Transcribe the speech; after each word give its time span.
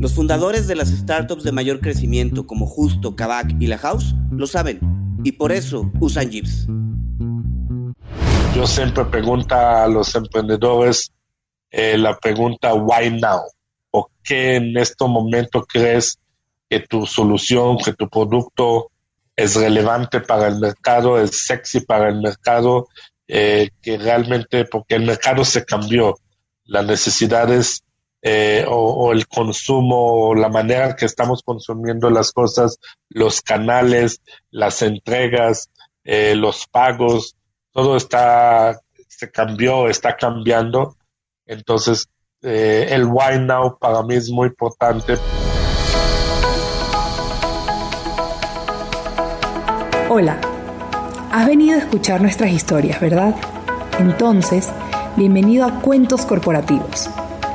Los 0.00 0.14
fundadores 0.14 0.66
de 0.66 0.76
las 0.76 0.88
startups 0.88 1.44
de 1.44 1.52
mayor 1.52 1.80
crecimiento 1.80 2.46
como 2.46 2.64
Justo, 2.66 3.14
Kavak 3.14 3.54
y 3.60 3.66
La 3.66 3.76
House 3.76 4.14
lo 4.30 4.46
saben 4.46 4.80
y 5.22 5.32
por 5.32 5.52
eso 5.52 5.92
usan 6.00 6.30
Jeeps. 6.30 6.66
Yo 8.56 8.66
siempre 8.66 9.04
pregunto 9.04 9.54
a 9.54 9.86
los 9.88 10.14
emprendedores 10.14 11.12
eh, 11.70 11.98
la 11.98 12.16
pregunta 12.16 12.72
why 12.72 13.10
now? 13.10 13.40
¿Por 13.90 14.06
qué 14.24 14.56
en 14.56 14.74
este 14.78 15.04
momento 15.04 15.66
crees 15.66 16.18
que 16.70 16.80
tu 16.80 17.04
solución, 17.04 17.76
que 17.76 17.92
tu 17.92 18.08
producto 18.08 18.90
es 19.36 19.54
relevante 19.54 20.20
para 20.20 20.48
el 20.48 20.60
mercado, 20.60 21.20
es 21.20 21.44
sexy 21.44 21.80
para 21.80 22.08
el 22.08 22.22
mercado, 22.22 22.88
eh, 23.28 23.68
que 23.82 23.98
realmente 23.98 24.64
porque 24.64 24.94
el 24.94 25.04
mercado 25.04 25.44
se 25.44 25.66
cambió, 25.66 26.16
las 26.64 26.86
necesidades 26.86 27.82
eh, 28.22 28.66
o, 28.68 29.12
el 29.12 29.26
consumo, 29.26 30.34
la 30.34 30.50
manera 30.50 30.94
que 30.94 31.06
estamos 31.06 31.42
consumiendo 31.42 32.10
las 32.10 32.32
cosas, 32.32 32.78
los 33.08 33.40
canales, 33.40 34.20
las 34.50 34.82
entregas, 34.82 35.70
eh, 36.04 36.34
los 36.36 36.66
pagos, 36.66 37.36
todo 37.72 37.96
está, 37.96 38.78
se 39.08 39.30
cambió, 39.30 39.88
está 39.88 40.16
cambiando. 40.16 40.96
Entonces, 41.46 42.08
eh, 42.42 42.88
el 42.90 43.06
why 43.06 43.38
now 43.38 43.78
para 43.78 44.02
mí 44.02 44.16
es 44.16 44.30
muy 44.30 44.48
importante. 44.48 45.16
Hola, 50.10 50.38
has 51.30 51.46
venido 51.46 51.76
a 51.76 51.78
escuchar 51.78 52.20
nuestras 52.20 52.50
historias, 52.50 53.00
¿verdad? 53.00 53.34
Entonces, 53.98 54.68
bienvenido 55.16 55.64
a 55.64 55.80
Cuentos 55.80 56.26
Corporativos 56.26 57.08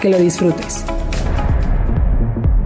que 0.00 0.08
lo 0.08 0.18
disfrutes. 0.18 0.84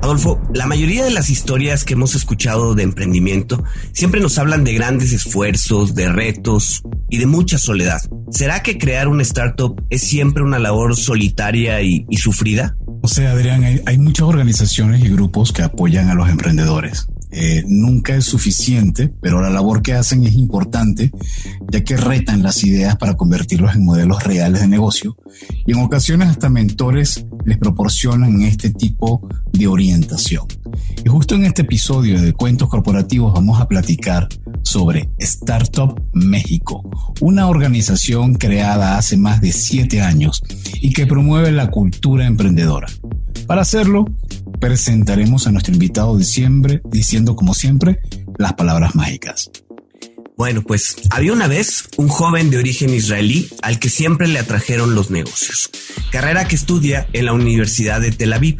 Adolfo, 0.05 0.39
la 0.53 0.67
mayoría 0.67 1.03
de 1.03 1.11
las 1.11 1.31
historias 1.31 1.84
que 1.84 1.95
hemos 1.95 2.15
escuchado 2.15 2.75
de 2.75 2.83
emprendimiento 2.83 3.65
siempre 3.93 4.21
nos 4.21 4.39
hablan 4.39 4.62
de 4.62 4.75
grandes 4.75 5.12
esfuerzos, 5.12 5.94
de 5.94 6.11
retos 6.11 6.83
y 7.09 7.17
de 7.17 7.27
mucha 7.27 7.56
soledad. 7.56 8.00
¿Será 8.31 8.62
que 8.62 8.77
crear 8.77 9.09
una 9.09 9.23
startup 9.23 9.83
es 9.89 10.03
siempre 10.03 10.43
una 10.43 10.59
labor 10.59 10.94
solitaria 10.94 11.81
y, 11.81 12.05
sufrida? 12.19 12.77
O 13.00 13.09
sea, 13.09 13.31
Adrián, 13.31 13.65
hay 13.65 13.99
muchas 13.99 14.28
organizaciones 14.28 15.03
y 15.03 15.09
grupos 15.09 15.53
que 15.53 15.62
apoyan 15.62 16.11
a 16.11 16.15
los 16.15 16.28
emprendedores. 16.28 17.09
Eh, 17.37 17.65
nunca 17.67 18.15
es 18.15 18.27
suficiente, 18.27 19.12
pero 19.21 19.41
la 19.41 19.50
labor 19.50 19.83
que 19.83 19.93
hacen 19.93 20.22
es 20.22 20.34
importante, 20.34 21.11
ya 21.69 21.83
que 21.83 21.97
retan 21.97 22.45
las 22.45 22.62
ideas 22.62 22.97
para 22.97 23.17
convertirlos 23.17 23.75
en 23.75 23.84
modelos 23.84 24.22
reales 24.22 24.61
de 24.61 24.69
negocio 24.69 25.17
y 25.67 25.73
en 25.73 25.81
ocasiones 25.81 26.28
hasta 26.28 26.49
mentores 26.49 27.27
les 27.44 27.59
proporcionan 27.59 28.43
este 28.43 28.71
tipo 28.71 29.28
de 29.53 29.67
orientación. 29.67 30.47
Y 31.05 31.09
justo 31.09 31.34
en 31.34 31.44
este 31.44 31.62
episodio 31.62 32.23
de 32.23 32.34
Cuentos 32.34 32.69
Corporativos 32.69 33.33
vamos 33.33 33.61
a 33.61 33.67
platicar 33.67 34.28
sobre 34.64 35.08
Startup 35.19 35.94
México, 36.12 36.82
una 37.20 37.47
organización 37.48 38.34
creada 38.34 38.98
hace 38.98 39.16
más 39.16 39.41
de 39.41 39.52
siete 39.52 40.00
años 40.00 40.42
y 40.80 40.92
que 40.92 41.06
promueve 41.06 41.52
la 41.52 41.70
cultura 41.70 42.26
emprendedora. 42.26 42.88
Para 43.47 43.62
hacerlo, 43.62 44.06
presentaremos 44.58 45.47
a 45.47 45.52
nuestro 45.52 45.75
invitado 45.75 46.14
de 46.14 46.20
diciembre 46.20 46.82
diciendo 46.91 47.36
como 47.36 47.54
siempre 47.54 48.00
las 48.38 48.54
palabras 48.54 48.94
mágicas. 48.94 49.50
Bueno, 50.36 50.62
pues 50.62 50.96
había 51.10 51.32
una 51.32 51.46
vez 51.46 51.88
un 51.96 52.08
joven 52.08 52.50
de 52.50 52.58
origen 52.58 52.92
israelí 52.92 53.48
al 53.62 53.78
que 53.78 53.88
siempre 53.88 54.26
le 54.26 54.41
atrajeron 54.41 54.96
los 54.96 55.10
negocios, 55.10 55.70
carrera 56.10 56.48
que 56.48 56.56
estudia 56.56 57.06
en 57.12 57.26
la 57.26 57.32
Universidad 57.32 58.00
de 58.00 58.10
Tel 58.10 58.32
Aviv. 58.32 58.56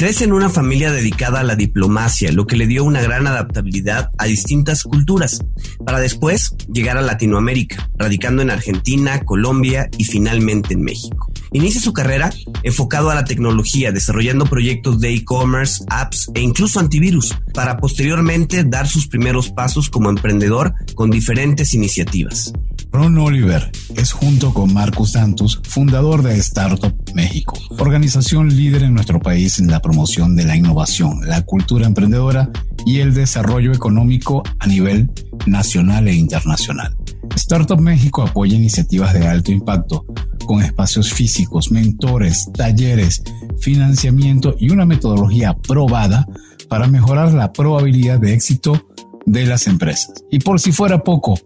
Crece 0.00 0.24
en 0.24 0.32
una 0.32 0.48
familia 0.48 0.90
dedicada 0.90 1.40
a 1.40 1.42
la 1.42 1.56
diplomacia, 1.56 2.32
lo 2.32 2.46
que 2.46 2.56
le 2.56 2.66
dio 2.66 2.84
una 2.84 3.02
gran 3.02 3.26
adaptabilidad 3.26 4.08
a 4.16 4.24
distintas 4.24 4.84
culturas, 4.84 5.44
para 5.84 6.00
después 6.00 6.56
llegar 6.72 6.96
a 6.96 7.02
Latinoamérica, 7.02 7.90
radicando 7.98 8.40
en 8.40 8.48
Argentina, 8.48 9.20
Colombia 9.26 9.90
y 9.98 10.04
finalmente 10.04 10.72
en 10.72 10.84
México. 10.84 11.30
Inicia 11.52 11.82
su 11.82 11.92
carrera 11.92 12.32
enfocado 12.62 13.10
a 13.10 13.14
la 13.14 13.26
tecnología, 13.26 13.92
desarrollando 13.92 14.46
proyectos 14.46 15.00
de 15.00 15.12
e-commerce, 15.12 15.84
apps 15.90 16.30
e 16.34 16.40
incluso 16.40 16.80
antivirus, 16.80 17.36
para 17.52 17.76
posteriormente 17.76 18.64
dar 18.64 18.88
sus 18.88 19.06
primeros 19.06 19.50
pasos 19.50 19.90
como 19.90 20.08
emprendedor 20.08 20.72
con 20.94 21.10
diferentes 21.10 21.74
iniciativas. 21.74 22.54
Ron 22.92 23.18
Oliver 23.18 23.70
es 23.94 24.12
junto 24.12 24.52
con 24.52 24.74
Marcus 24.74 25.12
Santos 25.12 25.60
fundador 25.62 26.22
de 26.22 26.36
Startup 26.38 26.92
México, 27.14 27.56
organización 27.78 28.48
líder 28.56 28.82
en 28.82 28.94
nuestro 28.94 29.20
país 29.20 29.60
en 29.60 29.68
la 29.68 29.80
promoción 29.80 30.34
de 30.34 30.44
la 30.44 30.56
innovación, 30.56 31.20
la 31.28 31.42
cultura 31.42 31.86
emprendedora 31.86 32.50
y 32.84 32.98
el 32.98 33.14
desarrollo 33.14 33.72
económico 33.72 34.42
a 34.58 34.66
nivel 34.66 35.10
nacional 35.46 36.08
e 36.08 36.14
internacional. 36.14 36.96
Startup 37.36 37.80
México 37.80 38.22
apoya 38.22 38.56
iniciativas 38.56 39.14
de 39.14 39.26
alto 39.26 39.52
impacto 39.52 40.04
con 40.46 40.62
espacios 40.62 41.12
físicos, 41.12 41.70
mentores, 41.70 42.50
talleres, 42.52 43.22
financiamiento 43.60 44.56
y 44.58 44.70
una 44.70 44.84
metodología 44.84 45.56
probada 45.56 46.26
para 46.68 46.88
mejorar 46.88 47.32
la 47.32 47.52
probabilidad 47.52 48.18
de 48.18 48.34
éxito 48.34 48.88
de 49.26 49.46
las 49.46 49.68
empresas. 49.68 50.12
Y 50.30 50.40
por 50.40 50.58
si 50.58 50.72
fuera 50.72 51.04
poco, 51.04 51.38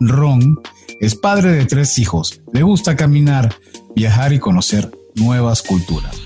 Ron 0.00 0.58
es 1.00 1.14
padre 1.14 1.52
de 1.52 1.66
tres 1.66 1.98
hijos, 1.98 2.40
le 2.52 2.62
gusta 2.62 2.96
caminar, 2.96 3.54
viajar 3.94 4.32
y 4.32 4.38
conocer 4.38 4.90
nuevas 5.14 5.62
culturas. 5.62 6.16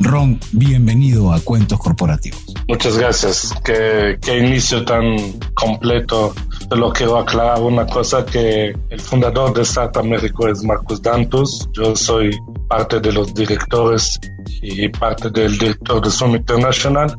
Ron, 0.00 0.38
bienvenido 0.52 1.32
a 1.32 1.40
Cuentos 1.40 1.78
Corporativos. 1.78 2.54
Muchas 2.68 2.96
gracias. 2.96 3.52
Qué, 3.64 4.18
qué 4.22 4.38
inicio 4.38 4.84
tan 4.84 5.16
completo. 5.54 6.34
Solo 6.68 6.92
quiero 6.92 7.18
aclarar 7.18 7.60
una 7.60 7.86
cosa 7.86 8.24
que 8.24 8.74
el 8.90 9.00
fundador 9.00 9.52
de 9.52 9.62
Startup 9.62 10.04
México 10.04 10.48
es 10.48 10.62
Marcos 10.62 11.02
Dantus. 11.02 11.68
Yo 11.72 11.94
soy 11.96 12.30
parte 12.68 13.00
de 13.00 13.12
los 13.12 13.34
directores 13.34 14.18
y 14.62 14.88
parte 14.88 15.30
del 15.30 15.58
director 15.58 16.02
de 16.02 16.10
Zoom 16.10 16.36
International, 16.36 17.16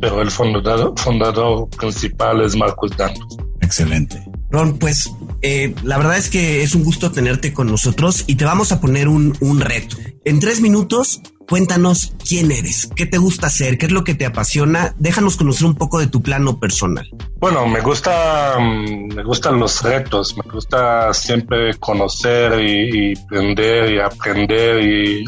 pero 0.00 0.22
el 0.22 0.30
fundador, 0.30 0.94
fundador 0.98 1.68
principal 1.70 2.40
es 2.42 2.56
Marcos 2.56 2.96
Dantus. 2.96 3.36
Excelente. 3.60 4.29
Ron, 4.50 4.78
pues 4.78 5.10
eh, 5.42 5.74
la 5.84 5.96
verdad 5.96 6.18
es 6.18 6.28
que 6.28 6.62
es 6.62 6.74
un 6.74 6.84
gusto 6.84 7.12
tenerte 7.12 7.52
con 7.52 7.68
nosotros 7.68 8.24
y 8.26 8.34
te 8.34 8.44
vamos 8.44 8.72
a 8.72 8.80
poner 8.80 9.08
un, 9.08 9.36
un 9.40 9.60
reto. 9.60 9.96
En 10.24 10.40
tres 10.40 10.60
minutos, 10.60 11.22
cuéntanos 11.48 12.14
quién 12.28 12.52
eres, 12.52 12.88
qué 12.94 13.06
te 13.06 13.18
gusta 13.18 13.48
hacer, 13.48 13.78
qué 13.78 13.86
es 13.86 13.92
lo 13.92 14.04
que 14.04 14.14
te 14.14 14.26
apasiona. 14.26 14.94
Déjanos 14.98 15.36
conocer 15.36 15.66
un 15.66 15.74
poco 15.74 15.98
de 15.98 16.06
tu 16.06 16.22
plano 16.22 16.60
personal. 16.60 17.08
Bueno, 17.38 17.66
me 17.66 17.80
gusta, 17.80 18.56
mm, 18.58 19.14
me 19.14 19.24
gustan 19.24 19.58
los 19.58 19.82
retos, 19.82 20.36
me 20.36 20.48
gusta 20.48 21.12
siempre 21.14 21.74
conocer 21.74 22.60
y, 22.60 23.18
aprender 23.18 23.92
y 23.92 23.98
aprender 23.98 24.84
y 24.84 25.24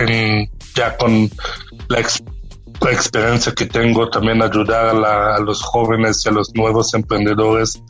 en, 0.00 0.50
ya 0.74 0.96
con 0.96 1.30
la, 1.88 2.00
experiencia 2.90 3.52
que 3.52 3.66
tengo 3.66 4.10
también 4.10 4.42
ayudar 4.42 4.86
a, 4.86 4.92
la, 4.94 5.36
a 5.36 5.40
los 5.40 5.62
jóvenes 5.62 6.24
y 6.24 6.28
a 6.28 6.32
los 6.32 6.52
nuevos 6.54 6.94
emprendedores 6.94 7.80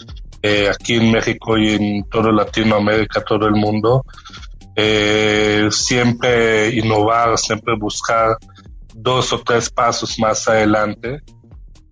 eh, 0.42 0.68
aquí 0.68 0.94
en 0.94 1.12
México 1.12 1.56
y 1.56 1.74
en 1.74 2.04
toda 2.10 2.32
Latinoamérica, 2.32 3.22
todo 3.22 3.46
el 3.46 3.54
mundo. 3.54 4.04
Eh, 4.74 5.68
siempre 5.70 6.70
innovar, 6.70 7.38
siempre 7.38 7.74
buscar 7.78 8.36
dos 8.94 9.32
o 9.32 9.40
tres 9.40 9.70
pasos 9.70 10.18
más 10.18 10.48
adelante. 10.48 11.22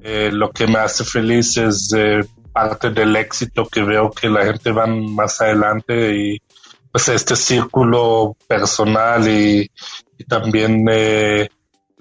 Eh, 0.01 0.31
lo 0.33 0.51
que 0.51 0.67
me 0.67 0.79
hace 0.79 1.05
feliz 1.05 1.57
es 1.59 1.93
eh, 1.95 2.21
parte 2.53 2.91
del 2.91 3.15
éxito 3.17 3.67
que 3.67 3.83
veo 3.83 4.11
que 4.11 4.29
la 4.29 4.45
gente 4.47 4.73
va 4.73 4.87
más 4.87 5.41
adelante 5.41 6.17
y 6.17 6.43
pues 6.91 7.09
este 7.09 7.37
círculo 7.37 8.37
personal 8.49 9.29
y, 9.29 9.71
y 10.19 10.25
también 10.25 10.85
eh, 10.91 11.49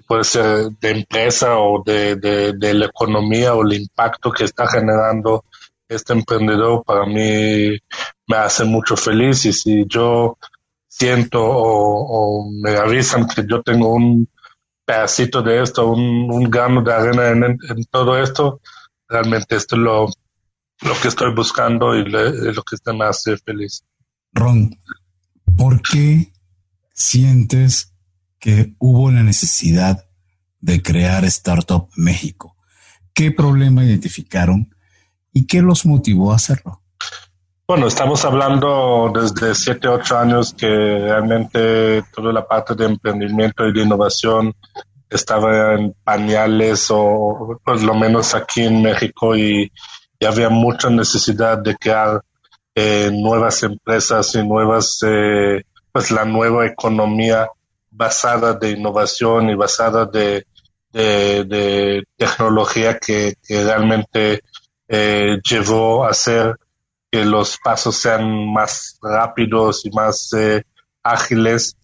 puede 0.06 0.24
ser 0.24 0.70
de 0.80 0.90
empresa 0.90 1.58
o 1.58 1.82
de, 1.84 2.16
de, 2.16 2.54
de 2.54 2.74
la 2.74 2.86
economía 2.86 3.54
o 3.54 3.62
el 3.62 3.74
impacto 3.74 4.32
que 4.32 4.44
está 4.44 4.66
generando 4.66 5.44
este 5.90 6.12
emprendedor 6.12 6.84
para 6.84 7.04
mí 7.04 7.76
me 8.26 8.36
hace 8.36 8.64
mucho 8.64 8.96
feliz 8.96 9.44
y 9.44 9.52
si 9.52 9.84
yo 9.88 10.38
siento 10.86 11.40
o, 11.42 12.48
me 12.62 12.76
avisan 12.76 13.26
que 13.26 13.44
yo 13.48 13.60
tengo 13.62 13.92
un 13.94 14.28
pedacito 14.84 15.42
de 15.42 15.62
esto, 15.62 15.90
un, 15.90 16.30
un 16.30 16.50
de 16.50 16.92
arena 16.92 17.28
en, 17.28 17.58
todo 17.90 18.22
esto, 18.22 18.60
realmente 19.08 19.56
esto 19.56 19.74
es 19.76 19.82
lo, 19.82 20.06
lo 20.82 21.00
que 21.02 21.08
estoy 21.08 21.34
buscando 21.34 21.94
y 21.96 22.04
le, 22.04 22.52
lo 22.52 22.62
que 22.62 22.76
me 22.92 23.04
hace 23.04 23.36
feliz. 23.38 23.84
Ron, 24.32 24.80
¿por 25.56 25.82
qué 25.82 26.32
sientes 26.92 27.94
que 28.38 28.74
hubo 28.78 29.10
la 29.10 29.24
necesidad 29.24 30.08
de 30.60 30.82
crear 30.82 31.24
Startup 31.24 31.88
México? 31.96 32.56
¿Qué 33.12 33.32
problema 33.32 33.84
identificaron 33.84 34.72
y 35.32 35.46
qué 35.46 35.62
los 35.62 35.86
motivó 35.86 36.32
a 36.32 36.36
hacerlo? 36.36 36.80
Bueno, 37.66 37.86
estamos 37.86 38.24
hablando 38.24 39.12
desde 39.14 39.54
7, 39.54 39.86
8 39.86 40.18
años 40.18 40.54
que 40.54 40.66
realmente 40.66 42.02
toda 42.12 42.32
la 42.32 42.46
parte 42.46 42.74
de 42.74 42.86
emprendimiento 42.86 43.64
y 43.64 43.72
de 43.72 43.82
innovación 43.82 44.52
estaba 45.08 45.74
en 45.74 45.94
pañales 46.02 46.88
o 46.90 47.60
pues 47.64 47.82
lo 47.82 47.94
menos 47.94 48.34
aquí 48.34 48.62
en 48.62 48.82
México 48.82 49.36
y, 49.36 49.70
y 50.18 50.24
había 50.24 50.48
mucha 50.48 50.90
necesidad 50.90 51.58
de 51.58 51.76
crear 51.76 52.22
eh, 52.74 53.10
nuevas 53.12 53.62
empresas 53.62 54.34
y 54.34 54.46
nuevas, 54.46 54.98
eh, 55.04 55.62
pues 55.92 56.10
la 56.10 56.24
nueva 56.24 56.66
economía 56.66 57.48
basada 57.90 58.54
de 58.54 58.70
innovación 58.70 59.50
y 59.50 59.54
basada 59.54 60.06
de, 60.06 60.46
de, 60.92 62.04
tecnología 62.16 62.98
que 62.98 63.34
realmente 63.48 64.42
eh, 64.90 65.38
llevó 65.48 66.04
a 66.04 66.10
hacer 66.10 66.56
que 67.10 67.24
los 67.24 67.58
pasos 67.58 67.96
sean 67.96 68.52
más 68.52 68.98
rápidos 69.00 69.86
y 69.86 69.90
más 69.90 70.32
eh, 70.32 70.64
ágiles. 71.02 71.76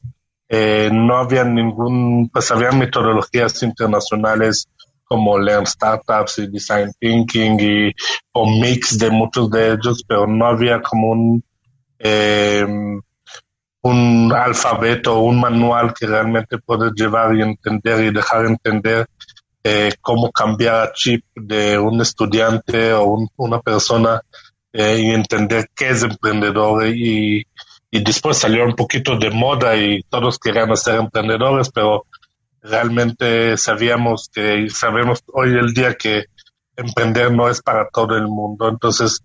Eh, 0.48 0.90
no 0.92 1.16
había 1.16 1.44
ningún, 1.44 2.28
pues 2.32 2.50
había 2.50 2.72
metodologías 2.72 3.62
internacionales 3.62 4.68
como 5.04 5.38
Learn 5.38 5.66
Startups 5.66 6.38
y 6.38 6.48
Design 6.48 6.92
Thinking 6.98 7.60
y 7.60 7.92
o 8.32 8.50
mix 8.60 8.98
de 8.98 9.10
muchos 9.10 9.50
de 9.50 9.72
ellos, 9.72 10.04
pero 10.06 10.26
no 10.26 10.46
había 10.46 10.82
como 10.82 11.10
un 11.10 11.44
eh, 11.98 12.66
un 13.82 14.32
alfabeto, 14.32 15.20
un 15.20 15.40
manual 15.40 15.94
que 15.94 16.06
realmente 16.06 16.58
puedes 16.58 16.92
llevar 16.94 17.36
y 17.36 17.42
entender 17.42 18.04
y 18.04 18.10
dejar 18.10 18.46
entender 18.46 19.06
eh, 19.68 19.94
cómo 20.00 20.30
cambiar 20.30 20.92
chip 20.92 21.24
de 21.34 21.76
un 21.76 22.00
estudiante 22.00 22.92
o 22.92 23.02
un, 23.06 23.28
una 23.34 23.60
persona 23.60 24.22
eh, 24.72 25.00
y 25.00 25.10
entender 25.10 25.70
qué 25.74 25.88
es 25.88 26.04
emprendedor 26.04 26.86
y, 26.86 27.44
y 27.90 28.04
después 28.04 28.38
salió 28.38 28.64
un 28.64 28.76
poquito 28.76 29.18
de 29.18 29.30
moda 29.30 29.74
y 29.74 30.04
todos 30.04 30.38
querían 30.38 30.76
ser 30.76 31.00
emprendedores, 31.00 31.70
pero 31.70 32.06
realmente 32.62 33.56
sabíamos 33.56 34.30
que 34.32 34.70
sabemos 34.70 35.24
hoy 35.32 35.48
el 35.48 35.74
día 35.74 35.96
que 35.96 36.26
emprender 36.76 37.32
no 37.32 37.48
es 37.48 37.60
para 37.60 37.88
todo 37.88 38.16
el 38.16 38.28
mundo. 38.28 38.68
Entonces, 38.68 39.18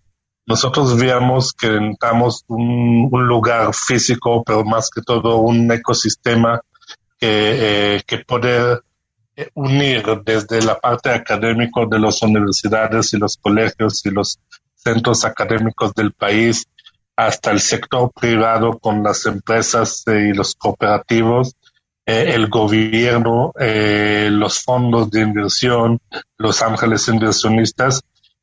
nosotros 0.47 0.97
veíamos 0.97 1.53
que 1.53 1.69
necesitamos 1.69 2.45
un, 2.47 3.09
un, 3.11 3.27
lugar 3.27 3.75
físico, 3.75 4.44
pero 4.44 4.63
más 4.63 4.89
que 4.89 5.03
todo 5.03 5.37
un 5.37 5.71
ecosistema 5.71 6.61
que, 7.19 7.97
eh, 7.97 8.01
que 8.07 8.25
poder 8.25 8.81
unir 9.54 10.04
desde 10.25 10.62
la 10.62 10.78
parte 10.78 11.10
académica 11.10 11.86
de 11.89 12.00
las 12.00 12.22
universidades 12.22 13.13
y 13.13 13.18
los 13.18 13.38
colegios 13.38 14.06
y 14.06 14.12
los 14.12 14.39
centros 14.75 15.25
académicos 15.25 15.94
del 15.94 16.12
país 16.12 16.68
hasta 17.16 17.51
el 17.51 17.60
sector 17.60 18.12
privado 18.13 18.80
con 18.80 19.04
las 19.04 19.25
empresas 19.25 20.04
y 20.07 20.33
los 20.33 20.56
cooperativos, 20.56 21.56
eh, 22.06 22.33
el 22.33 22.50
gobierno, 22.50 23.54
eh, 23.60 24.30
los 24.31 24.60
fondos 24.60 25.12
de 25.12 25.22
inversión, 25.22 26.00
los 26.38 26.62
ángeles 26.62 27.07
inversionistas 27.07 28.01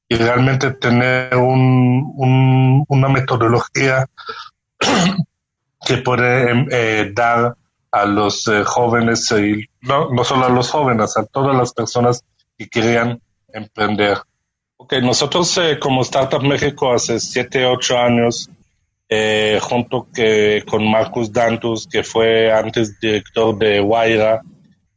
y 0.09 0.17
realmente 0.17 0.71
tener 0.73 1.35
un, 1.37 2.13
un, 2.17 2.85
una 2.89 3.09
metodología 3.09 4.07
que 5.87 5.99
puede 5.99 6.67
eh, 6.71 7.11
dar 7.13 7.57
a 7.91 8.05
los 8.07 8.47
eh, 8.49 8.65
jóvenes 8.65 9.31
y 9.33 9.65
no, 9.83 10.11
no 10.11 10.25
solo 10.25 10.47
a 10.47 10.51
los 10.51 10.71
jóvenes, 10.71 11.17
a 11.17 11.25
todas 11.27 11.57
las 11.57 11.73
personas 11.73 12.25
que 12.57 12.69
querían 12.69 13.21
emprender. 13.53 14.19
Ok, 14.77 14.95
nosotros 15.03 15.57
eh, 15.59 15.79
como 15.81 16.03
Startup 16.03 16.43
México 16.43 16.93
hace 16.93 17.19
siete, 17.19 17.65
ocho 17.67 17.99
años, 17.99 18.49
eh, 19.09 19.59
junto 19.63 20.07
que, 20.13 20.65
con 20.69 20.89
Marcus 20.89 21.33
Dantus, 21.33 21.87
que 21.87 22.03
fue 22.03 22.53
antes 22.53 23.01
director 23.01 23.57
de 23.57 23.81
Guaira, 23.81 24.43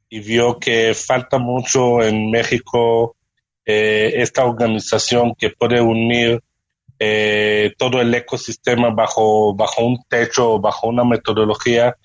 y 0.10 0.20
vio 0.20 0.60
que 0.60 0.94
falta 0.94 1.38
mucho 1.38 2.04
en 2.04 2.30
México 2.30 3.16
eh, 3.66 4.14
esta 4.18 4.44
organización 4.44 5.34
que 5.36 5.52
puede 5.52 5.80
unir 5.80 6.42
eh, 7.00 7.74
todo 7.78 8.02
el 8.02 8.14
ecosistema 8.14 8.90
bajo, 8.90 9.56
bajo 9.56 9.86
un 9.86 10.04
techo, 10.10 10.60
bajo 10.60 10.88
una 10.88 11.06
metodología 11.06 11.96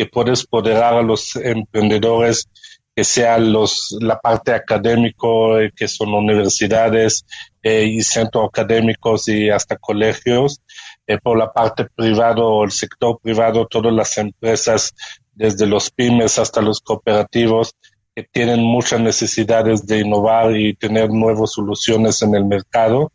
que 0.00 0.06
puede 0.06 0.30
empoderar 0.30 0.94
a 0.94 1.02
los 1.02 1.36
emprendedores, 1.36 2.48
que 2.96 3.04
sea 3.04 3.36
los, 3.36 3.94
la 4.00 4.18
parte 4.18 4.54
académico, 4.54 5.58
eh, 5.58 5.70
que 5.76 5.88
son 5.88 6.14
universidades 6.14 7.26
eh, 7.62 7.84
y 7.84 8.00
centros 8.00 8.48
académicos 8.48 9.28
y 9.28 9.50
hasta 9.50 9.76
colegios, 9.76 10.62
eh, 11.06 11.18
por 11.22 11.36
la 11.36 11.52
parte 11.52 11.84
privada 11.94 12.40
el 12.64 12.70
sector 12.70 13.20
privado, 13.22 13.66
todas 13.66 13.92
las 13.92 14.16
empresas, 14.16 14.94
desde 15.34 15.66
los 15.66 15.90
pymes 15.90 16.38
hasta 16.38 16.62
los 16.62 16.80
cooperativos, 16.80 17.74
que 18.14 18.22
tienen 18.22 18.62
muchas 18.62 19.00
necesidades 19.02 19.86
de 19.86 19.98
innovar 19.98 20.56
y 20.56 20.72
tener 20.76 21.10
nuevas 21.10 21.52
soluciones 21.52 22.22
en 22.22 22.34
el 22.34 22.46
mercado. 22.46 23.12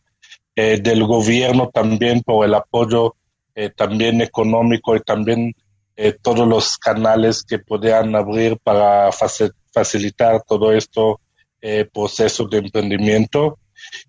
Del 0.56 1.04
gobierno 1.04 1.70
también 1.74 2.22
por 2.22 2.46
el 2.46 2.54
apoyo 2.54 3.16
también 3.76 4.22
económico 4.22 4.96
y 4.96 5.02
también 5.02 5.54
eh, 5.96 6.14
todos 6.22 6.48
los 6.48 6.78
canales 6.78 7.44
que 7.44 7.60
podían 7.60 8.16
abrir 8.16 8.58
para 8.58 9.10
facilitar 9.74 10.44
todo 10.44 10.72
esto 10.72 11.20
eh, 11.62 11.86
proceso 11.92 12.48
de 12.48 12.60
emprendimiento. 12.60 13.58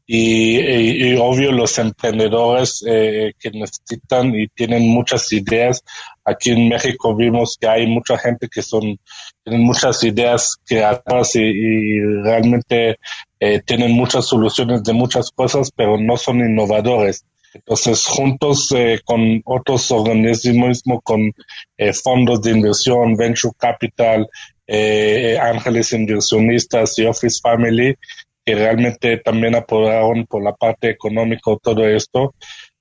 y, 0.07 1.15
obvio 1.17 1.53
los 1.53 1.79
emprendedores 1.79 2.85
eh, 2.87 3.33
que 3.39 3.51
necesitan 3.51 4.35
y 4.35 4.49
tienen 4.49 4.89
muchas 4.89 5.33
ideas. 5.33 5.83
Aquí 6.25 6.51
en 6.51 6.69
México 6.69 7.15
vimos 7.15 7.57
que 7.61 7.69
hay 7.69 7.87
mucha 7.87 8.19
gente 8.19 8.49
que 8.49 8.63
son 8.63 8.99
tienen 9.45 9.65
muchas 9.65 10.03
ideas 10.05 10.57
creativas 10.67 11.37
y, 11.37 11.41
y 11.41 12.01
realmente 12.23 12.99
eh, 13.39 13.61
tienen 13.65 13.93
muchas 13.93 14.27
soluciones 14.27 14.83
de 14.83 14.93
muchas 14.93 15.31
cosas, 15.31 15.71
pero 15.71 15.99
no 15.99 16.17
son 16.17 16.41
innovadores. 16.41 17.25
Entonces, 17.57 18.07
juntos 18.07 18.71
eh, 18.77 19.01
con 19.05 19.41
otros 19.45 19.91
organismos, 19.91 20.83
con 21.03 21.33
eh, 21.79 21.93
fondos 21.93 22.43
de 22.43 22.51
inversión, 22.51 23.17
venture 23.17 23.55
capital, 23.59 24.29
eh, 24.67 25.39
ángeles 25.41 25.93
inversionistas 25.93 26.99
y 26.99 27.07
Office 27.07 27.41
Family, 27.43 27.97
que 28.45 28.55
realmente 28.55 29.17
también 29.19 29.55
apoyaron 29.55 30.27
por 30.27 30.43
la 30.45 30.53
parte 30.53 30.91
económica 30.91 31.51
todo 31.63 31.87
esto, 31.89 32.35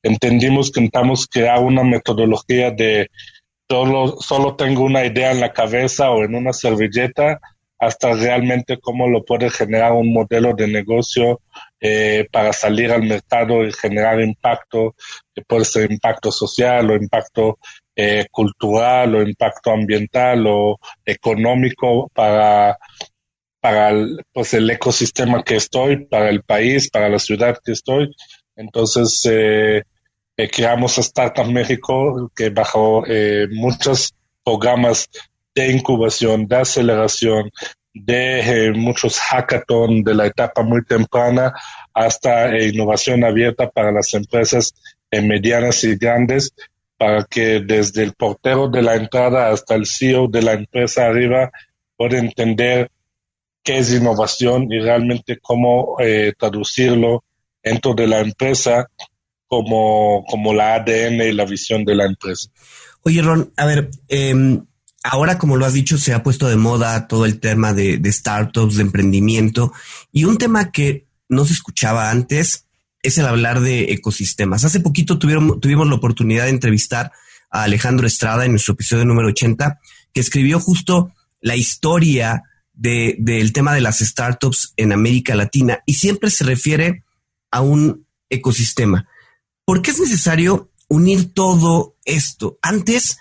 entendimos 0.03 0.71
que 0.71 0.81
necesitamos 0.81 1.27
crear 1.27 1.63
una 1.63 1.83
metodología 1.83 2.71
de 2.71 3.09
solo, 3.69 4.17
solo 4.19 4.55
tengo 4.55 4.83
una 4.83 5.05
idea 5.05 5.31
en 5.31 5.39
la 5.39 5.53
cabeza 5.53 6.11
o 6.11 6.23
en 6.23 6.35
una 6.35 6.53
servilleta, 6.53 7.39
hasta 7.79 8.13
realmente 8.13 8.77
cómo 8.79 9.07
lo 9.07 9.23
puede 9.23 9.49
generar 9.49 9.93
un 9.93 10.13
modelo 10.13 10.53
de 10.53 10.67
negocio 10.67 11.39
eh, 11.79 12.27
para 12.31 12.53
salir 12.53 12.91
al 12.91 13.03
mercado 13.03 13.63
y 13.63 13.71
generar 13.73 14.21
impacto, 14.21 14.95
que 15.33 15.41
puede 15.41 15.65
ser 15.65 15.91
impacto 15.91 16.31
social 16.31 16.89
o 16.89 16.95
impacto 16.95 17.59
eh, 17.95 18.25
cultural 18.31 19.15
o 19.15 19.21
impacto 19.21 19.71
ambiental 19.71 20.45
o 20.47 20.77
económico 21.05 22.09
para, 22.13 22.77
para 23.59 23.89
el, 23.89 24.21
pues 24.31 24.53
el 24.53 24.69
ecosistema 24.69 25.43
que 25.43 25.57
estoy, 25.57 26.05
para 26.05 26.29
el 26.29 26.43
país, 26.43 26.89
para 26.89 27.09
la 27.09 27.19
ciudad 27.19 27.59
que 27.63 27.73
estoy. 27.73 28.09
Entonces, 28.55 29.21
eh, 29.29 29.83
eh 30.37 30.49
creamos 30.49 30.97
Startup 30.97 31.45
México, 31.45 32.31
que 32.35 32.49
bajo 32.49 33.03
muchos 33.51 34.13
programas 34.43 35.09
de 35.53 35.71
incubación, 35.71 36.47
de 36.47 36.57
aceleración, 36.57 37.49
de 37.95 38.73
muchos 38.75 39.19
hackathon 39.19 40.03
de 40.03 40.13
la 40.13 40.27
etapa 40.27 40.63
muy 40.63 40.83
temprana 40.83 41.53
hasta 41.93 42.53
eh, 42.53 42.67
innovación 42.67 43.23
abierta 43.23 43.69
para 43.69 43.91
las 43.91 44.13
empresas 44.13 44.75
eh, 45.09 45.21
medianas 45.21 45.83
y 45.85 45.95
grandes, 45.95 46.53
para 46.97 47.23
que 47.23 47.61
desde 47.61 48.03
el 48.03 48.13
portero 48.13 48.67
de 48.67 48.81
la 48.81 48.95
entrada 48.95 49.49
hasta 49.49 49.75
el 49.75 49.85
CEO 49.85 50.27
de 50.27 50.41
la 50.41 50.53
empresa 50.53 51.05
arriba 51.05 51.51
pueda 51.95 52.19
entender 52.19 52.91
qué 53.63 53.77
es 53.77 53.93
innovación 53.93 54.71
y 54.71 54.79
realmente 54.79 55.39
cómo 55.41 55.95
eh, 55.99 56.33
traducirlo 56.37 57.23
dentro 57.63 57.93
de 57.93 58.07
la 58.07 58.19
empresa 58.19 58.89
como, 59.47 60.25
como 60.25 60.53
la 60.53 60.75
ADN 60.75 61.21
y 61.21 61.31
la 61.31 61.45
visión 61.45 61.85
de 61.85 61.95
la 61.95 62.05
empresa. 62.05 62.49
Oye, 63.03 63.21
Ron, 63.21 63.53
a 63.55 63.65
ver, 63.65 63.89
eh, 64.09 64.33
Ahora, 65.07 65.37
como 65.37 65.55
lo 65.55 65.67
has 65.67 65.73
dicho, 65.73 65.99
se 65.99 66.15
ha 66.15 66.23
puesto 66.23 66.47
de 66.47 66.55
moda 66.55 67.07
todo 67.07 67.25
el 67.25 67.39
tema 67.39 67.73
de, 67.73 68.01
startups, 68.11 68.77
de 68.77 68.81
emprendimiento 68.81 69.71
y 70.11 70.23
un 70.23 70.39
tema 70.39 70.71
que 70.71 71.05
no 71.29 71.45
se 71.45 71.53
escuchaba 71.53 72.09
antes 72.09 72.65
es 73.03 73.19
el 73.19 73.27
hablar 73.27 73.59
de 73.59 73.93
ecosistemas. 73.93 74.63
Hace 74.63 74.79
poquito 74.79 75.19
tuvimos 75.19 75.87
la 75.87 75.93
oportunidad 75.93 76.45
de 76.45 76.49
entrevistar 76.49 77.11
a 77.51 77.61
Alejandro 77.61 78.07
Estrada 78.07 78.45
en 78.45 78.51
nuestro 78.51 78.73
episodio 78.73 79.05
número 79.05 79.27
80, 79.27 79.79
que 80.11 80.21
escribió 80.21 80.59
justo 80.59 81.13
la 81.39 81.55
historia 81.55 82.41
del 82.73 83.53
tema 83.53 83.75
de 83.75 83.81
las 83.81 83.99
startups 83.99 84.73
en 84.75 84.91
América 84.91 85.35
Latina 85.35 85.83
y 85.85 85.93
siempre 85.93 86.31
se 86.31 86.45
refiere 86.45 87.03
a 87.51 87.61
un 87.61 88.07
ecosistema. 88.31 89.07
¿Por 89.65 89.83
qué 89.83 89.91
es 89.91 89.99
necesario 89.99 90.71
unir 90.87 91.31
todo 91.31 91.95
esto? 92.05 92.57
Antes, 92.63 93.19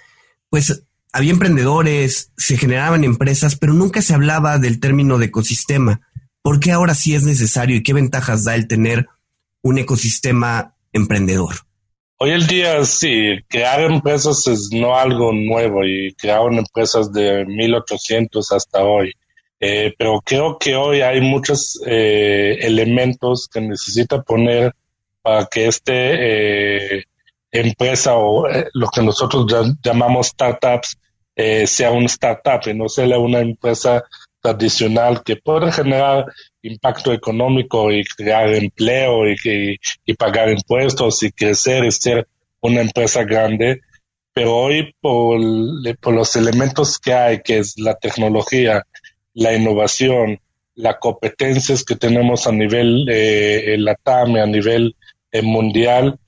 pues 0.48 0.82
había 1.14 1.30
emprendedores, 1.30 2.32
se 2.36 2.56
generaban 2.56 3.04
empresas, 3.04 3.54
pero 3.54 3.72
nunca 3.72 4.02
se 4.02 4.14
hablaba 4.14 4.58
del 4.58 4.80
término 4.80 5.16
de 5.16 5.26
ecosistema. 5.26 6.00
¿Por 6.42 6.58
qué 6.58 6.72
ahora 6.72 6.96
sí 6.96 7.14
es 7.14 7.22
necesario 7.22 7.76
y 7.76 7.84
qué 7.84 7.92
ventajas 7.92 8.42
da 8.42 8.56
el 8.56 8.66
tener 8.66 9.06
un 9.62 9.78
ecosistema 9.78 10.74
emprendedor? 10.92 11.54
Hoy 12.18 12.32
el 12.32 12.48
día 12.48 12.84
sí, 12.84 13.38
crear 13.48 13.82
empresas 13.82 14.44
es 14.48 14.70
no 14.72 14.96
algo 14.96 15.32
nuevo 15.32 15.84
y 15.84 16.12
crearon 16.14 16.58
empresas 16.58 17.12
de 17.12 17.44
1800 17.46 18.50
hasta 18.50 18.82
hoy. 18.82 19.12
Eh, 19.60 19.94
pero 19.96 20.20
creo 20.20 20.58
que 20.58 20.74
hoy 20.74 21.02
hay 21.02 21.20
muchos 21.20 21.80
eh, 21.86 22.58
elementos 22.60 23.46
que 23.46 23.60
necesita 23.60 24.20
poner 24.20 24.74
para 25.22 25.46
que 25.46 25.68
este 25.68 26.96
eh, 26.98 27.04
empresa 27.52 28.16
o 28.16 28.48
lo 28.72 28.88
que 28.88 29.00
nosotros 29.00 29.46
llamamos 29.80 30.26
startups 30.26 30.98
eh, 31.36 31.66
sea 31.66 31.90
una 31.90 32.06
startup 32.06 32.60
y 32.66 32.74
no 32.74 32.88
sea 32.88 33.18
una 33.18 33.40
empresa 33.40 34.04
tradicional 34.40 35.22
que 35.24 35.36
puede 35.36 35.72
generar 35.72 36.26
impacto 36.62 37.12
económico 37.12 37.90
y 37.90 38.04
crear 38.04 38.52
empleo 38.54 39.26
y, 39.26 39.78
y, 40.04 40.14
pagar 40.14 40.50
impuestos 40.50 41.22
y 41.22 41.32
crecer 41.32 41.84
y 41.84 41.90
ser 41.90 42.28
una 42.60 42.82
empresa 42.82 43.24
grande. 43.24 43.80
Pero 44.32 44.54
hoy 44.54 44.94
por, 45.00 45.40
por 46.00 46.14
los 46.14 46.36
elementos 46.36 46.98
que 46.98 47.14
hay, 47.14 47.40
que 47.40 47.58
es 47.58 47.78
la 47.78 47.94
tecnología, 47.94 48.82
la 49.32 49.54
innovación, 49.54 50.40
las 50.74 50.96
competencias 50.96 51.84
que 51.84 51.96
tenemos 51.96 52.46
a 52.46 52.52
nivel 52.52 53.06
eh, 53.08 53.76
la 53.78 53.94
TAM, 53.94 54.36
a 54.36 54.46
nivel 54.46 54.96
eh, 55.32 55.42
mundial, 55.42 56.18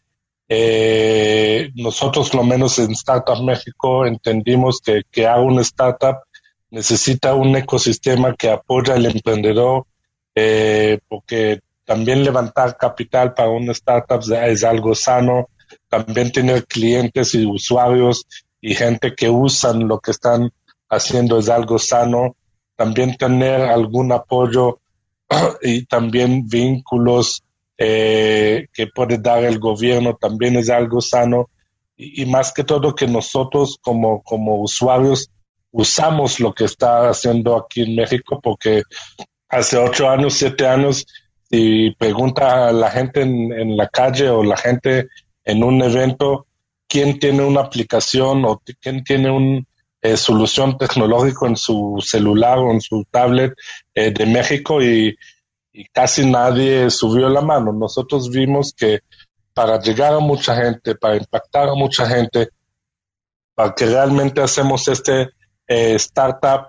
eh, 0.49 1.71
nosotros, 1.75 2.33
lo 2.35 2.45
menos 2.45 2.79
en 2.79 2.93
Startup 2.93 3.43
México, 3.43 4.07
entendimos 4.07 4.81
que 4.81 5.03
que 5.11 5.27
haga 5.27 5.41
una 5.41 5.63
startup 5.63 6.19
necesita 6.71 7.35
un 7.35 7.57
ecosistema 7.57 8.35
que 8.35 8.51
apoya 8.51 8.95
al 8.95 9.07
emprendedor, 9.07 9.87
eh, 10.35 10.99
porque 11.09 11.61
también 11.85 12.25
levantar 12.25 12.77
capital 12.77 13.33
para 13.35 13.51
una 13.51 13.73
startup 13.73 14.21
es 14.45 14.65
algo 14.65 14.95
sano, 14.95 15.49
también 15.89 16.33
tener 16.33 16.67
clientes 16.67 17.35
y 17.35 17.47
usuarios 17.47 18.27
y 18.61 18.75
gente 18.75 19.15
que 19.15 19.31
usan 19.31 19.87
lo 19.87 20.01
que 20.01 20.11
están 20.11 20.53
haciendo 20.89 21.39
es 21.39 21.49
algo 21.49 21.79
sano, 21.79 22.37
también 22.77 23.17
tener 23.17 23.63
algún 23.63 24.13
apoyo 24.13 24.81
y 25.63 25.87
también 25.87 26.49
vínculos 26.49 27.43
eh, 27.79 28.67
que 28.73 28.87
puede 28.87 29.19
dar 29.19 29.45
el 29.45 29.59
gobierno 29.59 30.17
también 30.17 30.57
es 30.57 30.71
algo 30.71 31.01
sano. 31.01 31.51
Y, 31.97 32.27
más 32.27 32.53
que 32.53 32.65
todo 32.65 32.95
que 32.95 33.07
nosotros 33.07 33.79
como, 33.81 34.23
como 34.23 34.61
usuarios 34.61 35.31
usamos 35.71 36.41
lo 36.41 36.55
que 36.55 36.65
está 36.65 37.09
haciendo 37.09 37.57
aquí 37.57 37.83
en 37.83 37.97
México 37.97 38.41
porque 38.43 38.83
hace 39.49 39.77
ocho 39.77 40.09
años, 40.09 40.35
siete 40.35 40.67
años, 40.67 41.07
si 41.51 41.91
pregunta 41.99 42.69
a 42.69 42.73
la 42.73 42.91
gente 42.91 43.23
en, 43.23 43.77
la 43.77 43.89
calle 43.89 44.29
o 44.29 44.43
la 44.43 44.57
gente 44.57 45.09
en 45.45 45.63
un 45.63 45.83
evento 45.83 46.47
quién 46.89 47.19
tiene 47.19 47.45
una 47.45 47.61
aplicación 47.63 48.45
o 48.45 48.63
quién 48.81 49.05
tiene 49.05 49.31
una 49.31 49.63
eh, 50.03 50.17
solución 50.17 50.77
tecnológica 50.79 51.47
en 51.47 51.57
su 51.57 52.03
celular 52.05 52.59
o 52.59 52.71
en 52.71 52.81
su 52.81 53.05
tablet 53.11 53.53
eh, 53.95 54.11
de 54.11 54.27
México 54.27 54.83
y 54.83 55.17
y 55.77 55.85
casi 55.85 56.25
nadie 56.25 56.89
subió 56.89 57.29
la 57.29 57.43
mano. 57.43 57.71
Nosotros 57.71 58.31
vimos 58.31 58.73
que 58.73 59.01
para 59.53 59.79
llegar 59.79 60.15
a 60.15 60.21
mucha 60.21 60.57
gente, 60.57 60.95
para 60.95 61.17
impactar 61.17 61.69
a 61.69 61.75
mucha 61.75 62.09
gente, 62.09 62.49
para 63.55 63.75
que 63.75 63.85
realmente 63.85 64.41
hacemos 64.41 64.89
este 64.89 65.29
eh, 65.69 65.95
startup 65.97 66.69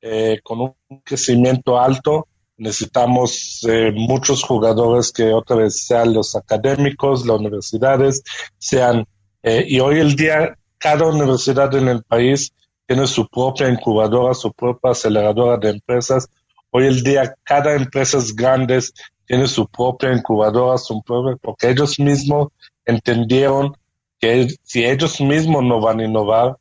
eh, 0.00 0.38
con 0.44 0.60
un 0.60 1.00
crecimiento 1.02 1.80
alto, 1.80 2.28
necesitamos 2.56 3.66
eh, 3.68 3.90
muchos 3.92 4.44
jugadores 4.44 5.10
que 5.10 5.32
otra 5.32 5.56
vez 5.56 5.84
sean 5.84 6.14
los 6.14 6.36
académicos, 6.36 7.26
las 7.26 7.38
universidades, 7.38 8.22
sean, 8.56 9.04
y 9.42 9.78
hoy 9.80 9.98
el 9.98 10.16
día 10.16 10.56
cada 10.78 11.06
universidad 11.06 11.74
en 11.74 11.88
el 11.88 12.02
país 12.02 12.54
tiene 12.86 13.06
su 13.06 13.28
propia 13.28 13.68
incubadora, 13.68 14.32
su 14.32 14.50
propia 14.52 14.92
aceleradora 14.92 15.58
de 15.58 15.68
empresas, 15.70 16.30
Hoy 16.76 16.86
el 16.86 17.04
día 17.04 17.36
cada 17.44 17.76
empresa 17.76 18.18
grande 18.34 18.80
tiene 19.26 19.46
su 19.46 19.68
propia 19.68 20.12
incubadora, 20.12 20.76
su 20.76 21.00
propia, 21.04 21.36
porque 21.40 21.70
ellos 21.70 22.00
mismos 22.00 22.48
entendieron 22.84 23.76
que 24.18 24.48
si 24.64 24.84
ellos 24.84 25.20
mismos 25.20 25.62
no 25.62 25.80
van 25.80 26.00
a 26.00 26.04
innovar, 26.04 26.56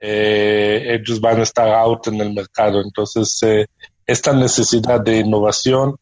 eh, 0.00 0.98
ellos 0.98 1.20
van 1.20 1.38
a 1.38 1.44
estar 1.44 1.68
out 1.68 2.08
en 2.08 2.20
el 2.20 2.34
mercado. 2.34 2.82
Entonces, 2.82 3.40
eh, 3.44 3.66
esta 4.04 4.32
necesidad 4.32 5.00
de 5.00 5.20
innovación, 5.20 5.94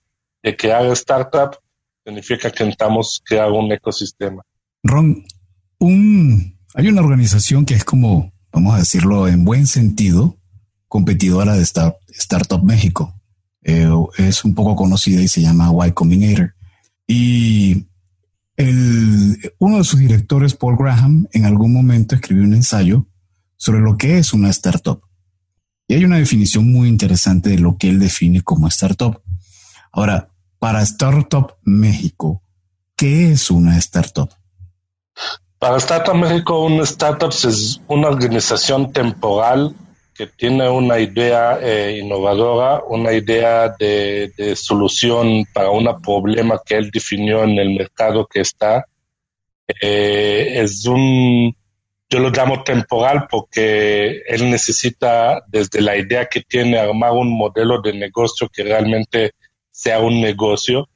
de 0.43 0.57
crear 0.57 0.87
startup, 0.93 1.59
significa 2.02 2.50
que 2.50 2.64
necesitamos 2.64 3.21
crear 3.23 3.52
un 3.52 3.71
ecosistema. 3.73 4.43
Ron, 4.83 5.23
un, 5.79 6.59
hay 6.73 6.88
una 6.88 7.02
organización 7.02 7.67
que 7.67 7.75
es 7.75 7.85
como, 7.85 8.33
vamos 8.52 8.75
a 8.75 8.79
decirlo 8.79 9.29
en 9.29 9.45
buen 9.45 9.67
sentido, 9.67 10.38
competidora 10.88 11.57
de 11.57 11.62
Startup 11.62 12.64
México. 12.64 13.19
Eh, 13.62 13.88
es 14.19 14.45
un 14.45 14.55
poco 14.55 14.75
conocida 14.76 15.21
y 15.21 15.29
se 15.29 15.43
llama 15.43 15.71
Y 15.87 15.93
Combinator. 15.93 16.55
Y 17.07 17.87
uno 19.59 19.79
de 19.79 19.85
sus 19.85 19.99
directores, 19.99 20.55
Paul 20.55 20.76
Graham, 20.76 21.26
en 21.33 21.45
algún 21.45 21.73
momento 21.73 22.14
escribió 22.14 22.45
un 22.45 22.55
ensayo 22.55 23.07
sobre 23.57 23.81
lo 23.81 23.97
que 23.97 24.19
es 24.19 24.33
una 24.33 24.50
startup. 24.50 25.02
Y 25.88 25.95
hay 25.95 26.05
una 26.05 26.19
definición 26.19 26.71
muy 26.71 26.88
interesante 26.88 27.50
de 27.50 27.59
lo 27.59 27.76
que 27.76 27.88
él 27.88 27.99
define 27.99 28.43
como 28.43 28.69
startup. 28.69 29.23
Ahora, 29.93 30.31
para 30.59 30.83
Startup 30.83 31.57
México, 31.62 32.43
¿qué 32.95 33.33
es 33.33 33.50
una 33.50 33.76
startup? 33.79 34.31
Para 35.59 35.79
Startup 35.79 36.14
México, 36.14 36.64
una 36.64 36.85
startup 36.85 37.31
es 37.31 37.81
una 37.88 38.09
organización 38.09 38.93
temporal 38.93 39.75
que 40.20 40.26
tiene 40.26 40.68
una 40.68 40.98
idea 40.98 41.58
eh, 41.62 41.98
innovadora, 41.98 42.82
una 42.86 43.10
idea 43.10 43.70
de, 43.70 44.54
solución 44.54 45.46
para 45.50 45.70
un 45.70 45.88
problema 46.02 46.60
que 46.62 46.74
él 46.76 46.90
definió 46.90 47.42
en 47.42 47.58
el 47.58 47.70
mercado 47.70 48.26
que 48.26 48.40
está. 48.40 48.84
Eh, 49.80 50.60
es 50.60 50.84
un, 50.84 51.56
yo 52.10 52.18
lo 52.18 52.28
llamo 52.28 52.62
temporal 52.62 53.28
porque 53.30 54.20
él 54.26 54.50
necesita, 54.50 55.42
desde 55.48 55.80
la 55.80 55.96
idea 55.96 56.26
que 56.26 56.42
tiene, 56.42 56.78
armar 56.78 57.12
un 57.12 57.30
modelo 57.30 57.80
de 57.80 57.94
negocio 57.94 58.46
que 58.52 58.62
realmente 58.62 59.30
sea 59.70 60.00
un 60.00 60.20
negocio. 60.20 60.86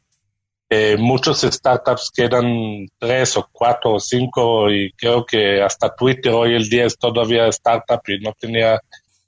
Eh, 0.69 0.99
muchos 0.99 1.41
startups 1.41 2.11
quedan 2.15 2.89
tres 2.99 3.39
o 3.39 3.49
cuatro 3.51 3.95
o 3.95 4.01
cinco 4.01 4.71
y 4.71 4.93
creo 4.93 5.25
que 5.25 5.63
hasta 5.63 5.95
Twitter 5.95 6.33
hoy 6.33 6.55
el 6.55 6.69
día 6.69 6.85
es 6.85 6.99
todavía 6.99 7.47
startup 7.47 8.03
y 8.07 8.19
no 8.19 8.35
tenía 8.39 8.79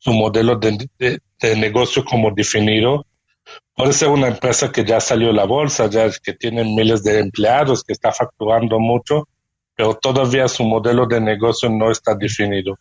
su 0.07 0.13
modelo 0.13 0.55
de, 0.55 1.19
negocio 1.57 2.05
como 2.05 2.31
definido. 2.31 3.05
Puede 3.75 3.93
ser 3.93 4.09
una 4.09 4.29
empresa 4.29 4.71
que 4.71 4.85
ya 4.85 5.01
salió 5.01 5.31
a 5.31 5.33
la 5.33 5.47
bolsa, 5.47 5.91
ya 5.91 6.09
que 6.23 6.33
tiene 6.33 6.63
miles 6.63 7.03
de 7.03 7.19
empleados, 7.19 7.83
que 7.83 7.93
está 7.93 8.13
facturando 8.13 8.79
mucho, 8.79 9.27
pero 9.75 9.95
todavía 9.95 10.47
su 10.47 10.63
modelo 10.63 11.07
de 11.07 11.21
negocio 11.21 11.69
no 11.69 11.91
está 11.91 12.15
definido. 12.15 12.79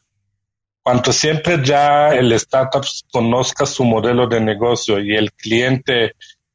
Cuanto 0.84 1.12
siempre 1.12 1.64
ya 1.64 2.14
el 2.14 2.32
startup 2.34 2.86
conozca 3.12 3.66
su 3.66 3.84
modelo 3.84 4.28
de 4.28 4.40
negocio 4.40 5.00
y 5.00 5.16
el 5.16 5.32
cliente 5.34 6.12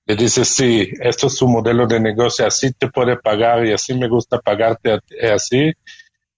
le 0.06 0.14
dice, 0.14 0.44
sí, 0.44 0.88
esto 1.00 1.26
es 1.26 1.34
su 1.34 1.48
modelo 1.48 1.84
de 1.88 1.98
negocio, 1.98 2.46
así 2.46 2.72
te 2.72 2.88
puede 2.88 3.16
pagar 3.16 3.66
y 3.66 3.72
así 3.72 3.92
me 3.94 4.08
gusta 4.08 4.38
pagarte 4.38 5.00
así, 5.34 5.72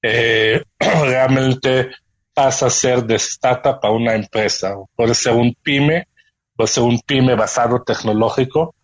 eh, 0.01 0.63
realmente 0.79 1.91
pasa 2.35 2.67
a 2.67 2.71
ser 2.71 3.05
de 3.05 3.17
startup 3.17 3.79
a 3.83 3.91
una 3.91 4.15
empresa. 4.15 4.75
Puede 4.97 5.15
ser 5.15 5.35
un 5.35 5.55
pyme, 5.63 6.09
puede 6.57 6.69
ser 6.69 6.85
un 6.85 7.01
pyme 7.01 7.35
basado 7.35 7.83
tecnológico, 7.83 8.75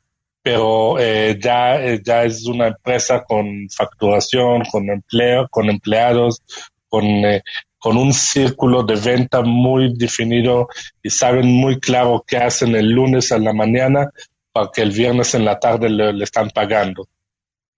pero 0.42 0.98
eh, 0.98 1.38
ya, 1.40 1.82
eh, 1.82 2.00
ya 2.04 2.24
es 2.24 2.46
una 2.46 2.68
empresa 2.68 3.24
con 3.24 3.68
facturación, 3.70 4.62
con 4.70 4.88
empleo, 4.90 5.48
con 5.50 5.68
empleados, 5.68 6.42
con, 6.88 7.04
eh, 7.04 7.42
con 7.78 7.96
un 7.96 8.12
círculo 8.12 8.82
de 8.82 8.96
venta 8.96 9.42
muy 9.42 9.94
definido 9.96 10.68
y 11.02 11.10
saben 11.10 11.46
muy 11.46 11.78
claro 11.80 12.24
qué 12.26 12.38
hacen 12.38 12.74
el 12.74 12.90
lunes 12.90 13.32
a 13.32 13.38
la 13.38 13.52
mañana 13.52 14.10
para 14.52 14.70
que 14.72 14.82
el 14.82 14.90
viernes 14.90 15.34
en 15.34 15.44
la 15.44 15.58
tarde 15.58 15.88
le 15.90 16.24
están 16.24 16.50
pagando. 16.50 17.06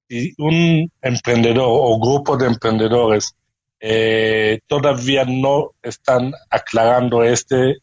Y 0.08 0.32
un 0.42 0.90
emprendedor 1.02 1.68
o 1.68 1.98
grupo 2.00 2.36
de 2.36 2.46
emprendedores 2.46 3.34
eh, 3.80 4.60
todavía 4.66 5.24
no 5.24 5.72
están 5.82 6.34
aclarando 6.50 7.24
este 7.24 7.78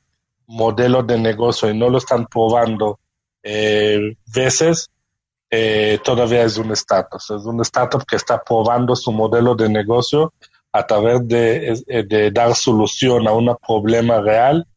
modelo 0.46 1.01
de 1.01 1.18
negocio 1.18 1.70
y 1.70 1.77
no 1.77 1.89
lo 1.89 1.98
están 1.98 2.27
probando 2.27 3.00
eh, 3.42 4.16
veces, 4.27 4.89
eh, 5.50 5.98
todavía 6.04 6.44
es 6.44 6.58
un 6.58 6.72
startup. 6.74 7.18
Es 7.18 7.46
un 7.46 7.62
startup 7.62 8.06
que 8.06 8.16
está 8.16 8.42
probando 8.44 8.96
su 8.96 9.12
modelo 9.12 9.56
de 9.56 9.70
negocio 9.70 10.34
a 10.72 10.86
través 10.86 11.27
de, 11.27 12.06
de 12.08 12.32
dar 12.32 12.54
solución 12.54 13.27
a 13.27 13.32
un 13.32 13.56
problema 13.66 14.22
real 14.22 14.68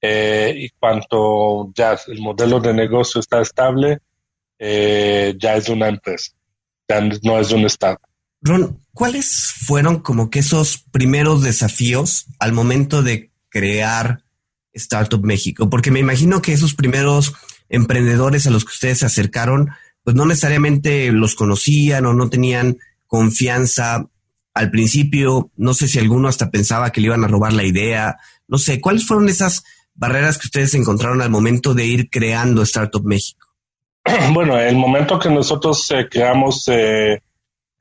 y 0.00 0.68
cuanto 0.70 1.70
ya 1.74 1.96
el 2.08 2.20
modelo 2.20 2.58
de 2.58 2.72
negocio 2.72 3.20
está 3.20 3.40
estable, 3.40 3.98
ya 4.58 5.56
es 5.56 5.68
una 5.68 5.88
empresa, 5.88 6.32
ya 6.88 7.00
no 7.22 7.38
es 7.38 7.52
un 7.52 7.66
startup. 7.66 8.11
Ron, 8.42 8.80
¿cuáles 8.92 9.52
fueron 9.56 10.00
como 10.00 10.28
que 10.28 10.40
esos 10.40 10.78
primeros 10.90 11.42
desafíos 11.42 12.26
al 12.40 12.52
momento 12.52 13.02
de 13.02 13.30
crear 13.48 14.24
Startup 14.72 15.22
México? 15.22 15.70
Porque 15.70 15.92
me 15.92 16.00
imagino 16.00 16.42
que 16.42 16.52
esos 16.52 16.74
primeros 16.74 17.32
emprendedores 17.68 18.46
a 18.46 18.50
los 18.50 18.64
que 18.64 18.72
ustedes 18.72 18.98
se 18.98 19.06
acercaron, 19.06 19.70
pues 20.02 20.16
no 20.16 20.26
necesariamente 20.26 21.12
los 21.12 21.36
conocían 21.36 22.04
o 22.06 22.14
no 22.14 22.28
tenían 22.28 22.78
confianza 23.06 24.06
al 24.54 24.70
principio. 24.70 25.50
No 25.56 25.72
sé 25.72 25.86
si 25.86 26.00
alguno 26.00 26.28
hasta 26.28 26.50
pensaba 26.50 26.90
que 26.90 27.00
le 27.00 27.06
iban 27.06 27.24
a 27.24 27.28
robar 27.28 27.52
la 27.52 27.64
idea. 27.64 28.18
No 28.48 28.58
sé, 28.58 28.80
¿cuáles 28.80 29.06
fueron 29.06 29.28
esas 29.28 29.62
barreras 29.94 30.38
que 30.38 30.48
ustedes 30.48 30.74
encontraron 30.74 31.22
al 31.22 31.30
momento 31.30 31.74
de 31.74 31.86
ir 31.86 32.10
creando 32.10 32.62
Startup 32.62 33.04
México? 33.04 33.48
Bueno, 34.32 34.58
el 34.58 34.74
momento 34.74 35.18
que 35.18 35.30
nosotros 35.30 35.88
eh, 35.92 36.08
creamos 36.10 36.66
eh, 36.66 37.22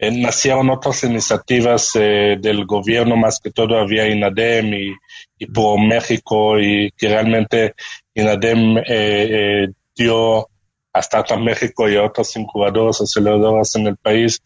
nacieron 0.10 0.72
otras 0.72 1.04
iniciativas 1.04 1.92
eh, 1.94 2.38
del 2.40 2.66
gobierno, 2.66 3.16
más 3.16 3.40
que 3.40 3.52
todo 3.52 3.78
había 3.78 4.08
INADEM 4.08 4.74
y, 4.74 4.96
y 5.38 5.46
por 5.46 5.80
México, 5.80 6.60
y 6.60 6.90
que 6.98 7.08
realmente 7.08 7.76
INADEM 8.16 8.80
eh, 8.80 8.84
eh, 8.88 9.68
dio 9.96 10.48
a 10.94 11.38
México 11.38 11.88
y 11.88 11.98
a 11.98 12.04
otras 12.04 12.36
incubadoras, 12.36 13.00
aceleradoras 13.02 13.76
en 13.76 13.88
el 13.88 13.98
país, 13.98 14.42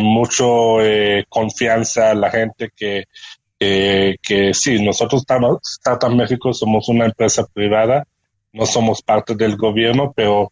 mucho 0.00 0.78
confianza 1.28 2.12
a 2.12 2.14
la 2.14 2.30
gente 2.30 2.70
que, 2.74 3.04
que 3.58 4.54
sí, 4.54 4.82
nosotros 4.82 5.20
estamos, 5.20 5.58
Startup 5.62 6.14
México 6.14 6.54
somos 6.54 6.88
una 6.88 7.04
empresa 7.04 7.46
privada, 7.52 8.06
no 8.54 8.64
somos 8.64 9.02
parte 9.02 9.34
del 9.34 9.56
gobierno, 9.56 10.14
pero 10.16 10.50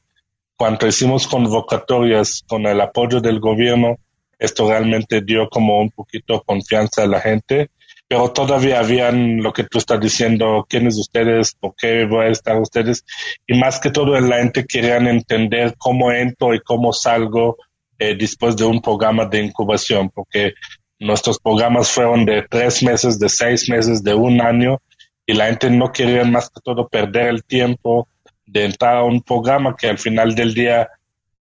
cuando 0.56 0.86
hicimos 0.86 1.26
convocatorias 1.26 2.44
con 2.46 2.66
el 2.66 2.80
apoyo 2.82 3.22
del 3.22 3.40
gobierno, 3.40 3.96
esto 4.38 4.68
realmente 4.68 5.20
dio 5.22 5.48
como 5.48 5.80
un 5.80 5.90
poquito 5.90 6.42
confianza 6.44 7.02
a 7.02 7.06
la 7.06 7.20
gente, 7.20 7.70
pero 8.08 8.30
todavía 8.32 8.80
habían 8.80 9.42
lo 9.42 9.52
que 9.52 9.64
tú 9.64 9.78
estás 9.78 10.00
diciendo, 10.00 10.66
quiénes 10.68 10.98
ustedes, 10.98 11.54
por 11.54 11.74
qué 11.76 12.04
voy 12.04 12.26
a 12.26 12.30
estar 12.30 12.58
ustedes, 12.60 13.04
y 13.46 13.58
más 13.58 13.80
que 13.80 13.90
todo 13.90 14.18
la 14.20 14.38
gente 14.38 14.66
querían 14.66 15.06
entender 15.08 15.74
cómo 15.78 16.12
entro 16.12 16.54
y 16.54 16.60
cómo 16.60 16.92
salgo 16.92 17.56
eh, 17.98 18.14
después 18.16 18.56
de 18.56 18.64
un 18.64 18.80
programa 18.80 19.24
de 19.24 19.42
incubación, 19.42 20.10
porque 20.10 20.54
nuestros 20.98 21.38
programas 21.38 21.90
fueron 21.90 22.24
de 22.24 22.42
tres 22.48 22.82
meses, 22.82 23.18
de 23.18 23.28
seis 23.28 23.68
meses, 23.68 24.02
de 24.02 24.14
un 24.14 24.40
año, 24.40 24.80
y 25.26 25.32
la 25.32 25.46
gente 25.46 25.70
no 25.70 25.90
quería 25.92 26.24
más 26.24 26.50
que 26.50 26.60
todo 26.62 26.88
perder 26.88 27.28
el 27.28 27.44
tiempo 27.44 28.08
de 28.46 28.66
entrar 28.66 28.98
a 28.98 29.04
un 29.04 29.22
programa 29.22 29.74
que 29.76 29.88
al 29.88 29.98
final 29.98 30.34
del 30.34 30.52
día 30.54 30.88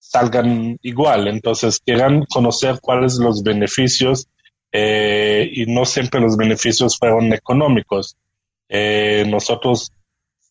salgan 0.09 0.79
igual. 0.81 1.27
Entonces, 1.27 1.79
quieran 1.85 2.25
conocer 2.25 2.79
cuáles 2.81 3.19
los 3.19 3.43
beneficios 3.43 4.27
eh, 4.71 5.47
y 5.53 5.67
no 5.67 5.85
siempre 5.85 6.19
los 6.19 6.35
beneficios 6.35 6.97
fueron 6.97 7.31
económicos. 7.31 8.17
Eh, 8.67 9.23
nosotros 9.27 9.91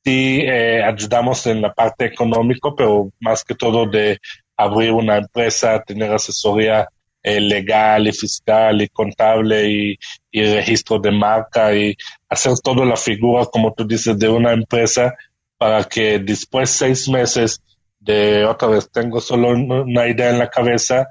sí 0.04 0.42
eh, 0.42 0.82
ayudamos 0.84 1.44
en 1.46 1.60
la 1.60 1.72
parte 1.72 2.04
económica, 2.04 2.70
pero 2.76 3.10
más 3.18 3.42
que 3.42 3.56
todo 3.56 3.86
de 3.86 4.18
abrir 4.56 4.92
una 4.92 5.16
empresa, 5.18 5.82
tener 5.82 6.12
asesoría 6.12 6.88
legal 7.20 8.08
y 8.08 8.12
fiscal 8.12 8.80
y 8.80 8.88
contable 8.88 9.68
y, 9.68 9.98
y, 10.30 10.44
registro 10.44 10.98
de 10.98 11.10
marca 11.10 11.74
y 11.74 11.94
hacer 12.26 12.58
toda 12.60 12.86
la 12.86 12.96
figura, 12.96 13.44
como 13.44 13.74
tú 13.74 13.86
dices, 13.86 14.18
de 14.18 14.30
una 14.30 14.52
empresa 14.52 15.14
para 15.58 15.84
que 15.84 16.20
después 16.20 16.70
seis 16.70 17.06
meses 17.06 17.60
de 18.00 18.44
otra 18.44 18.68
vez 18.68 18.90
tengo 18.90 19.20
solo 19.20 19.50
una 19.50 20.06
idea 20.06 20.30
en 20.30 20.38
la 20.38 20.48
cabeza 20.48 21.08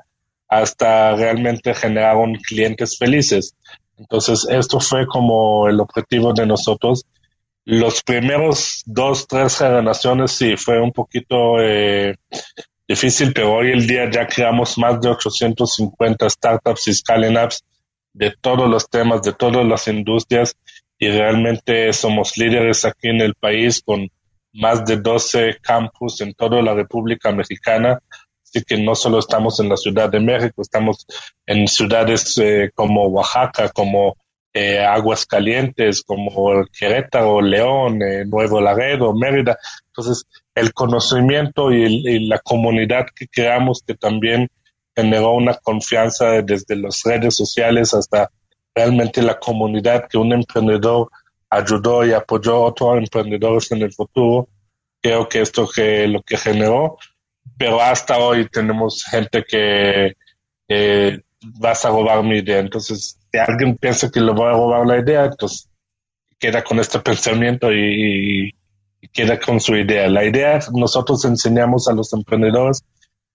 hasta 0.47 1.15
realmente 1.15 1.73
generar 1.73 2.15
un 2.17 2.36
clientes 2.36 2.97
felices. 2.97 3.56
Entonces, 3.97 4.47
esto 4.50 4.80
fue 4.80 5.06
como 5.08 5.67
el 5.67 5.80
objetivo 5.80 6.34
de 6.34 6.45
nosotros. 6.45 7.06
Los 7.65 8.02
primeros 8.04 8.84
dos, 8.86 9.28
tres 9.28 9.58
generaciones 9.58 10.32
sí, 10.32 10.56
fue 10.56 10.80
un 10.80 10.93
poquito 10.93 11.60
eh, 11.60 12.15
difícil, 12.88 13.34
pero 13.34 13.56
hoy 13.56 13.71
el 13.71 13.86
día 13.86 14.10
ya 14.10 14.26
creamos 14.26 14.78
más 14.78 15.02
de 15.02 15.10
850 15.10 16.30
startups 16.30 16.88
y 16.88 16.93
scaling 16.93 17.38
apps 17.38 17.63
de 18.13 18.34
todos 18.39 18.69
los 18.69 18.89
temas, 18.89 19.21
de 19.21 19.34
todas 19.34 19.65
las 19.65 19.88
industrias 19.88 20.56
y 20.97 21.10
realmente 21.10 21.93
somos 21.93 22.38
líderes 22.38 22.86
aquí 22.86 23.10
en 23.10 23.21
el 23.21 23.36
país 23.36 23.82
con 23.86 24.10
más 24.58 24.84
de 24.86 24.98
12 24.98 25.58
campus 25.62 26.20
en 26.22 26.34
toda 26.34 26.62
la 26.62 26.74
República 26.74 27.32
Mexicana. 27.32 28.00
Así 28.43 28.63
que 28.63 28.78
no 28.78 28.96
solo 28.96 29.20
estamos 29.20 29.60
en 29.60 29.70
la 29.70 29.78
Ciudad 29.78 30.10
de 30.10 30.20
México, 30.20 30.62
estamos 30.62 31.06
en 31.46 31.67
ciudades 31.67 32.38
eh, 32.38 32.72
como 32.74 33.08
Oaxaca, 33.08 33.70
como 33.70 34.15
eh, 34.54 34.80
Aguascalientes, 34.80 36.02
como 36.02 36.65
Querétaro, 36.78 37.41
León, 37.41 38.02
eh, 38.02 38.26
Nuevo 38.26 38.60
Laredo, 38.60 39.13
Mérida. 39.13 39.58
Entonces, 39.88 40.26
el 40.56 40.74
conocimiento 40.74 41.72
y, 41.72 42.28
la 42.28 42.39
comunidad 42.39 43.06
que 43.15 43.28
creamos, 43.28 43.84
que 43.86 43.93
también 43.93 44.48
generó 44.96 45.34
una 45.34 45.54
confianza 45.54 46.41
desde 46.41 46.76
las 46.76 47.04
redes 47.04 47.36
sociales 47.36 47.93
hasta 47.93 48.32
realmente 48.74 49.22
la 49.22 49.38
comunidad 49.38 50.08
que 50.10 50.17
un 50.17 50.34
emprendedor 50.34 51.10
ayudó 51.50 52.06
y 52.06 52.14
apoyó 52.14 52.56
a 52.56 52.66
otros 52.68 52.98
emprendedores 52.98 53.72
en 53.72 53.82
el 53.82 53.94
futuro. 53.94 54.50
Creo 55.02 55.28
que 55.30 55.42
esto 55.42 55.68
es 55.76 56.10
lo 56.10 56.22
que 56.22 56.38
generó, 56.38 56.98
pero 57.58 57.82
hasta 57.82 58.18
hoy 58.18 58.48
tenemos 58.50 59.04
gente 59.04 59.44
que 59.44 60.16
vas 61.42 61.86
a 61.86 61.90
robar 61.90 62.24
mi 62.24 62.40
idea. 62.40 62.60
Entonces, 62.60 63.18
si 63.32 63.38
alguien 63.38 63.78
piensa 63.78 64.10
que 64.12 64.20
le 64.20 64.32
voy 64.32 64.48
a 64.48 64.52
robar 64.52 64.86
la 64.86 65.00
idea, 65.00 65.26
entonces 65.26 65.70
queda 66.40 66.64
con 66.64 66.80
este 66.80 67.00
pensamiento 67.00 67.72
y, 67.72 68.54
queda 69.14 69.40
con 69.40 69.60
su 69.60 69.76
idea. 69.76 70.08
La 70.10 70.26
idea, 70.26 70.60
nosotros 70.74 71.24
enseñamos 71.26 71.88
a 71.88 71.94
los 71.94 72.12
emprendedores 72.14 72.84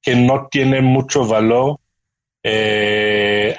que 0.03 0.15
no 0.15 0.49
tiene 0.51 0.83
mucho 0.83 1.27
valor 1.27 1.79
eh, 2.43 3.12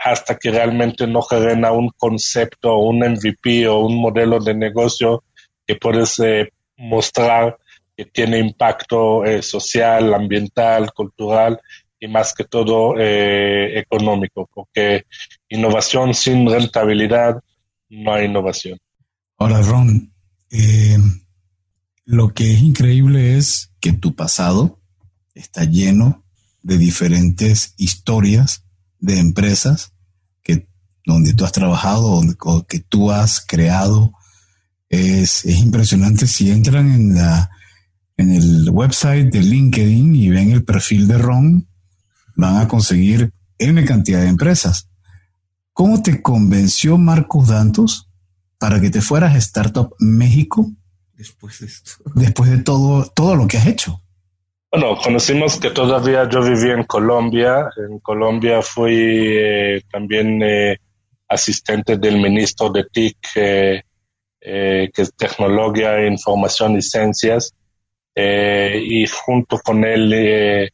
hasta 0.03 0.37
que 0.37 0.51
realmente 0.51 1.07
no 1.07 1.21
genera 1.21 1.71
un 1.71 1.89
concepto, 1.97 2.77
un 2.77 2.99
MVP 2.99 3.67
o 3.67 3.79
un 3.79 4.01
modelo 4.01 4.39
de 4.39 4.53
negocio 4.53 5.23
que 5.65 5.75
puedes 5.75 6.19
eh, 6.19 6.51
mostrar 6.77 7.57
que 7.95 8.05
tiene 8.05 8.39
impacto 8.39 9.23
eh, 9.23 9.41
social, 9.41 10.13
ambiental, 10.13 10.91
cultural 10.93 11.59
y 11.99 12.07
más 12.07 12.33
que 12.33 12.43
todo 12.43 12.95
económico, 12.99 14.49
porque 14.53 15.05
innovación 15.47 16.13
sin 16.13 16.49
rentabilidad 16.49 17.41
no 17.89 18.13
hay 18.13 18.25
innovación. 18.25 18.77
Ahora, 19.37 19.61
Ron, 19.61 20.11
lo 22.03 22.33
que 22.33 22.51
es 22.51 22.61
increíble 22.61 23.37
es 23.37 23.71
que 23.79 23.93
tu 23.93 24.15
pasado 24.15 24.81
está 25.33 25.63
lleno 25.63 26.25
de 26.61 26.77
diferentes 26.77 27.73
historias 27.77 28.65
de 28.99 29.19
empresas 29.19 29.92
donde 31.05 31.33
tú 31.33 31.45
has 31.45 31.51
trabajado 31.51 32.21
o 32.39 32.65
que 32.65 32.79
tú 32.79 33.11
has 33.11 33.45
creado. 33.45 34.13
Es, 34.89 35.45
es 35.45 35.57
impresionante 35.59 36.27
si 36.27 36.51
entran 36.51 36.91
en 36.91 37.15
la 37.15 37.49
en 38.17 38.31
el 38.31 38.69
website 38.69 39.31
de 39.31 39.41
LinkedIn 39.41 40.15
y 40.15 40.29
ven 40.29 40.51
el 40.51 40.63
perfil 40.63 41.07
de 41.07 41.17
Ron, 41.17 41.67
van 42.35 42.57
a 42.57 42.67
conseguir 42.67 43.31
N 43.57 43.83
cantidad 43.85 44.21
de 44.21 44.27
empresas. 44.27 44.89
¿Cómo 45.73 46.03
te 46.03 46.21
convenció 46.21 46.97
Marcos 46.97 47.47
Dantos 47.47 48.09
para 48.59 48.79
que 48.79 48.89
te 48.89 49.01
fueras 49.01 49.33
a 49.33 49.37
Startup 49.37 49.93
México 49.99 50.69
después 51.13 51.59
de 51.59 51.67
esto? 51.67 51.91
Después 52.13 52.51
de 52.51 52.59
todo, 52.59 53.05
todo 53.15 53.35
lo 53.35 53.47
que 53.47 53.57
has 53.57 53.67
hecho. 53.67 53.99
Bueno, 54.71 54.95
conocimos 55.03 55.59
que 55.59 55.69
todavía 55.69 56.27
yo 56.29 56.43
vivía 56.43 56.73
en 56.73 56.83
Colombia. 56.83 57.69
En 57.77 57.99
Colombia 57.99 58.61
fui 58.61 58.95
eh, 58.95 59.83
también 59.91 60.41
eh, 60.41 60.79
asistente 61.33 61.97
del 61.97 62.17
ministro 62.17 62.69
de 62.69 62.85
TIC, 62.85 63.17
eh, 63.35 63.81
que 64.93 65.01
es 65.01 65.13
Tecnología, 65.15 66.05
Información 66.05 66.77
y 66.77 66.81
Ciencias. 66.81 67.53
y 68.15 69.07
junto 69.07 69.57
con 69.57 69.83
él 69.83 70.69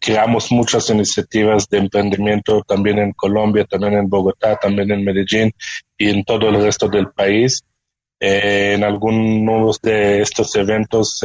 creamos 0.00 0.50
muchas 0.50 0.88
iniciativas 0.88 1.68
de 1.68 1.78
emprendimiento 1.78 2.62
también 2.62 2.98
en 2.98 3.12
Colombia, 3.12 3.64
también 3.64 3.94
en 3.94 4.08
Bogotá, 4.08 4.56
también 4.56 4.90
en 4.92 5.04
Medellín 5.04 5.52
y 5.98 6.08
en 6.08 6.24
todo 6.24 6.48
el 6.48 6.62
resto 6.62 6.88
del 6.88 7.10
país. 7.10 7.62
en 8.20 8.82
algunos 8.84 9.80
de 9.82 10.22
estos 10.22 10.54
eventos 10.56 11.20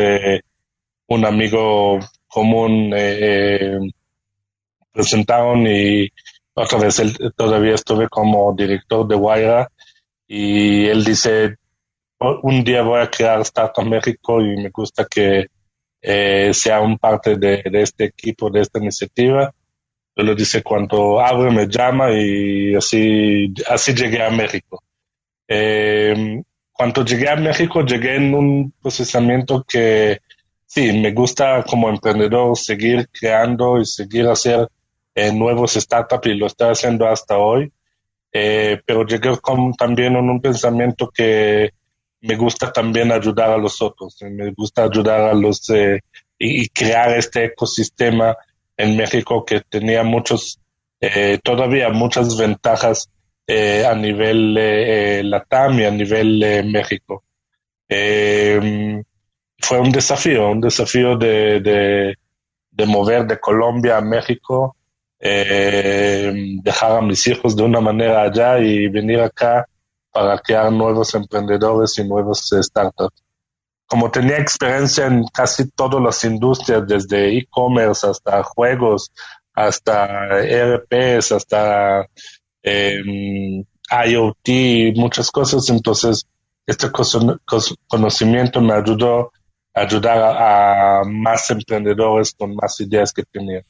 un 1.10 1.26
amigo 1.26 2.00
común 2.28 2.94
eh, 2.96 3.18
eh, 3.20 3.80
presentaron 4.92 5.66
y 5.68 6.08
otra 6.60 6.78
vez 6.80 7.00
él 7.00 7.18
todavía 7.36 7.76
estuve 7.76 8.10
como 8.10 8.54
director 8.54 9.08
de 9.08 9.16
Guaira 9.16 9.72
y 10.28 10.86
él 10.88 11.04
dice 11.04 11.56
un 12.20 12.64
día 12.64 12.82
voy 12.82 13.02
a 13.02 13.10
crear 13.10 13.40
Startup 13.42 13.86
México 13.86 14.42
y 14.42 14.58
me 14.58 14.70
gusta 14.70 15.06
que 15.06 15.48
eh, 16.02 16.54
sea 16.54 16.82
un 16.82 16.98
parte 16.98 17.38
de, 17.38 17.64
este 17.74 18.06
equipo, 18.06 18.50
de 18.50 18.62
esta 18.62 18.80
iniciativa. 18.80 19.54
Él 20.16 20.36
dice 20.36 20.62
cuando 20.62 21.22
abre 21.22 21.50
me 21.50 21.68
llama 21.68 22.12
y 22.12 22.76
así, 22.76 23.54
así 23.70 23.94
llegué 23.94 24.22
a 24.22 24.30
México. 24.30 24.84
cuando 26.74 27.06
llegué 27.06 27.30
a 27.30 27.36
México 27.38 27.86
llegué 27.86 28.18
en 28.18 28.34
un 28.34 28.74
procesamiento 28.82 29.64
que 29.68 30.20
sí, 30.66 30.92
me 30.92 31.12
gusta 31.14 31.64
como 31.64 31.90
emprendedor 31.90 32.58
seguir 32.58 33.08
creando 33.10 33.80
y 33.80 33.86
seguir 33.86 34.28
hacer 34.28 34.68
eh, 35.28 35.34
nuevos 35.34 35.74
startups 35.74 36.28
y 36.28 36.36
lo 36.36 36.48
estoy 36.48 36.70
haciendo 36.70 37.08
hasta 37.08 37.38
hoy. 37.38 37.72
Eh, 38.32 38.80
pero 38.86 39.06
llegué 39.06 39.38
con, 39.40 39.74
también 39.74 40.16
en 40.16 40.30
un 40.30 40.42
pensamiento 40.42 41.10
que 41.10 41.72
me 42.22 42.36
gusta 42.36 42.72
también 42.72 43.12
ayudar 43.12 43.50
a 43.50 43.58
los 43.58 43.82
otros, 43.82 44.18
me 44.22 44.52
gusta 44.52 44.84
ayudar 44.84 45.22
a 45.22 45.34
los 45.34 45.68
eh, 45.70 46.02
y, 46.38 46.68
crear 46.70 47.18
este 47.18 47.46
ecosistema 47.46 48.36
en 48.78 48.96
México 48.96 49.44
que 49.46 49.62
tenía 49.62 50.04
muchos, 50.04 50.60
todavía 51.44 51.90
muchas 51.90 52.38
ventajas 52.38 53.10
a 53.48 53.96
nivel 53.96 55.30
Latam 55.30 55.80
y 55.80 55.86
a 55.86 55.92
nivel 55.92 56.66
México 56.72 57.24
fue 59.60 59.80
un 59.80 59.92
desafío, 59.92 60.52
un 60.52 60.62
desafío 60.62 61.18
de, 61.18 61.60
de, 62.72 62.86
mover 62.86 63.28
de 63.28 63.40
Colombia 63.40 63.98
a 63.98 64.02
México, 64.02 64.76
eh, 65.20 66.32
dejar 66.64 66.98
a 66.98 67.02
mis 67.02 67.26
hijos 67.28 67.56
de 67.56 67.64
una 67.64 67.82
manera 67.82 68.24
allá 68.24 68.60
y 68.60 68.88
venir 68.88 69.20
acá 69.20 69.68
para 70.12 70.38
crear 70.40 70.72
nuevos 70.72 71.14
emprendedores 71.16 71.98
y 71.98 72.08
nuevos 72.08 72.50
startups. 72.52 73.24
Como 73.86 74.12
tenía 74.12 74.38
experiencia 74.38 75.08
en 75.08 75.26
casi 75.34 75.70
todas 75.72 76.02
las 76.02 76.24
industrias, 76.24 76.88
desde 76.88 77.38
e-commerce 77.38 78.08
hasta 78.08 78.44
juegos, 78.44 79.12
hasta 79.54 80.40
ERPs, 80.42 81.32
hasta 81.32 82.08
eh, 82.64 83.64
IoT, 84.06 84.96
muchas 84.96 85.32
cosas, 85.32 85.70
entonces 85.70 86.26
este 86.68 86.88
conocimiento 87.88 88.62
me 88.62 88.74
ayudó 88.74 89.32
ayudar 89.74 90.18
a, 90.22 91.04
más 91.06 91.50
emprendedores 91.50 92.34
con 92.34 92.56
más 92.56 92.80
ideas 92.80 93.14
que 93.14 93.24
tenían. 93.24 93.64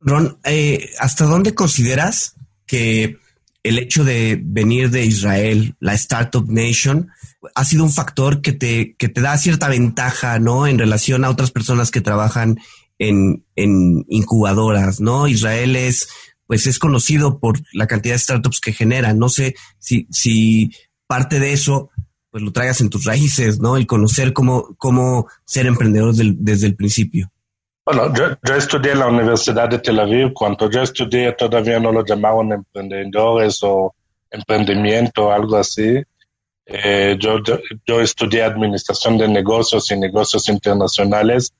Ron, 0.00 0.38
eh, 0.44 0.90
¿hasta 0.98 1.24
dónde 1.24 1.54
consideras 1.54 2.34
que 2.66 3.18
el 3.62 3.78
hecho 3.78 4.04
de 4.04 4.40
venir 4.42 4.90
de 4.90 5.04
Israel, 5.04 5.74
la 5.80 5.94
Startup 5.94 6.46
Nation, 6.48 7.10
ha 7.54 7.64
sido 7.64 7.84
un 7.84 7.92
factor 7.92 8.40
que 8.40 8.52
te, 8.52 8.94
que 8.96 9.08
te 9.08 9.20
da 9.20 9.36
cierta 9.36 9.68
ventaja, 9.68 10.38
¿no? 10.38 10.66
En 10.66 10.78
relación 10.78 11.24
a 11.24 11.30
otras 11.30 11.50
personas 11.50 11.90
que 11.90 12.00
trabajan 12.00 12.58
en, 12.98 13.44
en 13.56 14.04
incubadoras, 14.08 15.00
¿no? 15.00 15.28
Israel 15.28 15.76
es, 15.76 16.08
pues 16.46 16.66
es 16.66 16.78
conocido 16.78 17.40
por 17.40 17.60
la 17.72 17.86
cantidad 17.86 18.14
de 18.14 18.20
startups 18.20 18.60
que 18.60 18.72
genera. 18.72 19.12
No 19.12 19.28
sé 19.28 19.54
si, 19.78 20.06
si 20.10 20.70
parte 21.06 21.40
de 21.40 21.52
eso 21.52 21.90
pues 22.30 22.42
lo 22.42 22.52
traigas 22.52 22.80
en 22.80 22.90
tus 22.90 23.04
raíces, 23.04 23.58
¿no? 23.58 23.76
El 23.76 23.86
conocer 23.86 24.32
cómo, 24.32 24.74
cómo 24.76 25.26
ser 25.44 25.66
emprendedor 25.66 26.14
desde 26.14 26.66
el 26.66 26.76
principio. 26.76 27.32
Bueno, 27.90 28.12
yo, 28.12 28.36
yo, 28.44 28.54
estudié 28.54 28.92
en 28.92 28.98
la 28.98 29.06
Universidad 29.06 29.66
de 29.66 29.78
Tel 29.78 29.98
Aviv. 29.98 30.34
Cuando 30.34 30.70
yo 30.70 30.82
estudié 30.82 31.32
todavía 31.32 31.80
no 31.80 31.90
lo 31.90 32.04
llamaban 32.04 32.52
emprendedores 32.52 33.60
o 33.62 33.94
emprendimiento, 34.30 35.32
algo 35.32 35.56
así. 35.56 36.02
Eh, 36.66 37.16
yo, 37.18 37.38
yo, 37.86 38.00
estudié 38.02 38.42
administración 38.42 39.16
de 39.16 39.26
negocios 39.26 39.90
y 39.90 39.98
negocios 39.98 40.50
internacionales, 40.50 41.54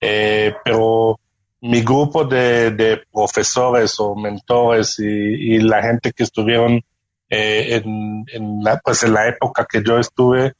eh, 0.00 0.52
pero 0.64 1.20
mi 1.60 1.82
grupo 1.82 2.24
de, 2.24 2.72
de, 2.72 3.00
profesores 3.12 4.00
o 4.00 4.16
mentores 4.16 4.98
y, 4.98 5.58
la 5.60 5.80
gente 5.80 6.10
que 6.10 6.24
estuvieron 6.24 6.82
eh, 7.30 7.80
en, 7.84 8.24
pues 8.82 9.04
en 9.04 9.12
la 9.12 9.28
época 9.28 9.64
que 9.64 9.80
yo 9.84 9.96
estuve, 9.96 10.54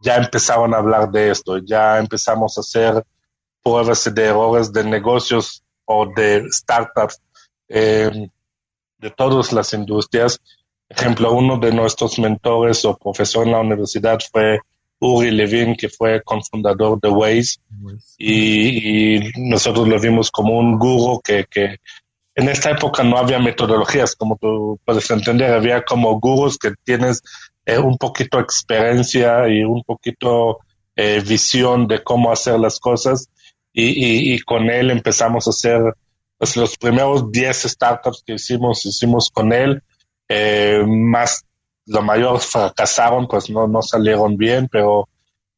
ya 0.00 0.16
empezaban 0.16 0.74
a 0.74 0.78
hablar 0.78 1.08
de 1.12 1.30
esto, 1.30 1.58
ya 1.58 2.00
empezamos 2.00 2.58
a 2.58 2.62
hacer 2.62 3.04
pruebas 3.66 4.14
de 4.14 4.24
errores 4.24 4.72
de 4.72 4.84
negocios 4.84 5.64
o 5.86 6.06
de 6.06 6.44
startups 6.52 7.20
eh, 7.68 8.28
de 8.98 9.10
todas 9.10 9.52
las 9.52 9.72
industrias. 9.72 10.40
Ejemplo, 10.88 11.32
uno 11.32 11.58
de 11.58 11.72
nuestros 11.72 12.16
mentores 12.20 12.84
o 12.84 12.96
profesor 12.96 13.44
en 13.44 13.52
la 13.54 13.60
universidad 13.60 14.20
fue 14.30 14.60
Uri 15.00 15.32
Levin, 15.32 15.74
que 15.74 15.88
fue 15.88 16.22
cofundador 16.22 17.00
de 17.00 17.08
Waze, 17.08 17.58
y, 18.16 19.16
y, 19.18 19.32
nosotros 19.36 19.88
lo 19.88 19.98
vimos 19.98 20.30
como 20.30 20.56
un 20.56 20.78
guru 20.78 21.20
que, 21.20 21.44
que 21.50 21.78
en 22.36 22.48
esta 22.48 22.70
época 22.70 23.02
no 23.02 23.18
había 23.18 23.40
metodologías, 23.40 24.14
como 24.14 24.36
tú 24.36 24.78
puedes 24.84 25.10
entender, 25.10 25.52
había 25.52 25.82
como 25.82 26.20
gurús 26.20 26.56
que 26.56 26.72
tienes 26.84 27.20
eh, 27.64 27.78
un 27.78 27.98
poquito 27.98 28.38
experiencia 28.38 29.48
y 29.48 29.64
un 29.64 29.82
poquito 29.82 30.60
eh, 30.94 31.20
visión 31.26 31.88
de 31.88 32.04
cómo 32.04 32.30
hacer 32.30 32.60
las 32.60 32.78
cosas 32.78 33.28
y, 33.84 34.34
y, 34.34 34.40
con 34.40 34.70
él 34.70 34.90
empezamos 34.90 35.46
a 35.46 35.50
hacer 35.50 35.82
pues 36.38 36.56
los 36.56 36.78
primeros 36.78 37.30
10 37.30 37.62
startups 37.62 38.22
que 38.26 38.34
hicimos, 38.34 38.86
hicimos 38.86 39.30
con 39.30 39.52
él, 39.52 39.82
eh, 40.28 40.82
más, 40.86 41.44
los 41.84 42.02
mayores 42.02 42.46
fracasaron, 42.46 43.28
pues 43.28 43.50
no, 43.50 43.68
no 43.68 43.82
salieron 43.82 44.36
bien, 44.36 44.68
pero 44.70 45.08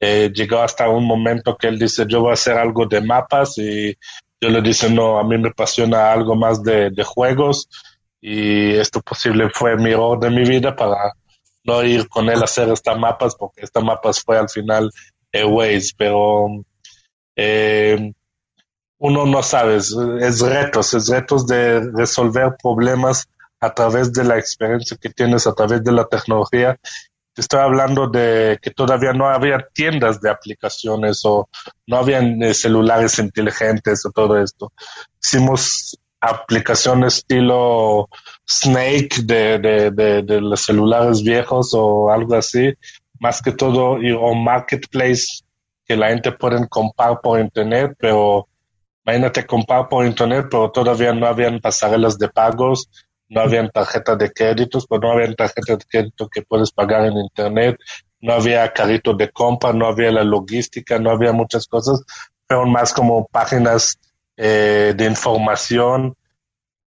eh, 0.00 0.32
llegó 0.34 0.58
hasta 0.58 0.88
un 0.88 1.04
momento 1.04 1.56
que 1.56 1.68
él 1.68 1.78
dice, 1.78 2.06
yo 2.08 2.20
voy 2.20 2.30
a 2.30 2.34
hacer 2.34 2.56
algo 2.56 2.86
de 2.86 3.00
mapas 3.00 3.56
y 3.58 3.96
yo 4.40 4.48
le 4.48 4.62
dice, 4.62 4.90
no, 4.90 5.18
a 5.18 5.24
mí 5.24 5.38
me 5.38 5.50
apasiona 5.50 6.12
algo 6.12 6.34
más 6.34 6.62
de, 6.62 6.90
de 6.90 7.04
juegos 7.04 7.68
y 8.20 8.72
esto 8.74 9.00
posible 9.00 9.48
fue 9.54 9.76
mi 9.76 9.90
error 9.90 10.18
de 10.18 10.30
mi 10.30 10.42
vida 10.42 10.74
para 10.74 11.12
no 11.62 11.84
ir 11.84 12.08
con 12.08 12.28
él 12.28 12.40
a 12.40 12.44
hacer 12.44 12.68
estas 12.68 12.98
mapas 12.98 13.36
porque 13.36 13.60
estas 13.62 13.84
mapas 13.84 14.20
fue 14.20 14.38
al 14.38 14.48
final 14.48 14.90
Waze, 15.32 15.92
pero 15.96 16.48
eh, 17.40 18.12
uno 18.98 19.26
no 19.26 19.42
sabe, 19.44 19.76
es, 19.76 19.94
retos, 20.40 20.92
es 20.92 21.08
retos 21.08 21.46
de 21.46 21.80
resolver 21.92 22.56
problemas 22.60 23.28
a 23.60 23.72
través 23.72 24.12
de 24.12 24.24
la 24.24 24.36
experiencia 24.36 24.96
que 25.00 25.10
tienes, 25.10 25.46
a 25.46 25.54
través 25.54 25.84
de 25.84 25.92
la 25.92 26.04
tecnología. 26.04 26.76
Te 27.32 27.40
estoy 27.40 27.60
hablando 27.60 28.08
de 28.08 28.58
que 28.60 28.72
todavía 28.72 29.12
no 29.12 29.28
había 29.28 29.64
tiendas 29.72 30.20
de 30.20 30.30
aplicaciones 30.30 31.20
o 31.24 31.48
no 31.86 31.96
habían 31.96 32.42
eh, 32.42 32.54
celulares 32.54 33.20
inteligentes 33.20 34.04
o 34.04 34.10
todo 34.10 34.36
esto. 34.42 34.72
Hicimos 35.22 35.96
aplicaciones 36.20 37.18
estilo 37.18 38.08
Snake 38.44 39.22
de, 39.22 39.60
de, 39.60 40.22
de, 40.22 40.40
los 40.40 40.62
celulares 40.62 41.22
viejos 41.22 41.70
o 41.72 42.10
algo 42.10 42.34
así, 42.34 42.74
más 43.20 43.40
que 43.40 43.52
todo, 43.52 43.92
o 43.92 44.34
Marketplace 44.34 45.44
que 45.88 45.96
la 45.96 46.10
gente 46.10 46.32
puede 46.32 46.68
comprar 46.68 47.20
por 47.22 47.40
internet, 47.40 47.96
pero 47.98 48.46
imagínate 49.04 49.46
comprar 49.46 49.88
por 49.88 50.04
internet, 50.04 50.46
pero 50.50 50.70
todavía 50.70 51.14
no 51.14 51.26
habían 51.26 51.60
pasarelas 51.60 52.18
de 52.18 52.28
pagos, 52.28 52.90
no 53.28 53.40
habían 53.40 53.70
tarjetas 53.70 54.18
de 54.18 54.30
créditos, 54.30 54.86
pero 54.86 55.00
no 55.00 55.12
habían 55.12 55.34
tarjetas 55.34 55.78
de 55.78 55.84
crédito 55.88 56.28
que 56.28 56.42
puedes 56.42 56.70
pagar 56.70 57.06
en 57.06 57.16
internet, 57.16 57.78
no 58.20 58.34
había 58.34 58.70
carrito 58.70 59.14
de 59.14 59.30
compra, 59.30 59.72
no 59.72 59.86
había 59.86 60.12
la 60.12 60.24
logística, 60.24 60.98
no 60.98 61.10
había 61.10 61.32
muchas 61.32 61.66
cosas, 61.66 62.02
fueron 62.46 62.70
más 62.70 62.92
como 62.92 63.26
páginas 63.26 63.98
eh, 64.36 64.92
de 64.94 65.04
información 65.06 66.14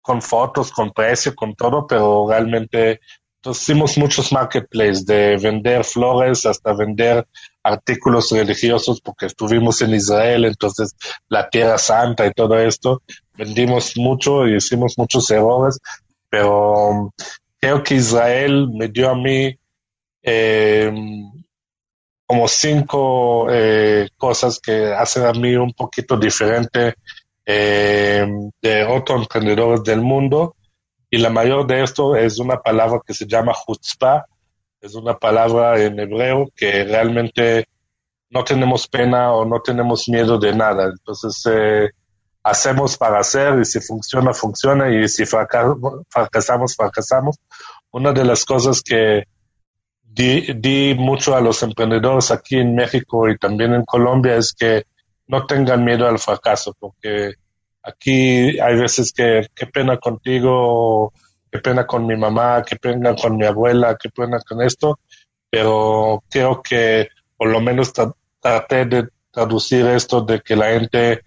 con 0.02 0.22
fotos, 0.22 0.72
con 0.72 0.92
precio, 0.92 1.34
con 1.34 1.56
todo, 1.56 1.88
pero 1.88 2.28
realmente 2.30 3.00
entonces 3.44 3.64
hicimos 3.64 3.98
muchos 3.98 4.32
marketplaces, 4.32 5.06
de 5.06 5.36
vender 5.36 5.84
flores 5.84 6.46
hasta 6.46 6.72
vender 6.72 7.28
artículos 7.62 8.32
religiosos, 8.32 9.02
porque 9.02 9.26
estuvimos 9.26 9.82
en 9.82 9.94
Israel, 9.94 10.46
entonces 10.46 10.96
la 11.28 11.50
Tierra 11.50 11.78
Santa 11.78 12.26
y 12.26 12.32
todo 12.32 12.58
esto. 12.58 13.02
Vendimos 13.34 13.98
mucho 13.98 14.48
y 14.48 14.56
hicimos 14.56 14.98
muchos 14.98 15.30
errores, 15.30 15.78
pero 16.30 16.88
um, 16.88 17.12
creo 17.60 17.84
que 17.84 17.96
Israel 17.96 18.70
me 18.70 18.88
dio 18.88 19.10
a 19.10 19.16
mí 19.16 19.60
eh, 20.22 20.94
como 22.26 22.48
cinco 22.48 23.48
eh, 23.52 24.08
cosas 24.16 24.58
que 24.58 24.94
hacen 24.94 25.26
a 25.26 25.34
mí 25.34 25.54
un 25.58 25.74
poquito 25.74 26.16
diferente 26.16 26.94
eh, 27.46 28.26
de 28.62 28.84
otros 28.86 29.24
emprendedores 29.24 29.84
del 29.84 30.00
mundo 30.00 30.56
y 31.14 31.20
la 31.20 31.30
mayor 31.30 31.68
de 31.68 31.84
esto 31.84 32.16
es 32.16 32.40
una 32.40 32.60
palabra 32.60 33.00
que 33.06 33.14
se 33.14 33.28
llama 33.28 33.54
chutzpah, 33.54 34.26
es 34.82 34.96
una 34.96 35.16
palabra 35.16 35.80
en 35.80 36.00
hebreo 36.00 36.50
que 36.56 36.86
realmente 36.86 37.68
no 38.32 38.44
tenemos 38.44 38.88
pena 38.88 39.32
o 39.32 39.46
no 39.46 39.62
tenemos 39.62 40.10
miedo 40.10 40.40
de 40.40 40.56
nada. 40.56 40.86
Entonces, 40.86 41.40
eh, 41.52 41.92
hacemos 42.42 42.98
para 42.98 43.20
hacer 43.20 43.60
y 43.60 43.66
si 43.66 43.80
funciona, 43.80 44.34
funciona 44.34 44.90
y 44.90 45.08
si 45.08 45.24
fracasamos, 45.28 46.76
fracasamos. 46.76 47.38
Una 47.92 48.12
de 48.12 48.26
las 48.26 48.44
cosas 48.44 48.82
que 48.82 49.26
di, 50.02 50.52
di, 50.56 50.96
mucho 50.96 51.36
a 51.36 51.42
los 51.42 51.62
emprendedores 51.62 52.32
aquí 52.32 52.58
en 52.58 52.74
México 52.74 53.30
y 53.30 53.38
también 53.38 53.76
en 53.76 53.86
Colombia 53.86 54.36
es 54.36 54.52
que 54.52 54.86
no 55.28 55.46
tengan 55.46 55.86
miedo 55.86 56.08
al 56.08 56.18
fracaso, 56.18 56.76
porque 56.80 57.36
Aquí 57.84 58.60
hay 58.60 58.76
veces 58.76 59.12
que 59.12 59.48
qué 59.54 59.68
pena 59.68 59.98
contigo, 59.98 61.12
qué 61.52 61.60
pena 61.60 61.86
con 61.86 62.08
mi 62.08 62.16
mamá, 62.16 62.64
qué 62.66 62.78
pena 62.78 63.14
con 63.16 63.38
mi 63.38 63.46
abuela, 63.46 63.98
qué 64.02 64.10
pena 64.10 64.40
con 64.40 64.62
esto, 64.62 65.00
pero 65.50 66.24
creo 66.30 66.62
que 66.62 67.10
por 67.38 67.50
lo 67.50 67.60
menos 67.60 67.92
traté 68.40 68.86
de 68.86 69.10
traducir 69.32 69.86
esto 69.88 70.22
de 70.22 70.42
que 70.42 70.56
la 70.56 70.68
gente 70.68 71.22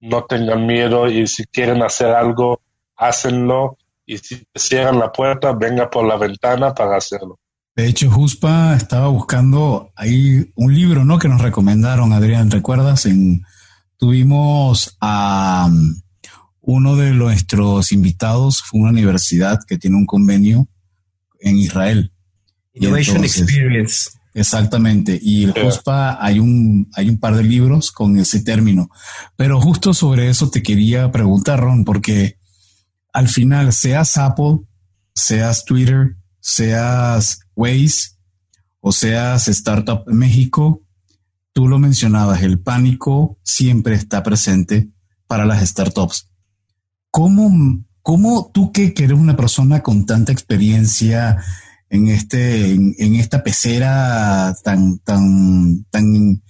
no 0.00 0.24
tenga 0.24 0.56
miedo 0.56 1.08
y 1.08 1.26
si 1.26 1.44
quieren 1.46 1.82
hacer 1.82 2.08
algo, 2.08 2.62
hácenlo 2.96 3.76
y 4.06 4.18
si 4.18 4.42
cierran 4.54 4.98
la 4.98 5.12
puerta, 5.12 5.52
venga 5.52 5.90
por 5.90 6.06
la 6.06 6.16
ventana 6.16 6.74
para 6.74 6.96
hacerlo. 6.96 7.38
De 7.76 7.86
hecho, 7.86 8.10
Juspa 8.10 8.74
estaba 8.74 9.08
buscando 9.08 9.92
ahí 9.94 10.50
un 10.56 10.74
libro, 10.74 11.04
¿no? 11.04 11.18
Que 11.18 11.28
nos 11.28 11.40
recomendaron, 11.40 12.12
Adrián, 12.12 12.50
¿recuerdas? 12.50 13.06
En, 13.06 13.44
Tuvimos 14.00 14.96
a 14.98 15.68
um, 15.70 16.00
uno 16.62 16.96
de 16.96 17.10
nuestros 17.10 17.92
invitados, 17.92 18.62
fue 18.62 18.80
una 18.80 18.90
universidad 18.90 19.60
que 19.66 19.76
tiene 19.76 19.98
un 19.98 20.06
convenio 20.06 20.66
en 21.38 21.58
Israel. 21.58 22.10
Innovation 22.72 23.22
Experience. 23.22 24.10
Exactamente. 24.32 25.18
Y 25.20 25.44
el 25.44 25.54
hay 25.86 26.38
un, 26.38 26.88
hay 26.94 27.10
un 27.10 27.18
par 27.18 27.36
de 27.36 27.42
libros 27.42 27.92
con 27.92 28.18
ese 28.18 28.40
término. 28.40 28.88
Pero 29.36 29.60
justo 29.60 29.92
sobre 29.92 30.30
eso 30.30 30.48
te 30.50 30.62
quería 30.62 31.12
preguntar, 31.12 31.60
Ron, 31.60 31.84
porque 31.84 32.38
al 33.12 33.28
final, 33.28 33.74
seas 33.74 34.16
Apple, 34.16 34.60
seas 35.14 35.66
Twitter, 35.66 36.16
seas 36.40 37.40
Waze 37.54 38.12
o 38.80 38.92
seas 38.92 39.46
Startup 39.48 40.02
México, 40.06 40.82
tú 41.52 41.68
lo 41.68 41.78
mencionabas, 41.78 42.42
el 42.42 42.60
pánico 42.60 43.38
siempre 43.42 43.94
está 43.94 44.22
presente 44.22 44.90
para 45.26 45.44
las 45.44 45.66
startups. 45.68 46.30
¿Cómo, 47.10 47.84
cómo 48.02 48.50
tú 48.52 48.72
que, 48.72 48.94
eres 48.96 49.18
una 49.18 49.36
persona 49.36 49.82
con 49.82 50.06
tanta 50.06 50.32
experiencia 50.32 51.42
en, 51.88 52.08
este, 52.08 52.72
en, 52.72 53.14
esta 53.16 53.42
pecera 53.42 54.54
tan, 54.62 54.98
tan, 54.98 55.84
tan 55.90 56.42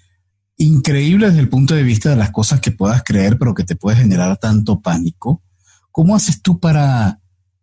increíble 0.56 1.28
desde 1.28 1.40
el 1.40 1.48
punto 1.48 1.74
de 1.74 1.82
vista 1.82 2.10
de 2.10 2.16
las 2.16 2.30
cosas 2.30 2.60
que 2.60 2.72
puedas 2.72 3.02
creer, 3.02 3.38
pero 3.38 3.54
que 3.54 3.64
te 3.64 3.76
puede 3.76 3.96
generar 3.96 4.36
tanto 4.36 4.80
pánico, 4.80 5.42
¿cómo 5.90 6.14
haces 6.14 6.42
tú 6.42 6.60
para, 6.60 7.20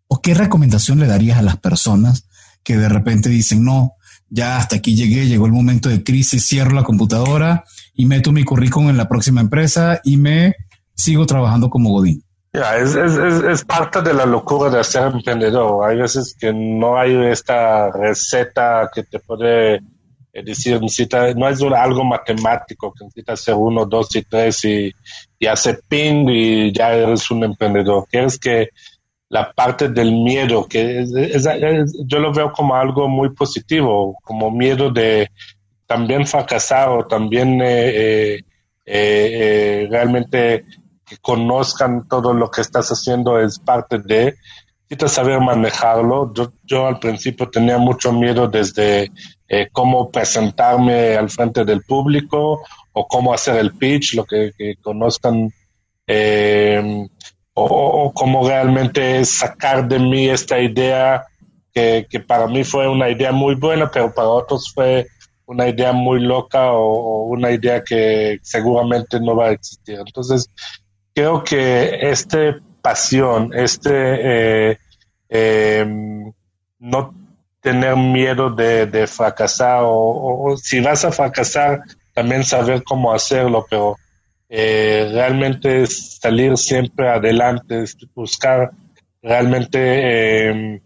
o 0.08 0.22
qué 0.22 0.34
recomendación 0.34 1.00
le 1.00 1.06
darías 1.06 1.38
a 1.38 1.44
las 1.44 1.58
personas 1.58 2.28
que 2.64 2.78
de 2.78 2.90
repente 2.90 3.30
dicen, 3.30 3.64
no, 3.64 3.94
ya 4.30 4.58
hasta 4.58 4.78
aquí 4.78 4.96
llegué, 4.96 5.28
llegó 5.28 5.46
el 5.46 5.52
momento 5.52 5.90
de 5.90 6.04
crisis, 6.04 6.46
cierro 6.46 6.72
la 6.72 6.84
computadora 6.84 7.64
y 7.94 8.06
meto 8.06 8.32
mi 8.32 8.44
currículum 8.44 8.90
en 8.90 8.98
la 8.98 9.08
próxima 9.08 9.42
empresa 9.42 10.02
y 10.04 10.18
me 10.18 10.56
sigo 10.94 11.26
trabajando 11.26 11.70
como 11.70 11.92
Godín. 11.92 12.24
es, 12.54 12.96
es, 12.96 13.18
es, 13.18 13.66
parte 13.66 14.02
de 14.02 14.14
la 14.14 14.26
locura 14.26 14.70
de 14.70 14.84
ser 14.84 15.12
emprendedor. 15.14 15.90
Hay 15.90 15.98
veces 15.98 16.36
que 16.38 16.52
no 16.54 16.98
hay 16.98 17.16
esta 17.32 17.92
receta 17.92 18.90
que 18.94 19.04
te 19.04 19.20
puede 19.20 19.76
eh, 19.76 20.44
decir, 20.44 20.82
necesita, 20.82 21.34
no 21.34 21.48
es 21.48 21.62
algo 21.62 22.04
matemático, 22.04 22.94
que 22.94 23.06
necesitas 23.06 23.42
hacer 23.42 23.56
uno, 23.56 23.86
dos 23.86 24.16
y 24.16 24.24
tres 24.24 24.64
y, 24.66 24.92
y 25.40 25.46
hace 25.46 25.80
ping 25.88 26.28
y 26.30 26.72
ya 26.72 26.94
eres 26.94 27.30
un 27.32 27.44
emprendedor. 27.44 28.06
Quieres 28.10 28.38
que 28.38 28.70
la 29.30 29.52
parte 29.52 29.90
del 29.90 30.14
miedo, 30.14 30.66
que 30.68 31.06
yo 32.06 32.20
lo 32.20 32.34
veo 32.34 32.52
como 32.52 32.76
algo 32.76 33.10
muy 33.10 33.30
positivo, 33.34 34.18
como 34.24 34.52
miedo 34.52 34.90
de 34.90 35.30
también 35.86 36.26
fracasar 36.26 36.90
o 36.90 37.08
también 37.08 37.62
eh, 37.62 38.36
eh, 38.36 38.44
eh, 38.86 39.88
realmente 39.90 40.66
que 41.06 41.18
conozcan 41.18 42.08
todo 42.08 42.34
lo 42.34 42.52
que 42.52 42.62
estás 42.62 42.90
haciendo 42.90 43.40
es 43.40 43.60
parte 43.60 43.98
de, 44.00 44.36
necesitas 44.84 45.14
saber 45.14 45.40
manejarlo. 45.40 46.34
Yo, 46.34 46.52
yo 46.64 46.88
al 46.88 47.00
principio 47.00 47.50
tenía 47.50 47.78
mucho 47.78 48.12
miedo 48.12 48.48
desde 48.48 49.12
cómo 49.72 50.12
presentarme 50.12 51.16
al 51.16 51.30
frente 51.30 51.64
del 51.64 51.82
público 51.84 52.62
o 52.92 53.08
cómo 53.08 53.34
hacer 53.34 53.56
el 53.56 53.74
pitch, 53.74 54.16
lo 54.16 54.26
que, 54.26 54.52
que 54.58 54.76
conozcan 54.82 55.50
o, 57.60 58.12
cómo 58.14 58.48
realmente 58.48 59.26
sacar 59.26 59.88
de 59.88 59.98
mí 59.98 60.30
esta 60.30 60.60
idea 60.60 61.26
que, 61.74 62.08
para 62.26 62.48
mí 62.48 62.64
fue 62.64 62.88
una 62.88 63.10
idea 63.10 63.32
muy 63.32 63.56
buena, 63.56 63.90
pero 63.92 64.14
para 64.14 64.28
otros 64.30 64.72
fue 64.74 65.08
una 65.46 65.68
idea 65.68 65.92
muy 65.92 66.20
loca 66.20 66.72
o, 66.72 67.24
una 67.24 67.52
idea 67.52 67.84
que 67.84 68.40
seguramente 68.42 69.20
no 69.20 69.36
va 69.36 69.48
a 69.48 69.52
existir. 69.52 70.00
Entonces, 70.00 70.50
creo 71.14 71.44
que 71.44 72.10
esta 72.10 72.60
pasión, 72.82 73.52
este 73.54 74.72
eh, 74.72 74.78
em, 75.30 76.32
no 76.80 77.14
tener 77.62 77.96
miedo 77.96 78.50
de, 78.50 79.08
fracasar 79.08 79.82
o, 79.84 80.56
si 80.58 80.80
vas 80.80 81.06
a 81.06 81.12
fracasar, 81.12 81.82
también 82.14 82.44
saber 82.44 82.84
cómo 82.84 83.14
hacerlo, 83.14 83.66
pero 83.70 83.98
eh, 84.50 85.10
realmente 85.12 85.86
salir 85.88 86.58
siempre 86.58 87.10
adelante, 87.10 87.84
buscar 88.16 88.72
realmente, 89.22 90.48
em, 90.50 90.82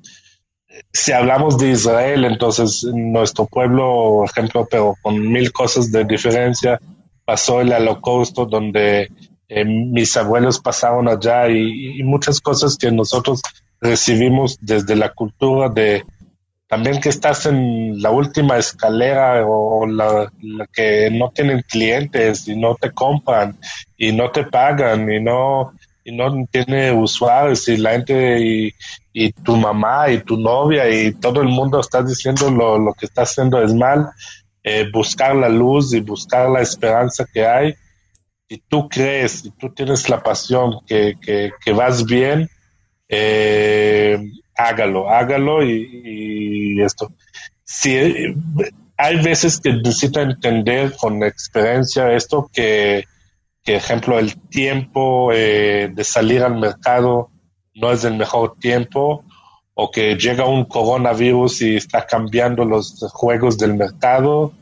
si 0.92 1.12
hablamos 1.12 1.58
de 1.58 1.72
Israel, 1.72 2.26
entonces 2.26 2.84
nuestro 2.84 3.46
pueblo, 3.46 4.26
ejemplo, 4.26 4.68
pero 4.70 4.96
con 5.02 5.32
mil 5.32 5.52
cosas 5.52 5.92
de 5.92 6.06
diferencia, 6.06 6.80
pasó 7.26 7.62
el 7.62 7.72
holocausto 7.72 8.46
donde 8.46 9.10
em, 9.48 9.92
mis 9.92 10.16
abuelos 10.18 10.60
pasaron 10.60 11.08
allá 11.08 11.48
y, 11.50 12.02
muchas 12.04 12.42
cosas 12.42 12.78
que 12.78 12.92
nosotros 12.92 13.42
recibimos 13.80 14.58
desde 14.62 14.96
la 14.96 15.14
cultura 15.14 15.70
de 15.70 16.04
también 16.72 17.02
que 17.02 17.10
estás 17.10 17.48
en 17.48 18.02
la 18.02 18.12
última 18.12 18.58
escalera 18.58 19.46
o 19.46 19.86
la, 19.86 20.32
que 20.72 21.10
no 21.12 21.30
tienen 21.32 21.66
clientes 21.68 22.48
y 22.48 22.56
no 22.56 22.76
te 22.76 22.92
compran 22.92 23.60
y 23.98 24.14
no 24.14 24.32
te 24.32 24.46
pagan 24.46 25.12
y 25.12 25.20
no 25.20 25.74
y 26.06 26.16
no 26.16 26.48
tiene 26.50 26.94
usuarios 26.94 27.68
y 27.68 27.76
la 27.76 27.92
gente 27.92 28.40
y, 28.40 28.74
y 29.12 29.34
tu 29.34 29.58
mamá 29.58 30.12
y 30.12 30.20
tu 30.20 30.38
novia 30.38 30.90
y 30.90 31.12
todo 31.12 31.42
el 31.42 31.50
mundo 31.50 31.82
está 31.82 32.02
diciendo 32.04 32.50
lo, 32.50 32.80
lo 32.80 32.94
que 32.94 33.06
está 33.06 33.24
haciendo 33.24 33.62
es 33.62 33.74
mal, 33.74 34.08
eh, 34.64 34.86
buscar 34.94 35.36
la 35.36 35.50
luz 35.50 35.94
y 35.94 36.00
buscar 36.00 36.50
la 36.50 36.62
esperanza 36.62 37.26
que 37.34 37.46
hay. 37.46 37.76
Si 38.48 38.64
tú 38.70 38.88
crees, 38.88 39.44
y 39.44 39.52
tú 39.52 39.74
tienes 39.74 40.08
la 40.08 40.24
pasión 40.24 40.80
que, 40.88 41.16
que, 41.22 41.52
que 41.62 41.74
vas 41.74 42.06
bien, 42.06 42.50
eh, 43.10 44.18
hágalo, 44.68 45.10
hágalo 45.10 45.64
y, 45.64 46.82
esto. 46.82 47.12
Si 47.64 47.98
hay 48.98 49.22
veces 49.22 49.60
que 49.60 49.74
necesita 49.74 50.22
entender 50.22 50.94
con 50.96 51.24
experiencia 51.24 52.12
esto 52.12 52.50
que, 52.54 53.06
que 53.64 53.76
ejemplo, 53.76 54.20
el 54.20 54.38
tiempo 54.50 55.32
eh, 55.34 55.90
de 55.94 56.04
salir 56.04 56.44
al 56.44 56.60
mercado 56.60 57.30
no 57.76 57.92
es 57.92 58.04
el 58.04 58.18
mejor 58.18 58.58
tiempo 58.60 59.24
o 59.74 59.90
que 59.90 60.16
llega 60.16 60.46
un 60.46 60.66
coronavirus 60.66 61.62
y 61.62 61.76
está 61.78 62.06
cambiando 62.06 62.66
los 62.66 63.00
juegos 63.14 63.58
del 63.58 63.76
mercado 63.76 64.54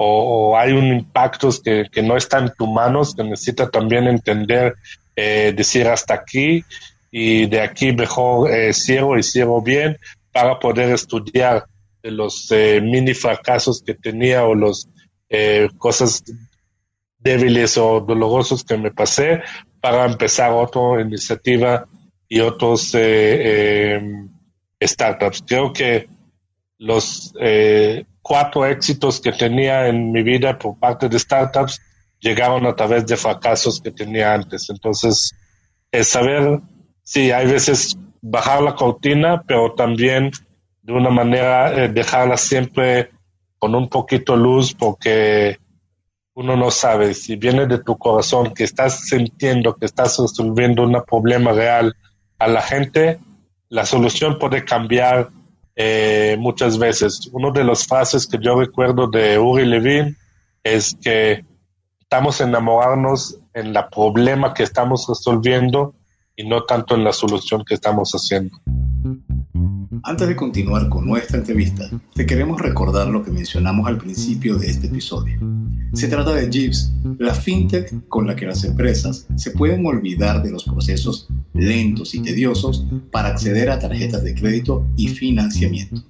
o, 0.00 0.56
hay 0.56 0.72
un 0.72 0.86
impacto 0.86 1.48
que, 1.64 1.86
que, 1.90 2.02
no 2.02 2.16
está 2.16 2.38
en 2.38 2.52
tus 2.56 2.68
manos, 2.68 3.16
que 3.16 3.24
necesita 3.24 3.68
también 3.68 4.06
entender, 4.06 4.76
eh, 5.16 5.52
decir 5.56 5.88
hasta 5.88 6.14
aquí 6.14 6.64
y 7.10 7.46
de 7.46 7.60
aquí 7.60 7.92
mejor 7.92 8.50
eh, 8.50 8.72
cierro 8.72 9.18
y 9.18 9.22
cierro 9.22 9.62
bien 9.62 9.96
para 10.32 10.58
poder 10.58 10.92
estudiar 10.92 11.66
los 12.02 12.50
eh, 12.50 12.80
mini 12.80 13.14
fracasos 13.14 13.82
que 13.84 13.94
tenía 13.94 14.44
o 14.44 14.54
los 14.54 14.88
eh, 15.28 15.68
cosas 15.78 16.22
débiles 17.18 17.76
o 17.78 18.00
dolorosos 18.00 18.64
que 18.64 18.76
me 18.76 18.90
pasé 18.90 19.42
para 19.80 20.06
empezar 20.06 20.52
otra 20.52 21.00
iniciativa 21.00 21.86
y 22.28 22.40
otros 22.40 22.94
em, 22.94 24.28
startups. 24.82 25.42
Creo 25.46 25.72
que 25.72 26.08
los 26.78 27.32
cuatro 28.22 28.66
éxitos 28.66 29.20
que 29.20 29.32
tenía 29.32 29.88
en 29.88 30.12
mi 30.12 30.22
vida 30.22 30.58
por 30.58 30.78
parte 30.78 31.08
de 31.08 31.18
startups 31.18 31.80
llegaron 32.20 32.66
a 32.66 32.76
través 32.76 33.06
de 33.06 33.16
fracasos 33.16 33.80
que 33.80 33.90
tenía 33.90 34.34
antes. 34.34 34.68
Entonces, 34.70 35.32
es 35.90 36.08
saber 36.08 36.60
sí, 37.08 37.32
hay 37.32 37.46
veces 37.46 37.96
bajar 38.20 38.60
la 38.62 38.74
cortina, 38.74 39.42
pero 39.46 39.72
también 39.72 40.30
de 40.82 40.92
una 40.92 41.08
manera 41.08 41.72
eh, 41.72 41.88
dejarla 41.88 42.36
siempre 42.36 43.10
con 43.58 43.74
un 43.74 43.88
poquito 43.88 44.36
luz 44.36 44.74
porque 44.74 45.58
uno 46.34 46.54
no 46.54 46.70
sabe 46.70 47.14
si 47.14 47.36
viene 47.36 47.66
de 47.66 47.78
tu 47.78 47.96
corazón 47.96 48.52
que 48.52 48.64
estás 48.64 49.08
sintiendo 49.08 49.74
que 49.74 49.86
estás 49.86 50.18
resolviendo 50.18 50.82
un 50.82 51.02
problema 51.06 51.52
real 51.52 51.96
a 52.38 52.46
la 52.46 52.60
gente, 52.60 53.18
la 53.70 53.86
solución 53.86 54.38
puede 54.38 54.64
cambiar 54.64 55.30
eh, 55.76 56.36
muchas 56.38 56.78
veces. 56.78 57.30
Una 57.32 57.50
de 57.52 57.64
las 57.64 57.86
frases 57.86 58.26
que 58.26 58.38
yo 58.38 58.60
recuerdo 58.60 59.08
de 59.08 59.38
Uri 59.38 59.64
Levin 59.64 60.14
es 60.62 60.94
que 61.02 61.42
estamos 61.98 62.42
enamorarnos 62.42 63.40
en 63.54 63.74
el 63.74 63.84
problema 63.90 64.52
que 64.52 64.62
estamos 64.62 65.06
resolviendo 65.08 65.94
y 66.38 66.46
no 66.46 66.62
tanto 66.62 66.94
en 66.94 67.02
la 67.02 67.12
solución 67.12 67.64
que 67.66 67.74
estamos 67.74 68.12
haciendo. 68.12 68.56
Antes 70.04 70.28
de 70.28 70.36
continuar 70.36 70.88
con 70.88 71.04
nuestra 71.04 71.38
entrevista, 71.38 71.90
te 72.14 72.26
queremos 72.26 72.60
recordar 72.60 73.08
lo 73.08 73.24
que 73.24 73.32
mencionamos 73.32 73.88
al 73.88 73.98
principio 73.98 74.56
de 74.56 74.68
este 74.68 74.86
episodio. 74.86 75.40
Se 75.94 76.06
trata 76.06 76.32
de 76.32 76.48
Jeeves, 76.48 76.92
la 77.18 77.34
fintech 77.34 78.06
con 78.06 78.28
la 78.28 78.36
que 78.36 78.46
las 78.46 78.62
empresas 78.62 79.26
se 79.34 79.50
pueden 79.50 79.84
olvidar 79.84 80.40
de 80.42 80.52
los 80.52 80.62
procesos 80.62 81.28
lentos 81.54 82.14
y 82.14 82.20
tediosos 82.20 82.86
para 83.10 83.30
acceder 83.30 83.68
a 83.70 83.80
tarjetas 83.80 84.22
de 84.22 84.34
crédito 84.34 84.86
y 84.96 85.08
financiamiento. 85.08 86.04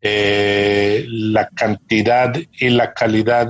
eh, 0.00 1.04
la 1.08 1.48
cantidad 1.48 2.32
y 2.60 2.68
la 2.68 2.94
calidad 2.94 3.48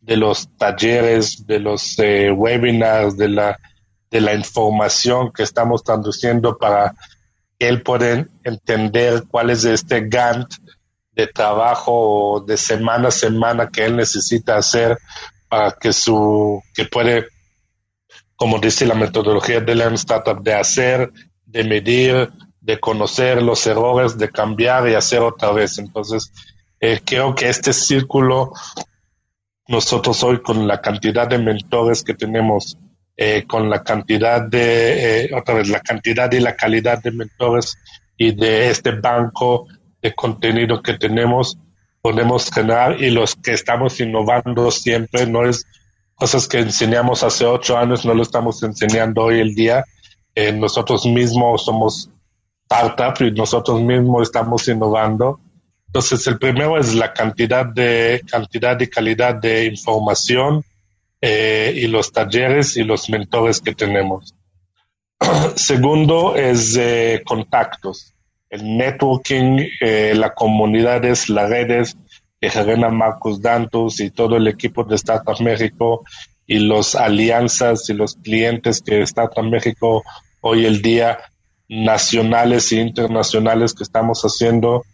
de 0.00 0.16
los 0.16 0.48
talleres, 0.56 1.46
de 1.46 1.58
los 1.58 1.98
eh, 1.98 2.30
webinars, 2.30 3.18
de 3.18 3.28
la, 3.28 3.58
de 4.10 4.22
la 4.22 4.32
información 4.32 5.30
que 5.30 5.42
estamos 5.42 5.84
traduciendo 5.84 6.56
para 6.56 6.94
él 7.60 7.82
pueda 7.82 8.26
entender 8.42 9.24
cuál 9.30 9.50
es 9.50 9.64
este 9.64 10.08
Gantt 10.08 10.52
de 11.12 11.26
trabajo 11.28 12.42
de 12.46 12.56
semana 12.56 13.08
a 13.08 13.12
semana 13.12 13.68
que 13.68 13.84
él 13.84 13.96
necesita 13.96 14.56
hacer 14.56 14.98
para 15.48 15.72
que 15.72 15.92
su, 15.92 16.62
que 16.74 16.86
puede, 16.86 17.26
como 18.34 18.58
dice 18.58 18.86
la 18.86 18.94
metodología 18.94 19.60
de 19.60 19.74
la 19.74 19.86
Startup, 19.94 20.42
de 20.42 20.54
hacer, 20.54 21.12
de 21.44 21.64
medir, 21.64 22.30
de 22.60 22.80
conocer 22.80 23.42
los 23.42 23.66
errores, 23.66 24.16
de 24.16 24.30
cambiar 24.30 24.88
y 24.88 24.94
hacer 24.94 25.20
otra 25.20 25.52
vez. 25.52 25.78
Entonces, 25.78 26.32
eh, 26.80 27.00
creo 27.04 27.34
que 27.34 27.48
este 27.48 27.72
círculo 27.72 28.52
nosotros 29.70 30.22
hoy 30.24 30.42
con 30.42 30.66
la 30.66 30.80
cantidad 30.80 31.28
de 31.28 31.38
mentores 31.38 32.02
que 32.02 32.14
tenemos, 32.14 32.76
eh, 33.22 33.44
con 33.46 33.68
la 33.68 33.82
cantidad 33.82 34.40
de, 34.40 35.24
eh, 35.24 35.30
otra 35.34 35.56
vez, 35.56 35.68
la 35.68 35.80
cantidad 35.80 36.32
y 36.32 36.40
la 36.40 36.56
calidad 36.56 37.02
de 37.02 37.10
mentores 37.10 37.76
y 38.16 38.32
de 38.34 38.70
este 38.70 38.92
banco 38.92 39.66
de 40.00 40.14
contenido 40.14 40.80
que 40.80 40.94
tenemos, 40.94 41.58
podemos 42.00 42.50
generar 42.50 42.98
y 42.98 43.10
los 43.10 43.34
que 43.34 43.52
estamos 43.52 44.00
innovando 44.00 44.70
siempre, 44.70 45.26
no 45.26 45.46
es 45.46 45.66
cosas 46.14 46.48
que 46.48 46.60
enseñamos 46.60 47.22
hace 47.22 47.44
ocho 47.44 47.76
años, 47.76 48.06
no 48.06 48.14
lo 48.14 48.22
estamos 48.22 48.62
enseñando 48.62 49.24
hoy 49.24 49.40
el 49.40 49.54
día. 49.54 49.84
Eh, 50.34 50.52
nosotros 50.52 51.04
mismos 51.04 51.66
somos 51.66 52.08
startup 52.70 53.22
y 53.22 53.32
nosotros 53.32 53.82
mismos 53.82 54.22
estamos 54.22 54.66
innovando. 54.66 55.40
Entonces, 55.88 56.26
el 56.26 56.38
primero 56.38 56.78
es 56.78 56.94
la 56.94 57.12
cantidad 57.12 57.66
de 57.66 58.22
cantidad 58.30 58.80
y 58.80 58.86
calidad 58.86 59.34
de 59.34 59.66
información 59.66 60.64
eh, 61.20 61.72
y 61.76 61.86
los 61.86 62.12
talleres 62.12 62.76
y 62.76 62.84
los 62.84 63.10
mentores 63.10 63.60
que 63.60 63.74
tenemos. 63.74 64.34
Segundo 65.56 66.34
es 66.36 66.76
eh, 66.76 67.22
contactos, 67.24 68.14
el 68.48 68.76
networking, 68.76 69.66
eh, 69.80 70.14
las 70.16 70.32
comunidades, 70.32 71.28
las 71.28 71.50
redes 71.50 71.96
que 72.40 72.48
genera 72.48 72.88
Marcos 72.88 73.42
Dantos 73.42 74.00
y 74.00 74.10
todo 74.10 74.36
el 74.36 74.48
equipo 74.48 74.82
de 74.84 74.96
Startup 74.96 75.38
México 75.40 76.04
y 76.46 76.58
las 76.58 76.94
alianzas 76.94 77.88
y 77.90 77.94
los 77.94 78.14
clientes 78.16 78.80
que 78.80 79.02
Startup 79.02 79.44
México 79.44 80.02
hoy 80.40 80.64
el 80.64 80.80
día 80.80 81.18
nacionales 81.68 82.72
e 82.72 82.76
internacionales 82.76 83.74
que 83.74 83.84
estamos 83.84 84.22
haciendo 84.22 84.84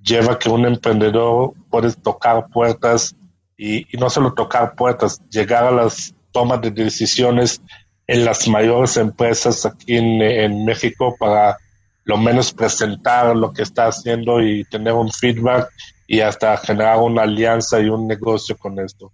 lleva 0.00 0.38
que 0.38 0.50
un 0.50 0.66
emprendedor 0.66 1.54
puede 1.70 1.92
tocar 1.92 2.48
puertas 2.52 3.16
y, 3.62 3.86
no 3.98 4.08
solo 4.08 4.32
tocar 4.32 4.74
puertas, 4.74 5.20
llegar 5.28 5.64
a 5.64 5.70
las 5.70 6.14
tomas 6.32 6.62
de 6.62 6.70
decisiones 6.70 7.60
en 8.06 8.24
las 8.24 8.48
mayores 8.48 8.96
empresas 8.96 9.66
aquí 9.66 9.98
en, 9.98 10.64
México 10.64 11.14
para 11.18 11.58
lo 12.04 12.16
menos 12.16 12.54
presentar 12.54 13.36
lo 13.36 13.52
que 13.52 13.62
está 13.62 13.88
haciendo 13.88 14.40
y 14.40 14.64
tener 14.64 14.94
un 14.94 15.12
feedback 15.12 15.68
y 16.06 16.20
hasta 16.20 16.56
generar 16.56 16.98
una 17.00 17.22
alianza 17.22 17.78
y 17.80 17.90
un 17.90 18.08
negocio 18.08 18.56
con 18.56 18.78
esto. 18.78 19.12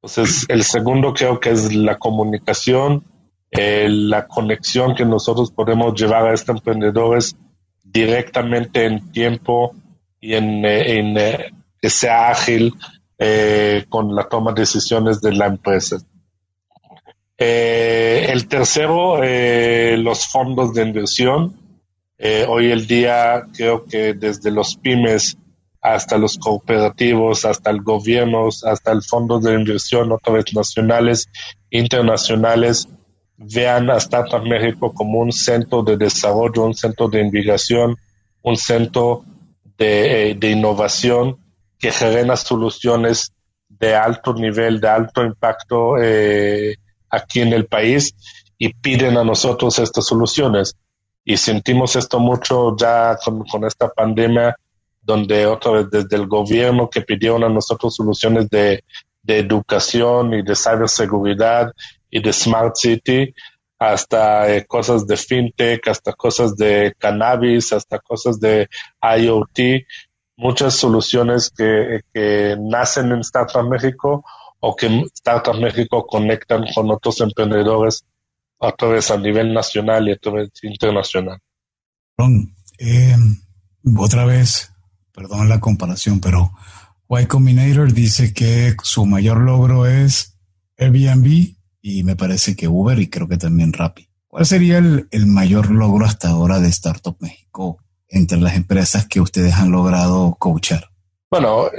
Entonces, 0.00 0.46
el 0.48 0.62
segundo 0.62 1.12
creo 1.12 1.40
que 1.40 1.50
es 1.50 1.74
la 1.74 1.98
comunicación, 1.98 3.04
eh, 3.50 3.88
la 3.88 4.28
conexión 4.28 4.94
que 4.94 5.04
nosotros 5.04 5.50
podemos 5.50 6.00
llevar 6.00 6.28
a 6.28 6.34
estos 6.34 6.56
emprendedores 6.56 7.34
directamente 7.82 8.84
en 8.84 9.10
tiempo 9.10 9.74
y 10.20 10.34
en, 10.34 10.64
eh, 10.64 10.98
en 10.98 11.18
eh, 11.18 11.50
que 11.80 11.90
sea 11.90 12.30
ágil 12.30 12.74
eh, 13.24 13.84
con 13.88 14.14
la 14.14 14.28
toma 14.28 14.52
de 14.52 14.62
decisiones 14.62 15.20
de 15.20 15.32
la 15.32 15.46
empresa. 15.46 15.98
el 17.38 18.48
tercero, 18.48 19.18
los 19.96 20.26
fondos 20.26 20.74
de 20.74 20.82
inversión. 20.82 21.56
hoy 22.48 22.70
el 22.70 22.86
día 22.86 23.46
creo 23.52 23.84
que 23.84 24.14
desde 24.14 24.50
los 24.50 24.76
pymes 24.76 25.36
hasta 25.82 26.16
los 26.16 26.38
cooperativos, 26.38 27.44
hasta 27.44 27.70
el 27.70 27.82
gobierno, 27.82 28.48
hasta 28.48 28.92
el 28.92 29.02
fondo 29.02 29.40
de 29.40 29.54
inversión, 29.54 30.12
otra 30.12 30.34
vez 30.34 30.54
nacionales, 30.54 31.28
internacionales, 31.70 32.88
vean 33.36 33.90
a 33.90 33.96
Startup 33.96 34.42
México 34.44 34.92
como 34.94 35.18
un 35.18 35.32
centro 35.32 35.82
de 35.82 35.96
desarrollo, 35.96 36.64
un 36.64 36.74
centro 36.74 37.08
de 37.08 37.20
investigación, 37.20 37.96
un 38.42 38.56
centro 38.56 39.24
de, 39.76 40.38
innovación 40.40 41.38
que 41.82 41.90
genera 41.90 42.36
soluciones 42.36 43.32
de 43.68 43.96
alto 43.96 44.32
nivel, 44.32 44.80
de 44.80 44.88
alto 44.88 45.24
impacto 45.24 45.96
eh, 46.00 46.76
aquí 47.10 47.40
en 47.40 47.52
el 47.52 47.66
país 47.66 48.14
y 48.56 48.72
piden 48.72 49.16
a 49.16 49.24
nosotros 49.24 49.80
estas 49.80 50.06
soluciones. 50.06 50.76
Y 51.24 51.36
sentimos 51.36 51.96
esto 51.96 52.20
mucho 52.20 52.76
ya 52.76 53.18
con, 53.24 53.64
esta 53.64 53.88
pandemia, 53.88 54.54
donde 55.02 55.44
otra 55.46 55.72
vez 55.72 55.90
desde 55.90 56.14
el 56.14 56.28
gobierno 56.28 56.88
que 56.88 57.00
pidieron 57.00 57.42
a 57.42 57.48
nosotros 57.48 57.96
soluciones 57.96 58.48
de, 58.48 58.84
educación 59.26 60.34
y 60.34 60.42
de 60.42 60.54
ciberseguridad 60.54 61.72
y 62.10 62.20
de 62.22 62.32
smart 62.32 62.76
city, 62.76 63.34
hasta 63.76 64.52
eh, 64.52 64.64
cosas 64.66 65.04
de 65.06 65.16
fintech, 65.16 65.88
hasta 65.88 66.12
cosas 66.12 66.56
de 66.56 66.94
cannabis, 66.96 67.72
hasta 67.72 67.98
cosas 67.98 68.38
de 68.38 68.68
IoT, 69.00 69.84
muchas 70.42 70.74
soluciones 70.74 71.50
que, 71.50 72.00
nacen 72.60 73.12
en 73.12 73.20
Startup 73.20 73.66
México 73.66 74.24
o 74.60 74.76
que 74.76 74.86
Startup 75.14 75.56
México 75.56 76.06
conectan 76.06 76.64
con 76.74 76.90
otros 76.90 77.20
emprendedores 77.20 78.04
otra 78.58 78.88
vez 78.88 79.10
a 79.10 79.16
nivel 79.16 79.54
nacional 79.54 80.08
y 80.08 80.12
otra 80.12 80.32
vez 80.32 80.50
internacional. 80.62 81.38
Eh, 82.78 83.16
otra 83.98 84.24
vez, 84.24 84.72
perdón 85.12 85.48
la 85.48 85.60
comparación, 85.60 86.20
pero 86.20 86.52
Y 87.08 87.26
Combinator 87.26 87.92
dice 87.92 88.32
que 88.32 88.74
su 88.82 89.04
mayor 89.04 89.38
logro 89.38 89.86
es 89.86 90.38
Airbnb 90.78 91.56
y 91.82 92.04
me 92.04 92.16
parece 92.16 92.56
que 92.56 92.68
Uber 92.68 92.98
y 92.98 93.10
creo 93.10 93.28
que 93.28 93.36
también 93.36 93.72
Rappi. 93.72 94.08
¿Cuál 94.28 94.46
sería 94.46 94.78
el, 94.78 95.26
mayor 95.26 95.70
logro 95.70 96.06
hasta 96.06 96.30
ahora 96.30 96.58
de 96.58 96.68
Startup 96.68 97.16
México 97.20 97.81
entre 98.12 98.38
las 98.38 98.54
empresas 98.54 99.06
que 99.08 99.20
ustedes 99.20 99.54
han 99.54 99.72
logrado 99.72 100.36
coachar? 100.38 100.88
Bueno, 101.30 101.70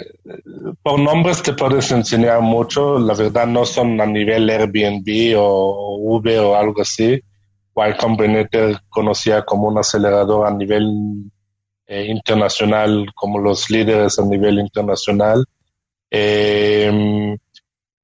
por 0.82 1.00
nombres 1.00 1.44
te 1.44 1.54
puedes 1.54 1.92
enseñar 1.92 2.42
mucho. 2.42 2.98
La 2.98 3.14
verdad 3.14 3.46
no 3.46 3.66
son 3.66 4.02
a 4.02 4.06
nivel 4.06 4.50
Airbnb 4.50 5.38
o 5.38 5.98
Uber 6.00 6.40
o 6.40 6.56
algo 6.56 6.82
así. 6.82 7.22
Y 7.76 7.98
Combinator 7.98 8.82
conocía 8.90 9.44
como 9.44 9.68
un 9.68 9.78
acelerador 9.78 10.48
a 10.48 10.52
nivel 10.52 11.32
eh, 11.86 12.06
internacional, 12.08 13.08
como 13.14 13.40
los 13.40 13.70
líderes 13.70 14.18
a 14.18 14.26
nivel 14.26 14.58
internacional. 14.60 15.46
Eh, 16.10 17.38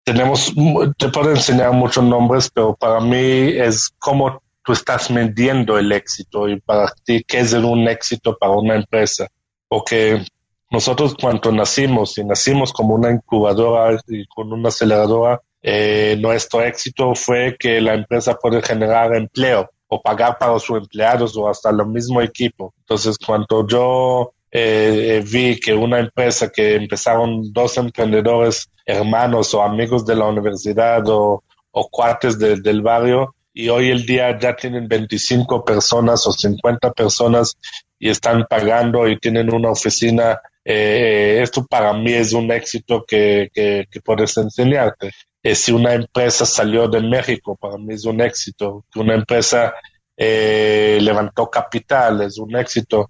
tenemos, 0.03 0.53
te 0.97 1.09
puedo 1.09 1.31
enseñar 1.31 1.71
muchos 1.73 2.03
nombres, 2.03 2.49
pero 2.53 2.75
para 2.75 2.99
mí 2.99 3.17
es 3.17 3.91
cómo 3.99 4.41
tú 4.63 4.73
estás 4.73 5.09
midiendo 5.09 5.77
el 5.77 5.91
éxito 5.91 6.47
y 6.47 6.59
para 6.59 6.93
ti 7.03 7.23
qué 7.27 7.39
es 7.39 7.53
un 7.53 7.87
éxito 7.87 8.37
para 8.37 8.53
una 8.53 8.75
empresa. 8.75 9.27
Porque 9.67 10.23
nosotros 10.71 11.15
cuando 11.19 11.51
nacimos 11.51 12.17
y 12.17 12.23
nacimos 12.23 12.71
como 12.71 12.95
una 12.95 13.11
incubadora 13.11 13.99
y 14.07 14.25
con 14.27 14.51
una 14.53 14.69
aceleradora, 14.69 15.41
eh, 15.61 16.15
nuestro 16.19 16.61
éxito 16.61 17.15
fue 17.15 17.55
que 17.57 17.81
la 17.81 17.93
empresa 17.93 18.35
puede 18.35 18.61
generar 18.61 19.15
empleo 19.15 19.69
o 19.87 20.01
pagar 20.01 20.37
para 20.37 20.57
sus 20.59 20.77
empleados 20.77 21.35
o 21.35 21.49
hasta 21.49 21.71
lo 21.71 21.85
mismo 21.85 22.21
equipo. 22.21 22.73
Entonces, 22.79 23.17
cuando 23.17 23.67
yo 23.67 24.33
eh, 24.51 25.17
eh, 25.17 25.23
vi 25.25 25.59
que 25.59 25.73
una 25.73 25.99
empresa 25.99 26.49
que 26.49 26.75
empezaron 26.75 27.51
dos 27.51 27.77
emprendedores 27.77 28.69
hermanos 28.85 29.53
o 29.53 29.61
amigos 29.61 30.05
de 30.05 30.15
la 30.15 30.25
universidad 30.25 31.07
o, 31.07 31.43
o 31.71 31.89
cuates 31.89 32.37
del 32.39 32.81
barrio 32.81 33.35
y 33.53 33.69
hoy 33.69 33.89
el 33.89 34.05
día 34.05 34.37
ya 34.37 34.55
tienen 34.55 34.87
25 34.87 35.63
personas 35.65 36.25
o 36.27 36.31
50 36.31 36.91
personas 36.93 37.57
y 37.97 38.09
están 38.09 38.45
pagando 38.49 39.07
y 39.07 39.19
tienen 39.19 39.53
una 39.53 39.71
oficina. 39.71 40.39
Eh, 40.63 41.39
esto 41.41 41.65
para 41.65 41.93
mí 41.93 42.13
es 42.13 42.33
un 42.33 42.51
éxito 42.51 43.03
que, 43.07 43.49
que, 43.53 44.01
puedes 44.01 44.37
enseñarte. 44.37 45.11
si 45.43 45.71
una 45.71 45.93
empresa 45.93 46.45
salió 46.45 46.87
de 46.87 47.01
México, 47.01 47.55
para 47.55 47.77
mí 47.77 47.93
es 47.93 48.05
un 48.05 48.21
éxito. 48.21 48.85
Que 48.91 48.99
una 48.99 49.15
empresa 49.15 49.73
levantó 50.17 51.49
capital, 51.49 52.21
es 52.21 52.37
un 52.37 52.55
éxito 52.55 53.09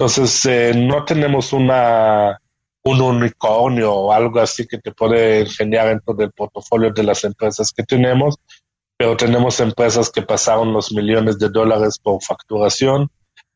entonces, 0.00 0.46
eh, 0.46 0.72
no 0.74 1.04
tenemos 1.04 1.52
una, 1.52 2.40
un 2.84 3.00
unicornio 3.02 3.92
o 3.92 4.12
algo 4.14 4.40
así 4.40 4.66
que 4.66 4.78
te 4.78 4.92
puede 4.92 5.40
enseñar 5.40 5.88
dentro 5.88 6.14
del 6.14 6.32
portafolio 6.32 6.90
de 6.90 7.02
las 7.02 7.22
empresas 7.24 7.70
que 7.70 7.82
tenemos, 7.82 8.36
pero 9.00 9.16
tenemos 9.16 9.58
empresas 9.60 10.10
que 10.10 10.20
pasaron 10.20 10.74
los 10.74 10.92
millones 10.92 11.38
de 11.38 11.48
dólares 11.48 11.98
por 11.98 12.22
facturación, 12.22 13.08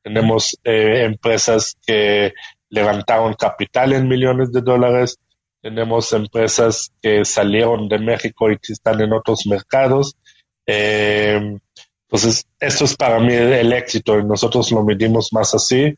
tenemos 0.02 0.58
eh, 0.64 1.04
empresas 1.04 1.76
que 1.86 2.32
levantaron 2.70 3.34
capital 3.34 3.92
en 3.92 4.08
millones 4.08 4.52
de 4.52 4.62
dólares, 4.62 5.18
tenemos 5.60 6.10
empresas 6.14 6.90
que 7.02 7.26
salieron 7.26 7.90
de 7.90 7.98
México 7.98 8.50
y 8.50 8.56
que 8.56 8.72
están 8.72 9.02
en 9.02 9.12
otros 9.12 9.46
mercados. 9.46 10.16
Eh, 10.64 11.58
entonces, 12.08 12.46
esto 12.58 12.86
es 12.86 12.96
para 12.96 13.20
mí 13.20 13.34
el 13.34 13.70
éxito 13.74 14.18
y 14.18 14.24
nosotros 14.24 14.72
lo 14.72 14.82
medimos 14.82 15.30
más 15.30 15.54
así. 15.54 15.94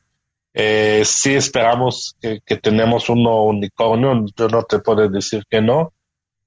Eh, 0.55 1.03
sí 1.05 1.35
esperamos 1.37 2.17
que, 2.21 2.41
tenemos 2.57 3.09
uno 3.09 3.45
unicornio, 3.45 4.25
yo 4.37 4.49
no 4.49 4.65
te 4.65 4.81
puedo 4.81 5.09
decir 5.09 5.45
que 5.49 5.63
no, 5.63 5.93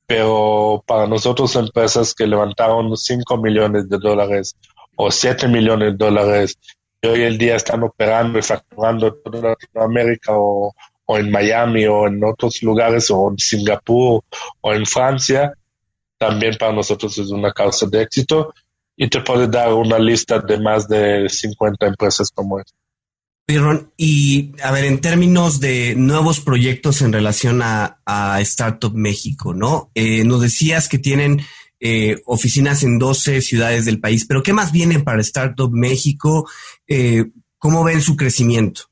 pero 0.09 0.83
para 0.87 1.05
nosotros 1.05 1.55
empresas 1.55 2.15
que 2.15 2.25
levantaron 2.25 2.97
5 2.97 3.37
millones 3.37 3.87
de 3.87 3.99
dólares 3.99 4.55
o 4.95 5.11
7 5.11 5.47
millones 5.47 5.91
de 5.91 5.97
dólares 6.03 6.57
y 6.99 7.07
hoy 7.07 7.21
el 7.21 7.37
día 7.37 7.55
están 7.55 7.83
operando 7.83 8.39
y 8.39 8.41
facturando 8.41 9.05
en 9.05 9.21
toda 9.23 9.49
Latinoamérica 9.49 10.31
o, 10.35 10.73
o 11.05 11.17
en 11.19 11.29
Miami 11.29 11.85
o 11.85 12.07
en 12.07 12.23
otros 12.23 12.63
lugares 12.63 13.11
o 13.11 13.29
en 13.29 13.37
Singapur 13.37 14.23
o 14.61 14.73
en 14.73 14.87
Francia, 14.87 15.53
también 16.17 16.55
para 16.59 16.73
nosotros 16.73 17.15
es 17.19 17.29
una 17.29 17.51
causa 17.51 17.85
de 17.85 18.01
éxito 18.01 18.51
y 18.95 19.09
te 19.09 19.21
puede 19.21 19.47
dar 19.47 19.71
una 19.75 19.99
lista 19.99 20.39
de 20.39 20.59
más 20.59 20.87
de 20.87 21.29
50 21.29 21.85
empresas 21.85 22.31
como 22.33 22.59
esta. 22.59 22.78
Y 23.97 24.51
a 24.63 24.71
ver, 24.71 24.85
en 24.85 25.01
términos 25.01 25.59
de 25.59 25.95
nuevos 25.95 26.39
proyectos 26.39 27.01
en 27.01 27.11
relación 27.11 27.61
a, 27.63 27.95
Startup 28.41 28.93
México, 28.93 29.53
¿no? 29.53 29.89
Eh, 29.95 30.23
nos 30.23 30.41
decías 30.41 30.87
que 30.87 30.99
tienen 30.99 31.41
eh, 31.79 32.17
oficinas 32.25 32.83
en 32.83 32.99
12 32.99 33.41
ciudades 33.41 33.85
del 33.85 33.99
país, 33.99 34.25
pero 34.27 34.43
¿qué 34.43 34.53
más 34.53 34.71
viene 34.71 34.99
para 34.99 35.21
Startup 35.21 35.69
México? 35.71 36.47
Eh, 36.87 37.25
¿Cómo 37.57 37.83
ven 37.83 38.01
su 38.01 38.15
crecimiento? 38.15 38.83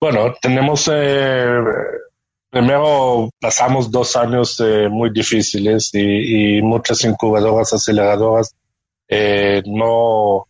Bueno, 0.00 0.34
tenemos, 0.40 0.90
primero 2.50 3.30
pasamos 3.40 3.90
dos 3.90 4.16
años 4.16 4.62
muy 4.90 5.10
difíciles 5.12 5.90
y, 5.94 6.58
y, 6.58 6.62
muchas 6.62 7.04
incubadoras, 7.04 7.72
aceleradoras 7.72 8.54
no 9.66 10.47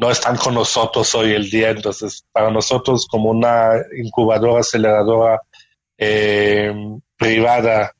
no 0.00 0.10
están 0.10 0.36
con 0.36 0.54
nosotros 0.54 1.14
hoy 1.14 1.32
el 1.32 1.50
día. 1.50 1.70
Entonces, 1.70 2.24
para 2.32 2.50
nosotros 2.50 3.06
como 3.06 3.30
una 3.30 3.72
incubadora, 3.96 4.60
aceleradora 4.60 5.42
eh, 5.98 6.72
privada, 7.16 7.92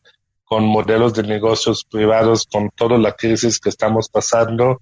con 0.45 0.65
modelos 0.65 1.13
de 1.13 1.23
negocios 1.23 1.85
privados, 1.85 2.47
con 2.51 2.71
toda 2.71 2.97
la 2.97 3.13
crisis 3.13 3.61
que 3.61 3.69
estamos 3.69 4.09
pasando, 4.09 4.81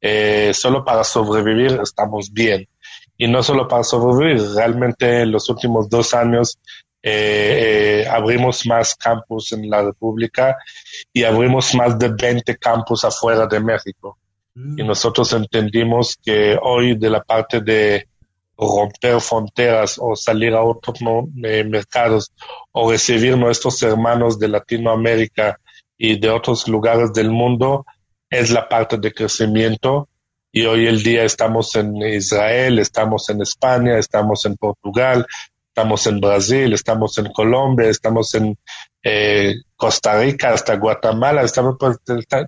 eh, 0.00 0.52
solo 0.54 0.84
para 0.84 1.02
sobrevivir 1.02 1.80
estamos 1.82 2.32
bien. 2.32 2.68
Y 3.18 3.26
no 3.26 3.42
solo 3.42 3.66
para 3.66 3.82
sobrevivir, 3.82 4.40
realmente 4.54 5.22
en 5.22 5.32
los 5.32 5.50
últimos 5.50 5.90
dos 5.90 6.14
años 6.14 6.58
eh, 7.02 8.06
abrimos 8.08 8.64
más 8.66 8.94
campus 8.94 9.52
en 9.52 9.68
la 9.68 9.82
República 9.82 10.56
y 11.12 11.24
abrimos 11.24 11.74
más 11.74 11.98
de 11.98 12.10
20 12.10 12.56
campus 12.58 13.04
afuera 13.04 13.46
de 13.46 13.58
México. 13.58 14.16
Y 14.76 14.82
nosotros 14.82 15.32
entendimos 15.32 16.16
que 16.22 16.58
hoy 16.60 16.96
de 16.96 17.10
la 17.10 17.22
parte 17.22 17.60
de 17.60 18.08
romper 18.56 19.20
fronteras 19.20 19.98
o 19.98 20.14
salir 20.14 20.52
a 20.54 20.62
otros 20.62 20.98
eh, 21.44 21.64
mercados 21.64 22.32
o 22.72 22.90
recibir 22.90 23.36
nuestros 23.36 23.82
hermanos 23.82 24.38
de 24.38 24.48
Latinoamérica 24.48 25.58
y 25.96 26.18
de 26.18 26.30
otros 26.30 26.68
lugares 26.68 27.12
del 27.12 27.30
mundo 27.30 27.86
es 28.28 28.50
la 28.50 28.68
parte 28.68 28.98
de 28.98 29.12
crecimiento. 29.12 30.08
Y 30.52 30.66
hoy 30.66 30.86
el 30.86 31.02
día 31.02 31.24
estamos 31.24 31.74
en 31.76 31.96
Israel, 31.96 32.78
estamos 32.78 33.28
en 33.30 33.40
España, 33.40 33.98
estamos 33.98 34.44
en 34.44 34.56
Portugal, 34.56 35.26
estamos 35.68 36.06
en 36.06 36.20
Brasil, 36.20 36.72
estamos 36.72 37.16
en 37.18 37.32
Colombia, 37.32 37.88
estamos 37.88 38.34
en 38.34 38.58
eh, 39.02 39.54
Costa 39.76 40.20
Rica, 40.20 40.52
hasta 40.52 40.76
Guatemala, 40.76 41.42
estamos, 41.42 41.76
pues, 41.78 41.98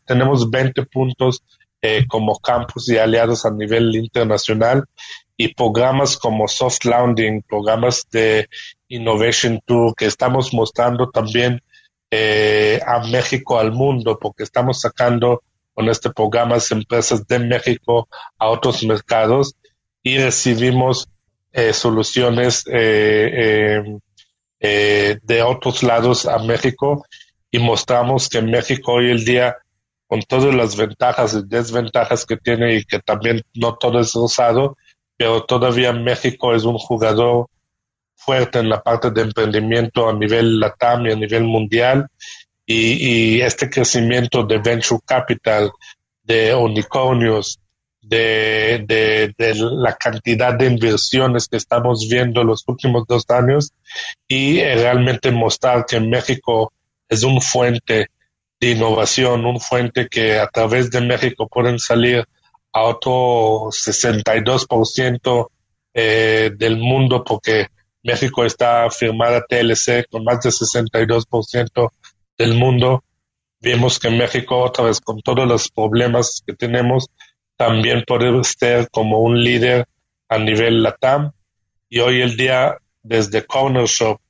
tenemos 0.05 0.51
20 0.51 0.85
puntos 0.87 1.43
eh, 1.85 2.07
como 2.07 2.39
campus 2.39 2.89
y 2.91 2.97
aliados 2.97 3.45
a 3.45 3.51
nivel 3.51 3.97
internacional 3.97 4.85
y 5.37 5.53
programas 5.53 6.17
como 6.17 6.47
Soft 6.47 6.85
Landing, 6.85 7.43
programas 7.43 8.07
de 8.13 8.49
Innovation 8.87 9.61
Tour 9.67 9.93
que 9.97 10.07
estamos 10.07 10.55
mostrando 10.55 11.11
también 11.11 11.61
eh, 12.09 12.81
a 12.87 13.01
México, 13.09 13.59
al 13.59 13.73
mundo, 13.73 14.17
porque 14.21 14.45
estamos 14.45 14.81
sacando 14.81 15.43
con 15.75 15.89
este 15.89 16.11
programa 16.11 16.59
empresas 16.71 17.27
de 17.27 17.41
México 17.41 18.09
a 18.39 18.49
otros 18.49 18.85
mercados 18.85 19.57
y 20.05 20.19
recibimos 20.19 21.09
eh, 21.51 21.73
soluciones 21.73 22.63
de 22.65 24.01
otros 25.45 25.83
lados 25.83 26.27
a 26.27 26.39
México 26.39 27.05
y 27.51 27.59
mostramos 27.59 28.29
que 28.29 28.41
México 28.41 28.93
hoy 28.93 29.11
el 29.11 29.25
día 29.25 29.57
con 30.13 30.21
todas 30.21 30.55
las 30.55 30.77
ventajas 30.77 31.33
y 31.33 31.41
desventajas 31.47 32.27
que 32.27 32.37
tiene 32.37 32.75
y 32.75 32.85
que 32.85 32.99
también 32.99 33.41
no 33.55 33.77
todo 33.77 33.99
es 33.99 34.13
rosado, 34.13 34.77
pero 35.17 35.43
todavía 35.45 35.91
México 35.95 36.55
es 36.55 36.65
un 36.65 36.77
jugador 36.77 37.47
fuerte 38.15 38.59
en 38.59 38.69
la 38.69 38.83
parte 38.83 39.11
de 39.11 39.23
emprendimiento 39.23 40.07
a 40.07 40.13
nivel 40.13 40.61
LATAM 40.61 41.07
y 41.07 41.13
a 41.13 41.17
nivel 41.17 41.45
mundial. 41.45 42.09
Y, 42.67 43.41
este 43.41 43.71
crecimiento 43.71 44.45
de 44.45 44.59
venture 44.59 45.01
capital, 45.07 45.71
de 46.23 46.55
unicornios, 46.55 47.59
de, 48.03 48.85
de, 48.87 49.55
la 49.55 49.95
cantidad 49.95 50.53
de 50.53 50.67
inversiones 50.67 51.49
que 51.49 51.57
estamos 51.57 52.07
viendo 52.07 52.45
los 52.45 52.65
últimos 52.67 53.05
dos 53.09 53.25
años 53.31 53.73
y 54.29 54.61
realmente 54.63 55.31
mostrar 55.31 55.87
que 55.87 56.01
México 56.01 56.71
es 57.09 57.23
un 57.23 57.41
fuente 57.41 58.09
de 58.63 58.71
innovación, 58.71 59.45
un 59.45 59.59
fuente 59.59 60.07
que 60.09 60.39
a 60.39 60.47
través 60.47 60.89
de 60.89 61.01
México 61.01 61.49
pueden 61.49 61.81
salir 61.81 62.25
a 62.73 62.83
otro 62.83 63.71
62% 63.73 65.49
eh, 65.95 66.51
del 66.57 66.77
mundo 66.79 67.25
porque 67.25 67.67
México 68.05 68.45
está 68.45 68.89
firmada 68.89 69.45
TLC 69.49 70.07
con 70.09 70.23
más 70.23 70.41
de 70.43 70.51
62% 70.51 71.91
del 72.39 72.55
mundo. 72.55 73.03
Vemos 73.59 73.99
que 73.99 74.11
México, 74.11 74.61
otra 74.61 74.85
vez, 74.85 75.01
con 75.01 75.21
todos 75.23 75.47
los 75.49 75.69
problemas 75.69 76.41
que 76.47 76.55
tenemos, 76.55 77.09
también 77.57 78.05
puede 78.07 78.45
ser 78.45 78.89
como 78.91 79.19
un 79.19 79.43
líder 79.43 79.87
a 80.29 80.39
nivel 80.39 80.85
LATAM. 80.85 81.33
Y 81.89 81.99
hoy 81.99 82.21
el 82.21 82.37
día, 82.37 82.79
desde 83.03 83.45
Corner 83.45 83.87
Shop 83.87 84.21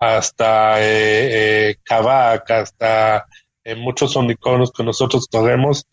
hasta 0.00 0.82
eh, 0.82 1.70
eh 1.70 1.76
hasta 1.88 3.26
en 3.66 3.80
muchos 3.80 4.14
unicornios 4.14 4.70
que 4.70 4.84
nosotros 4.84 5.28
tenemos 5.28 5.86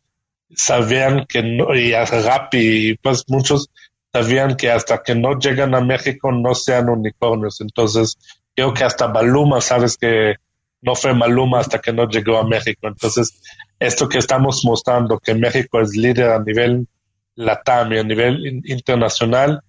sabían 0.55 1.25
que 1.25 1.41
no, 1.41 1.73
y 1.75 1.93
a 1.93 2.05
Rappi, 2.05 2.95
pues 3.01 3.23
muchos 3.27 3.69
sabían 4.11 4.55
que 4.55 4.69
hasta 4.69 5.01
que 5.01 5.15
no 5.15 5.39
llegan 5.39 5.73
a 5.73 5.81
México 5.81 6.31
no 6.31 6.53
sean 6.53 6.89
unicornios. 6.89 7.61
Entonces, 7.61 8.17
creo 8.55 8.73
que 8.75 8.83
hasta 8.83 9.07
Maluma, 9.07 9.59
sabes 9.59 9.97
que 9.97 10.35
no 10.81 10.95
fue 10.95 11.15
Maluma 11.15 11.61
hasta 11.61 11.79
que 11.79 11.91
no 11.91 12.07
llegó 12.07 12.37
a 12.37 12.47
México. 12.47 12.87
Entonces, 12.87 13.41
esto 13.79 14.07
que 14.07 14.19
estamos 14.19 14.63
mostrando, 14.63 15.17
que 15.17 15.33
México 15.33 15.81
es 15.81 15.95
líder 15.95 16.29
a 16.29 16.43
nivel 16.43 16.87
LATAM 17.35 17.93
y 17.93 17.97
a 17.97 18.03
nivel 18.03 18.61
internacional, 18.65 19.63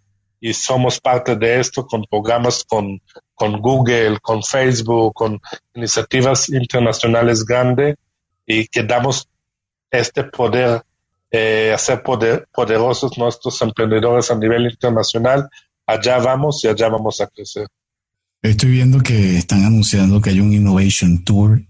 y 0.44 0.52
somos 0.52 1.00
parte 1.00 1.36
de 1.36 1.58
esto 1.58 1.86
con 1.86 2.04
programas 2.04 2.64
con, 2.68 3.00
con 3.34 3.62
Google, 3.62 4.18
con 4.20 4.42
Facebook, 4.42 5.14
con 5.14 5.40
iniciativas 5.74 6.50
internacionales 6.50 7.46
grandes 7.46 7.96
y 8.46 8.66
que 8.66 8.82
damos 8.82 9.26
este 9.90 10.24
poder, 10.24 10.82
eh, 11.30 11.72
hacer 11.74 12.02
poder, 12.02 12.46
poderosos 12.52 13.16
nuestros 13.16 13.62
emprendedores 13.62 14.30
a 14.30 14.34
nivel 14.34 14.66
internacional. 14.66 15.48
Allá 15.86 16.18
vamos 16.18 16.62
y 16.62 16.68
allá 16.68 16.90
vamos 16.90 17.22
a 17.22 17.26
crecer. 17.26 17.66
Estoy 18.42 18.72
viendo 18.72 19.00
que 19.00 19.38
están 19.38 19.64
anunciando 19.64 20.20
que 20.20 20.28
hay 20.28 20.40
un 20.40 20.52
Innovation 20.52 21.24
Tour 21.24 21.62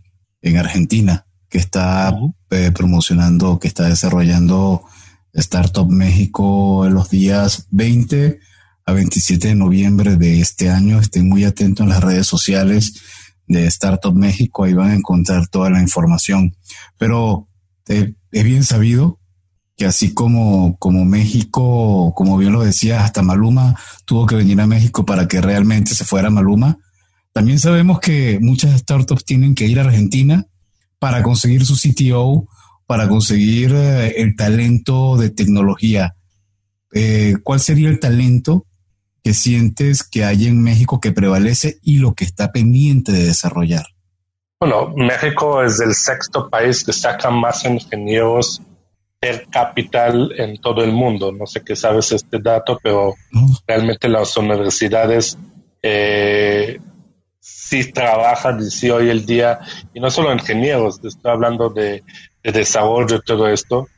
en 0.43 0.57
Argentina 0.57 1.25
que 1.49 1.59
está 1.59 2.13
eh, 2.51 2.73
promocionando, 2.75 3.61
que 3.61 3.69
está 3.69 3.85
desarrollando 3.85 4.83
Startup 5.33 5.89
México 5.89 6.85
en 6.85 6.95
los 6.95 7.09
días 7.09 7.69
20 7.71 8.41
a 8.87 8.93
27 8.93 9.49
de 9.49 9.55
noviembre 9.55 10.17
de 10.17 10.41
este 10.41 10.71
año. 10.71 11.01
Estén 11.01 11.29
muy 11.29 11.45
atentos 11.45 11.85
en 11.85 11.91
las 11.91 12.03
redes 12.03 12.27
sociales 12.27 12.95
de 13.47 13.67
Startup 13.67 14.15
México, 14.15 14.65
ahí 14.65 14.73
van 14.73 14.91
a 14.91 14.95
encontrar 14.95 15.49
toda 15.49 15.71
la 15.71 15.81
información. 15.81 16.57
Pero 16.99 17.49
eh, 17.89 18.15
es 18.33 18.45
bien 18.45 18.65
sabido 18.65 19.21
que 19.77 19.87
así 19.87 20.15
como, 20.15 20.77
como 20.79 21.05
México, 21.05 22.13
como 22.15 22.39
bien 22.39 22.53
lo 22.53 22.63
decía, 22.63 23.05
hasta 23.05 23.23
Maluma 23.23 23.79
tuvo 24.05 24.27
que 24.27 24.37
venir 24.37 24.61
a 24.61 24.67
México 24.67 25.05
para 25.05 25.27
que 25.27 25.41
realmente 25.41 25.95
se 25.95 26.05
fuera 26.05 26.31
Maluma, 26.31 26.79
también 27.33 27.59
sabemos 27.59 27.99
que 27.99 28.39
muchas 28.41 28.79
startups 28.79 29.25
tienen 29.25 29.57
que 29.57 29.67
ir 29.67 29.81
a 29.81 29.85
Argentina 29.85 30.47
para 31.01 31.23
conseguir 31.25 31.67
su 31.67 31.75
CTO, 31.75 32.47
para 32.87 33.09
conseguir 33.09 33.73
eh, 33.75 34.23
el 34.23 34.37
talento 34.37 35.17
de 35.17 35.31
tecnología. 35.31 36.15
Eh, 36.93 37.35
¿Cuál 37.43 37.59
sería 37.59 37.89
el 37.89 37.99
talento 37.99 38.67
que 39.25 39.33
sientes 39.33 40.03
que 40.05 40.23
hay 40.23 40.47
en 40.47 40.63
México 40.63 41.01
que 41.01 41.11
prevalece 41.11 41.79
y 41.83 41.97
lo 41.97 42.15
que 42.15 42.25
está 42.25 42.53
pendiente 42.53 43.11
de 43.11 43.25
desarrollar? 43.25 43.87
Bueno, 44.61 44.93
México 44.95 45.63
es 45.63 45.81
el 45.81 45.95
sexto 45.95 46.51
país 46.51 46.85
que 46.85 46.93
saca 46.93 47.31
más 47.31 47.65
ingenieros 47.65 48.61
per 49.19 49.47
capital 49.49 50.31
en 50.37 50.61
todo 50.61 50.85
el 50.85 50.93
mundo. 50.93 51.33
No 51.33 51.47
sé 51.47 51.63
qué 51.65 51.75
sabes 51.75 52.13
este 52.13 52.39
dato, 52.39 52.79
pero 52.83 53.15
realmente 53.67 54.09
las 54.11 54.37
universidades 54.37 55.39
eh, 55.83 56.79
sí 57.41 57.93
trabajan 57.93 58.61
y 58.61 58.71
sí 58.71 58.91
hoy 58.91 59.09
el 59.09 59.25
día, 59.25 59.61
y 59.95 60.01
no 60.01 60.11
solo 60.11 60.33
ingenieros, 60.33 61.01
estoy 61.03 61.33
hablando 61.33 61.71
de, 61.71 62.05
de 62.43 62.53
desarrollo 62.53 63.17
y 63.17 63.23
todo 63.23 63.49
esto, 63.49 63.89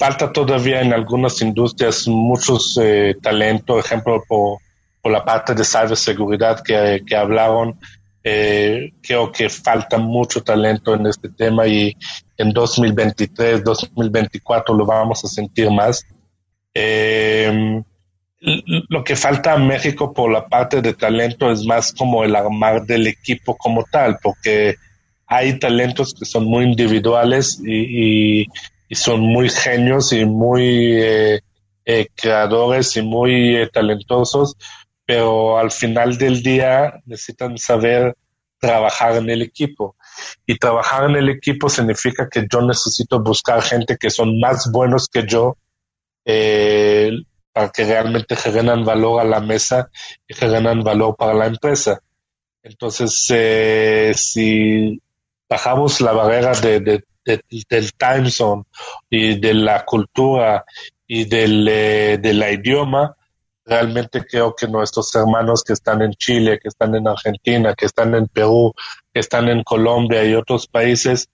falta 0.00 0.32
todavía 0.32 0.80
en 0.80 0.92
algunas 0.92 1.40
industrias 1.42 2.08
muchos 2.08 2.76
eh, 2.82 3.14
talentos, 3.22 3.84
ejemplo, 3.84 4.24
por 4.26 4.58
por 5.02 5.12
la 5.12 5.24
parte 5.24 5.54
de 5.54 5.64
ciberseguridad 5.64 6.62
que, 6.62 7.02
que 7.06 7.16
hablaron. 7.16 7.78
Eh, 8.22 8.92
creo 9.02 9.32
que 9.32 9.48
falta 9.48 9.96
mucho 9.96 10.42
talento 10.42 10.94
en 10.94 11.06
este 11.06 11.30
tema 11.30 11.66
y 11.66 11.96
en 12.36 12.52
2023, 12.52 13.64
2024 13.64 14.74
lo 14.74 14.84
vamos 14.84 15.24
a 15.24 15.28
sentir 15.28 15.70
más. 15.70 16.04
Eh, 16.74 17.82
lo 18.40 19.04
que 19.04 19.16
falta 19.16 19.54
a 19.54 19.58
México 19.58 20.12
por 20.12 20.30
la 20.30 20.46
parte 20.46 20.80
de 20.80 20.94
talento 20.94 21.50
es 21.50 21.64
más 21.64 21.92
como 21.92 22.24
el 22.24 22.34
armar 22.34 22.84
del 22.84 23.06
equipo 23.06 23.56
como 23.56 23.84
tal, 23.84 24.18
porque 24.22 24.76
hay 25.26 25.58
talentos 25.58 26.14
que 26.14 26.24
son 26.24 26.44
muy 26.44 26.64
individuales 26.64 27.60
y, 27.64 28.46
son 28.94 29.20
muy 29.20 29.48
genios 29.48 30.12
y 30.12 30.24
muy 30.24 31.00
eh, 31.00 31.40
eh, 31.92 32.08
creadores 32.14 32.96
y 32.96 33.02
muy 33.02 33.56
eh, 33.56 33.68
talentosos, 33.68 34.56
pero 35.04 35.58
al 35.58 35.72
final 35.72 36.18
del 36.18 36.42
día 36.42 37.00
necesitan 37.04 37.58
saber 37.58 38.14
trabajar 38.60 39.16
en 39.16 39.28
el 39.28 39.42
equipo. 39.42 39.96
Y 40.46 40.58
trabajar 40.58 41.10
en 41.10 41.16
el 41.16 41.30
equipo 41.30 41.68
significa 41.68 42.28
que 42.30 42.46
yo 42.48 42.60
necesito 42.60 43.20
buscar 43.20 43.62
gente 43.62 43.96
que 43.96 44.10
son 44.10 44.38
más 44.38 44.70
buenos 44.70 45.08
que 45.08 45.26
yo, 45.26 45.56
eh, 46.24 47.10
para 47.52 47.70
que 47.70 47.84
realmente 47.84 48.36
generen 48.36 48.84
valor 48.84 49.20
a 49.20 49.24
la 49.24 49.40
mesa 49.40 49.90
y 50.28 50.34
generen 50.34 50.84
valor 50.84 51.16
para 51.16 51.34
la 51.34 51.46
empresa. 51.46 52.00
Entonces, 52.62 53.14
si 54.14 55.02
bajamos 55.48 56.00
la 56.00 56.12
barrera 56.12 56.52
de, 56.52 57.02
del 57.24 57.92
time 57.94 58.30
zone 58.30 58.64
y 59.08 59.38
de 59.38 59.54
la 59.54 59.84
cultura 59.84 60.64
y 61.06 61.24
del 61.24 61.68
eh, 61.68 62.18
de 62.20 62.34
la 62.34 62.50
idioma, 62.50 63.16
realmente 63.64 64.24
creo 64.24 64.54
que 64.54 64.66
nuestros 64.66 65.14
hermanos 65.14 65.62
que 65.62 65.72
están 65.72 66.02
en 66.02 66.12
Chile, 66.14 66.58
que 66.60 66.68
están 66.68 66.94
en 66.94 67.06
Argentina, 67.06 67.74
que 67.74 67.86
están 67.86 68.14
en 68.14 68.26
Perú, 68.26 68.72
que 69.12 69.20
están 69.20 69.48
en 69.48 69.62
Colombia 69.62 70.24
y 70.24 70.34
otros 70.34 70.66
países, 70.66 71.28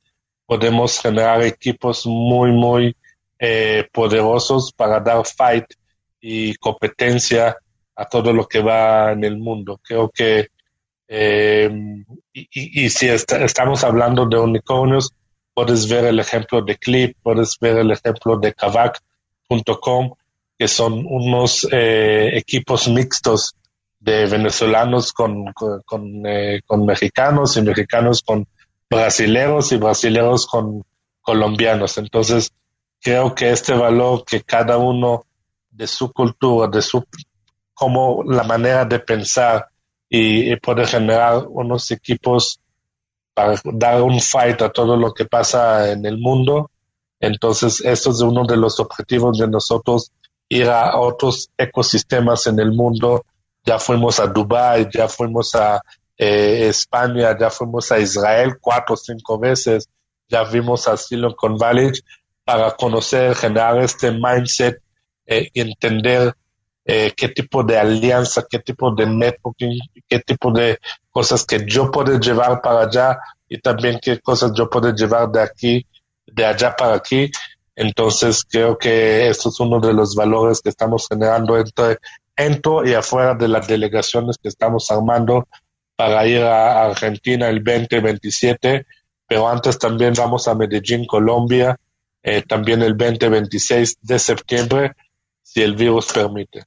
podemos 0.46 1.00
generar 1.00 1.42
equipos 1.42 2.06
muy, 2.06 2.52
muy 2.52 2.96
eh, 3.38 3.88
poderosos 3.92 4.72
para 4.72 5.00
dar 5.00 5.24
fight 5.26 5.66
y 6.20 6.54
competencia 6.56 7.56
a 7.94 8.04
todo 8.06 8.32
lo 8.32 8.46
que 8.46 8.60
va 8.60 9.12
en 9.12 9.24
el 9.24 9.38
mundo. 9.38 9.80
Creo 9.82 10.10
que, 10.10 10.48
eh, 11.08 11.70
y, 12.32 12.90
si 12.90 13.08
estamos 13.08 13.84
hablando 13.84 14.26
de 14.26 14.38
unicornios, 14.38 15.12
puedes 15.56 15.88
ver 15.88 16.04
el 16.04 16.20
ejemplo 16.20 16.60
de 16.60 16.76
Clip, 16.76 17.16
puedes 17.22 17.58
ver 17.58 17.78
el 17.78 17.90
ejemplo 17.90 18.36
de 18.36 18.52
Kavak.com, 18.52 20.12
que 20.58 20.68
son 20.68 21.06
unos 21.08 21.66
eh, 21.72 22.28
equipos 22.34 22.88
mixtos 22.88 23.54
de 23.98 24.26
venezolanos 24.26 25.14
eh, 25.16 26.60
con, 26.66 26.84
mexicanos 26.84 27.56
y 27.56 27.62
mexicanos 27.62 28.22
con 28.22 28.46
brasileros 28.90 29.72
y 29.72 29.78
brasileros 29.78 30.46
con 30.46 30.84
colombianos. 31.22 31.96
Entonces, 31.96 32.52
creo 33.00 33.34
que 33.34 33.48
este 33.48 33.72
valor 33.72 34.26
que 34.26 34.42
cada 34.42 34.76
uno 34.76 35.24
de 35.70 35.86
su 35.86 36.12
cultura, 36.12 36.68
de 36.68 36.82
su 36.82 37.02
como 37.72 38.22
la 38.24 38.42
manera 38.42 38.84
de 38.84 38.98
pensar 38.98 39.68
y, 40.06 40.54
poder 40.56 40.86
generar 40.86 41.46
unos 41.48 41.90
equipos 41.90 42.60
dar 43.64 44.02
un 44.02 44.20
fight 44.20 44.62
a 44.62 44.70
todo 44.70 44.96
lo 44.96 45.12
que 45.12 45.26
pasa 45.26 45.92
en 45.92 46.06
el 46.06 46.18
mundo. 46.18 46.70
Entonces, 47.20 47.80
esto 47.84 48.10
es 48.10 48.20
uno 48.20 48.44
de 48.44 48.56
los 48.56 48.80
objetivos 48.80 49.38
de 49.38 49.48
nosotros, 49.48 50.12
ir 50.48 50.68
a 50.68 50.98
otros 50.98 51.50
ecosistemas 51.56 52.46
en 52.46 52.58
el 52.58 52.72
mundo. 52.72 53.24
Ya 53.64 53.78
fuimos 53.78 54.20
a 54.20 54.26
Dubai, 54.26 54.88
ya 54.92 55.08
fuimos 55.08 55.54
a 55.54 55.80
eh, 56.16 56.68
España, 56.68 57.36
ya 57.38 57.50
fuimos 57.50 57.92
a 57.92 57.98
Israel 57.98 58.58
cuatro 58.60 58.94
o 58.94 58.96
cinco 58.96 59.38
veces, 59.38 59.88
ya 60.28 60.44
vimos 60.44 60.88
a 60.88 60.96
Silicon 60.96 61.58
Valley 61.58 61.92
para 62.44 62.70
conocer, 62.72 63.34
generar 63.34 63.78
este 63.80 64.12
mindset 64.12 64.80
eh, 65.26 65.50
entender 65.54 66.34
eh, 66.88 67.12
qué 67.16 67.28
tipo 67.28 67.64
de 67.64 67.76
alianza, 67.76 68.46
qué 68.48 68.60
tipo 68.60 68.94
de 68.94 69.06
networking, 69.06 69.78
qué 70.08 70.20
tipo 70.20 70.52
de 70.52 70.78
cosas 71.10 71.44
que 71.44 71.64
yo 71.66 71.90
puedo 71.90 72.18
llevar 72.20 72.62
para 72.62 72.82
allá 72.82 73.18
y 73.48 73.58
también 73.58 73.98
qué 74.00 74.20
cosas 74.20 74.52
yo 74.54 74.70
puedo 74.70 74.94
llevar 74.94 75.28
de 75.30 75.42
aquí, 75.42 75.86
de 76.26 76.46
allá 76.46 76.76
para 76.76 76.94
aquí. 76.94 77.30
Entonces 77.74 78.44
creo 78.48 78.78
que 78.78 79.28
esto 79.28 79.48
es 79.48 79.58
uno 79.58 79.80
de 79.80 79.92
los 79.92 80.14
valores 80.14 80.60
que 80.60 80.68
estamos 80.68 81.08
generando 81.08 81.58
entre, 81.58 81.98
dentro 82.36 82.86
y 82.86 82.94
afuera 82.94 83.34
de 83.34 83.48
las 83.48 83.66
delegaciones 83.66 84.36
que 84.40 84.48
estamos 84.48 84.88
armando 84.90 85.48
para 85.96 86.24
ir 86.26 86.42
a 86.42 86.84
Argentina 86.84 87.48
el 87.48 87.64
2027, 87.64 88.86
pero 89.26 89.48
antes 89.48 89.76
también 89.76 90.14
vamos 90.14 90.46
a 90.46 90.54
Medellín, 90.54 91.04
Colombia, 91.04 91.76
eh, 92.22 92.42
también 92.42 92.82
el 92.82 92.96
2026 92.96 93.98
de 94.02 94.18
septiembre 94.20 94.92
si 95.42 95.62
el 95.62 95.74
virus 95.74 96.12
permite. 96.12 96.64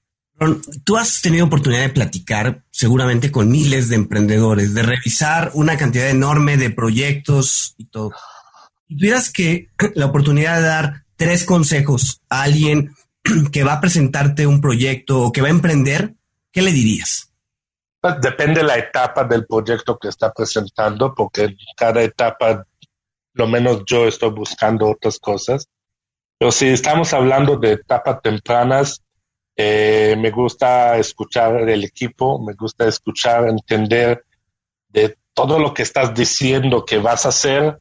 Tú 0.85 0.97
has 0.97 1.21
tenido 1.21 1.45
oportunidad 1.45 1.81
de 1.81 1.89
platicar 1.89 2.63
seguramente 2.71 3.31
con 3.31 3.51
miles 3.51 3.89
de 3.89 3.95
emprendedores, 3.95 4.73
de 4.73 4.83
revisar 4.83 5.51
una 5.53 5.77
cantidad 5.77 6.09
enorme 6.09 6.55
de 6.55 6.69
proyectos 6.69 7.75
y 7.77 7.85
todo. 7.85 8.11
Si 8.87 8.97
tuvieras 8.97 9.31
que 9.31 9.69
la 9.95 10.05
oportunidad 10.05 10.57
de 10.57 10.67
dar 10.67 11.03
tres 11.17 11.43
consejos 11.43 12.21
a 12.29 12.43
alguien 12.43 12.95
que 13.51 13.63
va 13.63 13.73
a 13.73 13.81
presentarte 13.81 14.47
un 14.47 14.61
proyecto 14.61 15.21
o 15.21 15.31
que 15.31 15.41
va 15.41 15.47
a 15.47 15.51
emprender, 15.51 16.13
¿qué 16.51 16.61
le 16.61 16.71
dirías? 16.71 17.33
Pues 17.99 18.21
depende 18.21 18.61
de 18.61 18.67
la 18.67 18.77
etapa 18.77 19.25
del 19.25 19.45
proyecto 19.45 19.99
que 19.99 20.07
está 20.07 20.31
presentando, 20.31 21.13
porque 21.13 21.43
en 21.43 21.57
cada 21.75 22.01
etapa, 22.01 22.65
lo 23.33 23.47
menos 23.47 23.83
yo 23.85 24.07
estoy 24.07 24.29
buscando 24.29 24.89
otras 24.89 25.19
cosas. 25.19 25.67
Pero 26.37 26.53
si 26.53 26.67
estamos 26.67 27.13
hablando 27.13 27.57
de 27.57 27.73
etapas 27.73 28.21
tempranas, 28.21 29.01
eh, 29.61 30.15
me 30.17 30.31
gusta 30.31 30.97
escuchar 30.97 31.67
el 31.69 31.83
equipo, 31.83 32.39
me 32.39 32.53
gusta 32.53 32.87
escuchar, 32.87 33.49
entender 33.49 34.23
de 34.87 35.17
todo 35.33 35.59
lo 35.59 35.73
que 35.73 35.81
estás 35.81 36.13
diciendo 36.13 36.85
que 36.85 36.97
vas 36.97 37.25
a 37.25 37.29
hacer, 37.29 37.77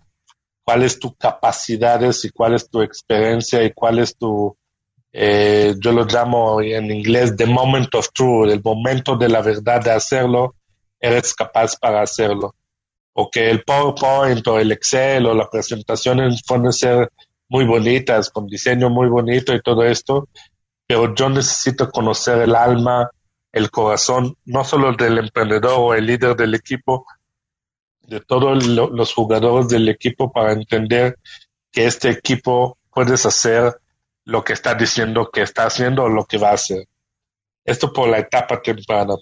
cuáles 0.64 0.98
tus 0.98 1.16
capacidades 1.16 2.24
y 2.24 2.30
cuál 2.30 2.54
es 2.54 2.68
tu 2.68 2.82
experiencia 2.82 3.62
y 3.62 3.72
cuál 3.72 4.00
es 4.00 4.16
tu, 4.16 4.56
eh, 5.12 5.76
yo 5.78 5.92
lo 5.92 6.04
llamo 6.04 6.60
en 6.60 6.90
inglés, 6.90 7.36
the 7.36 7.46
moment 7.46 7.94
of 7.94 8.08
truth, 8.12 8.50
el 8.50 8.60
momento 8.60 9.16
de 9.16 9.28
la 9.28 9.40
verdad 9.40 9.80
de 9.80 9.92
hacerlo, 9.92 10.56
eres 10.98 11.32
capaz 11.32 11.76
para 11.76 12.02
hacerlo. 12.02 12.56
O 13.12 13.30
que 13.30 13.50
el 13.50 13.62
PowerPoint 13.62 14.44
o 14.48 14.58
el 14.58 14.72
Excel 14.72 15.26
o 15.26 15.32
la 15.32 15.48
presentación 15.48 16.18
pueden 16.44 16.72
ser 16.72 17.08
muy 17.48 17.64
bonitas, 17.64 18.30
con 18.30 18.48
diseño 18.48 18.90
muy 18.90 19.08
bonito 19.08 19.54
y 19.54 19.62
todo 19.62 19.84
esto, 19.84 20.28
pero 20.88 21.14
yo 21.14 21.28
necesito 21.28 21.90
conocer 21.90 22.40
el 22.40 22.56
alma, 22.56 23.10
el 23.52 23.70
corazón, 23.70 24.36
no 24.46 24.64
solo 24.64 24.94
del 24.94 25.18
emprendedor 25.18 25.74
o 25.76 25.94
el 25.94 26.06
líder 26.06 26.34
del 26.34 26.54
equipo, 26.54 27.04
de 28.00 28.20
todos 28.20 28.66
los 28.66 29.12
jugadores 29.12 29.68
del 29.68 29.86
equipo 29.90 30.32
para 30.32 30.52
entender 30.52 31.18
que 31.70 31.84
este 31.84 32.08
equipo 32.08 32.78
puedes 32.90 33.26
hacer 33.26 33.78
lo 34.24 34.42
que 34.42 34.54
está 34.54 34.74
diciendo 34.74 35.30
que 35.30 35.42
está 35.42 35.66
haciendo 35.66 36.04
o 36.04 36.08
lo 36.08 36.24
que 36.24 36.38
va 36.38 36.50
a 36.50 36.54
hacer. 36.54 36.88
Esto 37.64 37.92
por 37.92 38.08
la 38.08 38.20
etapa 38.20 38.62
temprana. 38.62 39.14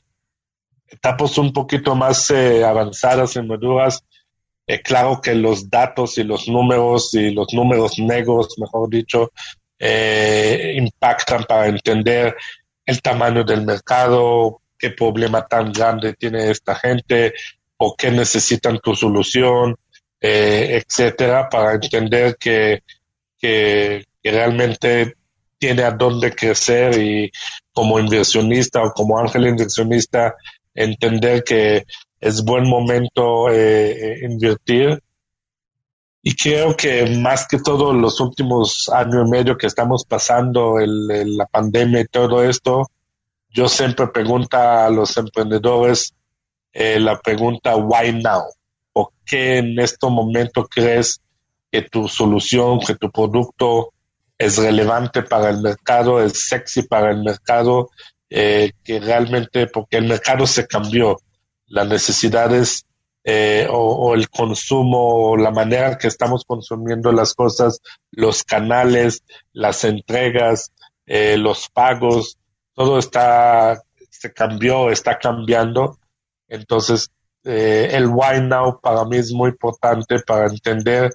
Etapas 0.87 1.37
un 1.37 1.53
poquito 1.53 1.97
más 1.97 2.31
eh, 2.31 2.65
avanzadas 2.65 3.35
y 3.35 3.43
maduras, 3.43 4.05
eh, 4.69 4.81
claro 4.83 5.21
que 5.21 5.35
los 5.35 5.69
datos 5.69 6.17
y 6.19 6.23
los 6.23 6.47
números 6.47 7.13
y 7.15 7.33
los 7.33 7.53
números 7.53 7.99
negros, 7.99 8.55
mejor 8.59 8.89
dicho, 8.89 9.33
eh, 9.79 10.75
impactan 10.77 11.45
para 11.45 11.67
entender 11.69 12.37
el 12.85 13.03
tamaño 13.03 13.45
del 13.45 13.65
mercado, 13.65 14.61
qué 14.79 14.91
problema 14.91 15.47
tan 15.47 15.73
grande 15.73 16.15
tiene 16.15 16.51
esta 16.51 16.75
gente 16.75 17.35
o 17.77 17.95
qué 17.97 18.11
necesitan 18.11 18.79
tu 18.79 18.95
solución, 18.95 19.77
eh, 20.21 20.83
etcétera, 20.83 21.49
para 21.49 21.75
entender 21.75 22.37
que, 22.39 22.83
que, 23.39 24.05
que 24.23 24.31
realmente 24.31 25.15
tiene 25.59 25.83
a 25.83 25.91
dónde 25.91 26.35
crecer 26.35 26.99
y 27.01 27.31
como 27.73 27.99
inversionista 27.99 28.83
o 28.83 28.93
como 28.93 29.19
ángel 29.19 29.47
inversionista 29.47 30.35
entender 30.75 31.43
que 31.43 31.85
es 32.21 32.45
buen 32.45 32.69
momento 32.69 33.51
eh, 33.51 33.91
eh, 33.91 34.19
invertir. 34.23 35.03
Y 36.29 36.35
creo 36.35 36.77
que 36.77 37.07
más 37.21 37.47
que 37.47 37.61
todo 37.61 37.93
los 37.93 38.19
últimos 38.19 38.89
años 38.89 39.29
y 39.29 39.31
medio 39.31 39.57
que 39.57 39.69
estamos 39.69 40.05
pasando, 40.05 40.81
el, 40.81 41.07
la 41.37 41.47
pandemia 41.47 42.01
y 42.01 42.07
todo 42.07 42.43
esto, 42.43 42.91
yo 43.49 43.69
siempre 43.69 44.09
pregunto 44.09 44.57
a 44.57 44.91
los 44.91 45.17
emprendedores 45.19 46.13
eh, 46.73 46.99
la 46.99 47.17
pregunta, 47.21 47.77
¿why 47.77 48.13
now? 48.13 48.43
¿Por 48.93 49.11
qué 49.25 49.59
en 49.59 49.79
este 49.79 50.09
momento 50.09 50.67
crees 50.67 51.21
que 51.71 51.83
tu 51.83 52.09
solución, 52.09 52.81
que 52.81 52.97
tu 52.97 53.09
producto 53.09 53.93
es 54.37 54.59
relevante 54.59 55.23
para 55.23 55.51
el 55.51 55.63
mercado, 55.63 56.21
es 56.21 56.49
sexy 56.49 56.83
para 56.83 57.13
el 57.13 57.23
mercado 57.23 57.89
que 58.29 59.01
realmente, 59.01 59.69
porque 59.69 59.99
el 59.99 60.09
mercado 60.09 60.45
se 60.49 60.67
cambió, 60.67 61.21
las 61.69 61.87
necesidades 61.87 62.85
eh, 63.29 63.67
o, 63.69 64.15
el 64.15 64.31
consumo, 64.31 65.31
o 65.31 65.37
la 65.37 65.51
manera 65.51 65.99
que 65.99 66.07
estamos 66.07 66.45
consumiendo 66.45 67.11
las 67.11 67.35
cosas, 67.35 67.81
los 68.13 68.45
canales, 68.45 69.25
las 69.53 69.83
entregas, 69.83 70.71
eh, 71.07 71.37
los 71.37 71.69
pagos, 71.69 72.39
todo 72.73 73.01
está, 73.01 73.83
se 74.11 74.33
cambió, 74.33 74.91
está 74.91 75.19
cambiando. 75.19 75.99
Entonces, 76.47 77.11
eh, 77.43 77.89
el 77.95 78.07
why 78.07 78.41
now 78.43 78.81
para 78.81 79.05
mí 79.05 79.17
es 79.17 79.33
muy 79.33 79.51
importante 79.51 80.21
para 80.21 80.47
entender 80.47 81.13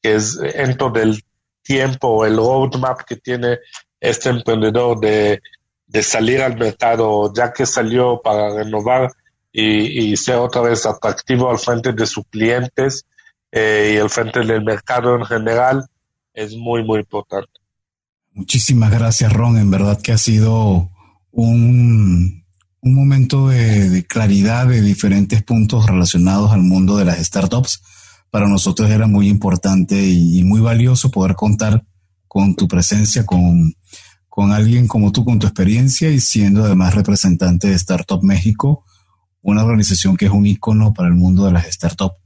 que 0.00 0.14
es 0.14 0.38
dentro 0.38 0.88
del 0.88 1.22
tiempo, 1.62 2.24
el 2.24 2.38
roadmap 2.38 3.02
que 3.02 3.16
tiene 3.16 3.58
este 4.00 4.30
emprendedor 4.30 4.98
de, 4.98 5.42
de 5.86 6.02
salir 6.02 6.40
al 6.40 6.56
mercado, 6.56 7.30
ya 7.34 7.52
que 7.52 7.66
salió 7.66 8.22
para 8.22 8.48
renovar 8.54 9.10
y, 9.52 10.12
y 10.12 10.16
ser 10.16 10.36
otra 10.36 10.62
vez 10.62 10.86
atractivo 10.86 11.50
al 11.50 11.58
frente 11.58 11.92
de 11.92 12.06
sus 12.06 12.24
clientes 12.30 13.06
eh, 13.52 13.94
y 13.94 13.98
al 13.98 14.10
frente 14.10 14.40
del 14.40 14.64
mercado 14.64 15.16
en 15.16 15.24
general 15.24 15.86
es 16.34 16.54
muy, 16.56 16.84
muy 16.84 17.00
importante. 17.00 17.50
Muchísimas 18.32 18.90
gracias, 18.90 19.32
Ron. 19.32 19.58
En 19.58 19.70
verdad 19.70 20.00
que 20.00 20.12
ha 20.12 20.18
sido 20.18 20.90
un, 21.32 22.44
un 22.80 22.94
momento 22.94 23.48
de, 23.48 24.04
claridad 24.08 24.66
de 24.66 24.80
diferentes 24.80 25.42
puntos 25.42 25.86
relacionados 25.86 26.52
al 26.52 26.62
mundo 26.62 26.96
de 26.96 27.04
las 27.04 27.18
startups. 27.18 27.82
Para 28.30 28.48
nosotros 28.48 28.88
era 28.90 29.08
muy 29.08 29.28
importante 29.28 30.00
y, 30.00 30.44
muy 30.44 30.60
valioso 30.60 31.10
poder 31.10 31.34
contar 31.34 31.84
con 32.28 32.54
tu 32.54 32.68
presencia, 32.68 33.26
con, 33.26 33.74
con 34.28 34.52
alguien 34.52 34.86
como 34.86 35.10
tú, 35.10 35.24
con 35.24 35.40
tu 35.40 35.48
experiencia 35.48 36.10
y 36.10 36.20
siendo 36.20 36.64
además 36.64 36.94
representante 36.94 37.66
de 37.66 37.74
Startup 37.74 38.22
México 38.22 38.84
una 39.42 39.64
organización 39.64 40.16
que 40.16 40.26
es 40.26 40.32
un 40.32 40.46
icono 40.46 40.92
para 40.92 41.08
el 41.08 41.14
mundo 41.14 41.46
de 41.46 41.52
las 41.52 41.66
startups 41.66 42.16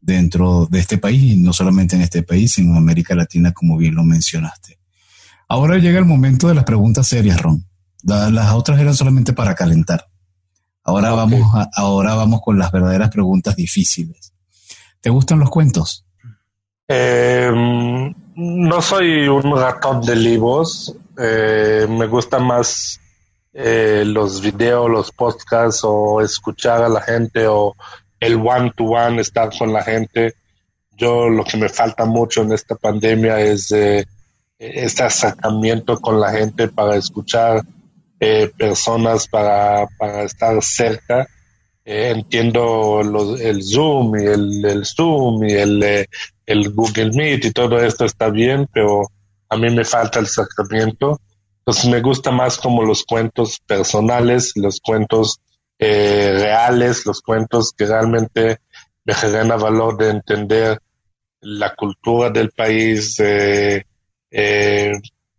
dentro 0.00 0.66
de 0.66 0.80
este 0.80 0.98
país 0.98 1.22
y 1.22 1.36
no 1.36 1.52
solamente 1.52 1.96
en 1.96 2.02
este 2.02 2.22
país, 2.22 2.54
sino 2.54 2.72
en 2.72 2.78
América 2.78 3.14
Latina, 3.14 3.52
como 3.52 3.76
bien 3.76 3.94
lo 3.94 4.04
mencionaste. 4.04 4.78
Ahora 5.48 5.78
llega 5.78 5.98
el 5.98 6.04
momento 6.04 6.48
de 6.48 6.54
las 6.54 6.64
preguntas 6.64 7.06
serias, 7.06 7.40
Ron. 7.40 7.64
Las 8.02 8.52
otras 8.52 8.80
eran 8.80 8.94
solamente 8.94 9.32
para 9.32 9.54
calentar. 9.54 10.08
Ahora, 10.84 11.12
vamos, 11.12 11.40
ahora 11.76 12.14
vamos 12.14 12.40
con 12.42 12.58
las 12.58 12.72
verdaderas 12.72 13.10
preguntas 13.10 13.54
difíciles. 13.54 14.32
¿Te 15.00 15.10
gustan 15.10 15.38
los 15.38 15.50
cuentos? 15.50 16.04
Em, 16.88 18.12
no 18.34 18.82
soy 18.82 19.28
un 19.28 19.56
ratón 19.56 20.00
de 20.00 20.16
libros. 20.16 20.96
Eh, 21.16 21.86
me 21.88 22.06
gusta 22.06 22.38
más 22.38 23.00
eh, 23.54 24.04
los 24.06 24.40
videos, 24.40 24.88
los 24.88 25.12
podcasts 25.12 25.82
o 25.84 26.22
escuchar 26.22 26.82
a 26.82 26.88
la 26.88 27.02
gente 27.02 27.46
o 27.46 27.74
el 28.18 28.36
one-to-one, 28.36 29.20
estar 29.20 29.50
con 29.56 29.72
la 29.72 29.82
gente. 29.82 30.34
Yo 30.96 31.28
lo 31.28 31.44
que 31.44 31.58
me 31.58 31.68
falta 31.68 32.06
mucho 32.06 32.42
en 32.42 32.52
esta 32.52 32.76
pandemia 32.76 33.40
es 33.40 33.70
eh, 33.72 34.06
este 34.58 35.02
acercamiento 35.02 36.00
con 36.00 36.18
la 36.18 36.30
gente 36.30 36.68
para 36.68 36.96
escuchar 36.96 37.62
eh, 38.20 38.50
personas, 38.56 39.28
para, 39.28 39.86
para 39.98 40.22
estar 40.22 40.62
cerca. 40.62 41.26
entiendo 41.84 43.00
el 43.38 43.62
Zoom 43.62 44.16
y 44.16 44.24
el, 44.24 44.86
Zoom 44.86 45.44
y 45.44 45.52
el, 45.52 46.06
el 46.46 46.70
Google 46.70 47.10
Meet 47.12 47.44
y 47.46 47.50
todo 47.50 47.82
esto 47.82 48.04
está 48.04 48.30
bien, 48.30 48.66
pero 48.72 49.02
a 49.48 49.56
mí 49.56 49.68
me 49.68 49.84
falta 49.84 50.20
el 50.20 50.26
acercamiento 50.26 51.20
entonces 51.62 51.88
me 51.88 52.00
gusta 52.00 52.32
más 52.32 52.58
como 52.58 52.82
los 52.82 53.04
cuentos 53.04 53.60
personales, 53.64 54.52
los 54.56 54.80
cuentos 54.80 55.40
eh, 55.78 56.32
reales, 56.34 57.06
los 57.06 57.20
cuentos 57.20 57.72
que 57.72 57.86
realmente 57.86 58.58
me 59.04 59.14
generan 59.14 59.60
valor 59.60 59.96
de 59.96 60.10
entender 60.10 60.80
la 61.40 61.72
cultura 61.76 62.30
del 62.30 62.50
país, 62.50 63.14
eh, 63.20 63.84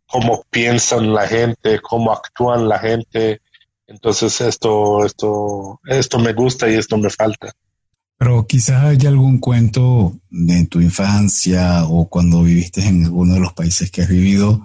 cómo 0.07 0.45
piensan 0.49 1.13
la 1.13 1.27
gente, 1.27 1.81
cómo 1.81 2.13
actúan 2.13 2.69
la 2.69 2.79
gente. 2.79 3.41
Entonces 3.85 4.39
esto, 4.39 5.05
esto, 5.05 5.81
esto 5.85 6.19
me 6.19 6.31
gusta 6.31 6.69
y 6.69 6.75
esto 6.75 6.97
me 6.97 7.09
falta. 7.09 7.51
Pero 8.17 8.47
quizás 8.47 8.81
haya 8.85 9.09
algún 9.09 9.39
cuento 9.39 10.13
de 10.29 10.67
tu 10.67 10.79
infancia 10.79 11.83
o 11.83 12.07
cuando 12.07 12.43
viviste 12.43 12.87
en 12.87 13.03
alguno 13.03 13.33
de 13.33 13.41
los 13.41 13.51
países 13.51 13.91
que 13.91 14.03
has 14.03 14.07
vivido 14.07 14.63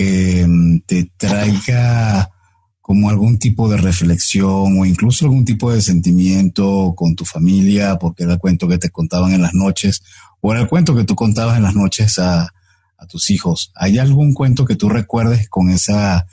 que 0.00 0.46
mm, 0.48 0.78
te 0.86 1.10
traiga 1.18 2.30
como 2.80 3.10
algún 3.10 3.38
tipo 3.38 3.68
de 3.68 3.76
reflexión 3.76 4.78
o 4.80 4.86
incluso 4.86 5.26
algún 5.26 5.44
tipo 5.44 5.70
de 5.70 5.82
sentimiento 5.82 6.94
con 6.96 7.14
tu 7.14 7.26
familia, 7.26 7.96
porque 7.96 8.22
era 8.22 8.32
el 8.32 8.38
cuento 8.38 8.66
que 8.66 8.78
te 8.78 8.88
contaban 8.88 9.34
en 9.34 9.42
las 9.42 9.52
noches, 9.52 10.02
o 10.40 10.52
era 10.52 10.62
el 10.62 10.68
cuento 10.68 10.96
que 10.96 11.04
tú 11.04 11.14
contabas 11.14 11.58
en 11.58 11.64
las 11.64 11.74
noches 11.74 12.18
a, 12.18 12.48
tus 13.08 13.30
hijos. 13.30 13.72
¿Hay 13.74 13.98
algún 13.98 14.34
cuento 14.34 14.66
que 14.66 14.76
tú 14.76 14.88
recuerdes 14.90 15.48
con 15.48 15.70
esa 15.70 16.26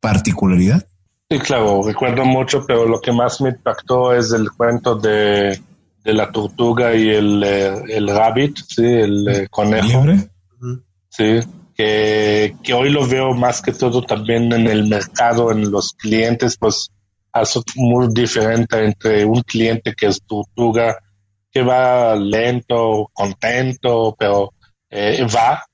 particularidad? 0.00 0.86
Sí, 1.30 1.38
claro, 1.38 1.82
recuerdo 1.84 2.24
mucho, 2.24 2.64
pero 2.66 2.84
lo 2.84 3.00
que 3.00 3.12
más 3.12 3.40
me 3.40 3.50
impactó 3.50 4.12
es 4.12 4.32
el 4.32 4.50
cuento 4.50 4.96
de, 4.96 5.60
la 6.04 6.30
tortuga 6.32 6.94
y 6.96 7.08
el, 7.08 7.42
eh, 7.44 7.74
el 7.88 8.08
rabbit, 8.08 8.56
¿sí? 8.68 8.84
el 8.84 9.28
eh, 9.28 9.48
conejo. 9.48 10.04
Sí, 11.08 11.40
que, 12.62 12.74
hoy 12.74 12.90
lo 12.90 13.06
veo 13.06 13.32
más 13.32 13.62
que 13.62 13.72
todo 13.72 14.02
también 14.02 14.52
en 14.52 14.66
el 14.66 14.86
mercado, 14.86 15.50
en 15.50 15.70
los 15.70 15.94
clientes, 15.94 16.56
pues 16.58 16.90
es 17.32 17.62
muy 17.76 18.08
diferente 18.12 18.84
entre 18.84 19.24
un 19.24 19.42
cliente 19.42 19.94
que 19.94 20.06
es 20.06 20.20
tortuga, 20.26 20.98
que 21.50 21.62
va 21.62 22.14
lento, 22.16 23.10
contento, 23.14 24.14
pero 24.18 24.52
eh, 24.90 25.26
va, 25.34 25.64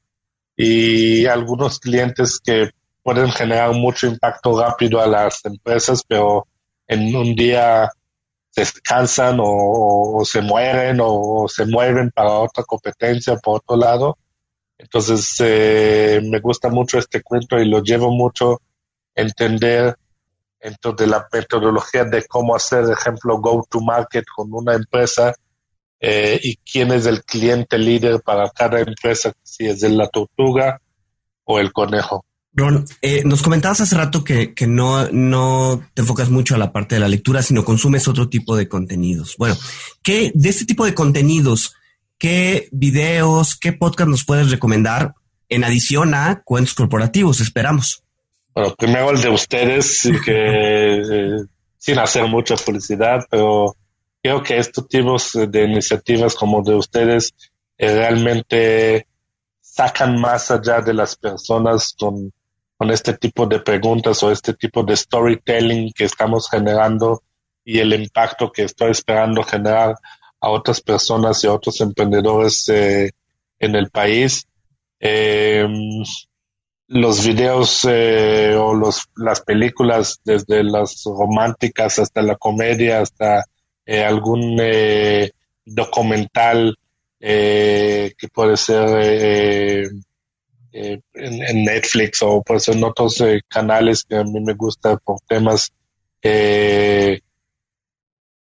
y 0.56 1.26
algunos 1.26 1.80
clientes 1.80 2.38
que 2.42 2.70
pueden 3.02 3.30
generar 3.30 3.72
mucho 3.72 4.06
impacto 4.06 4.60
rápido 4.60 5.00
a 5.00 5.06
las 5.06 5.44
empresas, 5.44 6.02
pero 6.06 6.46
en 6.86 7.14
un 7.16 7.34
día 7.34 7.90
se 8.50 8.64
cansan 8.82 9.40
o, 9.40 10.18
o 10.18 10.24
se 10.24 10.40
mueren 10.40 10.98
o, 11.02 11.46
se 11.48 11.66
mueven 11.66 12.10
para 12.10 12.30
otra 12.30 12.64
competencia 12.64 13.36
por 13.36 13.56
otro 13.56 13.76
lado. 13.76 14.18
Entonces, 14.78 15.34
eh, 15.40 16.20
me 16.22 16.40
gusta 16.40 16.68
mucho 16.68 16.98
este 16.98 17.22
cuento 17.22 17.58
y 17.58 17.68
lo 17.68 17.82
llevo 17.82 18.10
mucho 18.10 18.60
a 19.16 19.20
entender 19.22 19.96
de 20.96 21.06
la 21.06 21.26
metodología 21.32 22.04
de 22.04 22.26
cómo 22.26 22.54
hacer, 22.54 22.84
ejemplo, 22.90 23.38
go 23.38 23.66
to 23.70 23.80
market 23.80 24.24
con 24.34 24.52
una 24.52 24.74
empresa 24.74 25.34
eh, 26.00 26.38
y 26.42 26.56
quién 26.56 26.92
es 26.92 27.06
el 27.06 27.22
cliente 27.24 27.78
líder 27.78 28.20
para 28.22 28.50
cada 28.50 28.80
empresa, 28.80 29.32
si 29.42 29.66
es 29.66 29.80
de 29.80 29.90
la 29.90 30.08
tortuga 30.08 30.80
o 31.44 31.58
el 31.58 31.72
conejo. 31.72 32.24
Ron, 32.52 32.86
eh, 33.02 33.22
nos 33.24 33.42
comentabas 33.42 33.82
hace 33.82 33.96
rato 33.96 34.24
que, 34.24 34.54
que 34.54 34.66
no, 34.66 35.08
no 35.12 35.82
te 35.94 36.00
enfocas 36.00 36.30
mucho 36.30 36.54
a 36.54 36.58
la 36.58 36.72
parte 36.72 36.94
de 36.94 37.00
la 37.00 37.08
lectura, 37.08 37.42
sino 37.42 37.64
consumes 37.64 38.08
otro 38.08 38.28
tipo 38.28 38.56
de 38.56 38.66
contenidos. 38.66 39.36
Bueno, 39.38 39.56
¿qué 40.02 40.32
de 40.34 40.48
este 40.48 40.64
tipo 40.64 40.84
de 40.86 40.94
contenidos 40.94 41.74
¿qué 42.18 42.68
videos, 42.72 43.56
qué 43.58 43.72
podcast 43.72 44.08
nos 44.08 44.24
puedes 44.24 44.50
recomendar 44.50 45.14
en 45.48 45.64
adición 45.64 46.14
a 46.14 46.42
cuentos 46.44 46.74
corporativos? 46.74 47.40
Esperamos. 47.40 48.02
Bueno, 48.54 48.74
primero 48.76 49.10
el 49.10 49.20
de 49.20 49.28
ustedes, 49.28 50.08
eh, 50.26 51.36
sin 51.76 51.98
hacer 51.98 52.26
mucha 52.26 52.56
publicidad, 52.56 53.26
pero 53.30 53.76
creo 54.22 54.42
que 54.42 54.56
estos 54.56 54.88
tipos 54.88 55.32
de 55.34 55.64
iniciativas 55.64 56.34
como 56.34 56.62
de 56.62 56.74
ustedes 56.74 57.34
eh, 57.78 57.94
realmente 57.94 59.06
sacan 59.60 60.18
más 60.18 60.50
allá 60.50 60.80
de 60.80 60.94
las 60.94 61.16
personas 61.16 61.94
con, 61.98 62.32
con 62.76 62.90
este 62.90 63.12
tipo 63.14 63.46
de 63.46 63.60
preguntas 63.60 64.22
o 64.22 64.32
este 64.32 64.54
tipo 64.54 64.82
de 64.82 64.96
storytelling 64.96 65.92
que 65.92 66.04
estamos 66.04 66.48
generando 66.48 67.22
y 67.62 67.78
el 67.78 67.92
impacto 67.92 68.50
que 68.50 68.62
estoy 68.62 68.92
esperando 68.92 69.42
generar 69.42 69.96
a 70.46 70.50
otras 70.50 70.80
personas 70.80 71.42
y 71.42 71.48
a 71.48 71.52
otros 71.52 71.80
emprendedores 71.80 72.68
eh, 72.68 73.10
en 73.58 73.74
el 73.74 73.90
país. 73.90 74.46
Em, 75.00 76.04
los 76.88 77.26
videos 77.26 77.84
eh, 77.88 78.54
o 78.56 78.72
los, 78.72 79.08
las 79.16 79.40
películas, 79.40 80.20
desde 80.24 80.62
las 80.62 81.02
románticas 81.04 81.98
hasta 81.98 82.22
la 82.22 82.36
comedia, 82.36 83.00
hasta 83.00 83.44
eh, 83.84 84.04
algún 84.04 84.56
documental 85.64 86.76
que 87.18 88.28
puede 88.32 88.56
ser 88.56 88.88
en, 90.70 91.02
en, 91.12 91.64
Netflix 91.64 92.22
o 92.22 92.40
puede 92.42 92.60
ser 92.60 92.76
en 92.76 92.84
otros 92.84 93.20
canales 93.48 94.04
que 94.04 94.16
a 94.16 94.22
mí 94.22 94.38
me 94.40 94.52
gusta 94.52 94.96
por 94.98 95.18
temas 95.26 95.72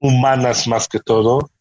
humanas 0.01 0.67
más 0.67 0.89
que 0.89 0.99
todo. 0.99 1.52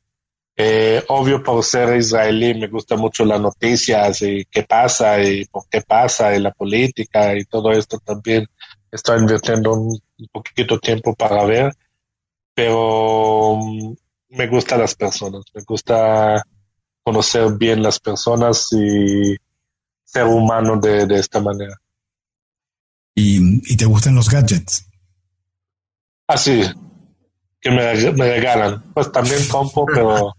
Eh, 0.54 1.02
obvio, 1.08 1.42
por 1.42 1.64
ser 1.64 1.96
israelí, 1.96 2.54
me 2.54 2.68
gusta 2.68 2.96
mucho 2.96 3.24
las 3.24 3.40
noticias 3.40 4.20
y 4.22 4.44
qué 4.44 4.64
pasa 4.64 5.22
y 5.22 5.46
por 5.46 5.66
qué 5.68 5.80
pasa 5.80 6.34
y 6.36 6.40
la 6.40 6.52
política 6.52 7.36
y 7.36 7.44
todo 7.44 7.72
esto 7.72 7.98
también. 7.98 8.46
Estoy 8.90 9.20
invirtiendo 9.20 9.72
un 9.72 9.98
un 10.22 10.28
poquito 10.28 10.78
tiempo 10.78 11.14
para 11.14 11.44
ver, 11.44 11.76
pero 12.54 13.56
mm, 13.56 13.94
me 14.30 14.46
gustan 14.48 14.80
las 14.80 14.94
personas, 14.94 15.44
me 15.54 15.62
gusta 15.62 16.42
conocer 17.02 17.52
bien 17.58 17.82
las 17.82 17.98
personas 17.98 18.68
y 18.72 19.36
ser 20.04 20.24
humano 20.24 20.78
de, 20.78 21.18
esta 21.18 21.40
manera. 21.40 21.74
¿Y, 23.14 23.76
te 23.76 23.84
gustan 23.84 24.14
los 24.14 24.30
gadgets? 24.30 24.86
Ah, 26.28 26.36
que 27.60 27.70
me, 27.70 27.92
regalan. 27.94 28.92
Pues 28.94 29.10
también 29.10 29.46
compro, 29.50 29.84
pero 29.86 30.34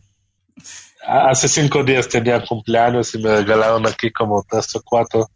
hace 1.05 1.47
cinco 1.47 1.83
días 1.83 2.07
tenía 2.07 2.45
cumpleaños 2.45 3.13
y 3.15 3.19
me 3.19 3.37
regalaron 3.37 3.85
aquí 3.87 4.11
como 4.11 4.43
tres 4.49 4.75
o 4.75 4.81
cuatro. 4.83 5.29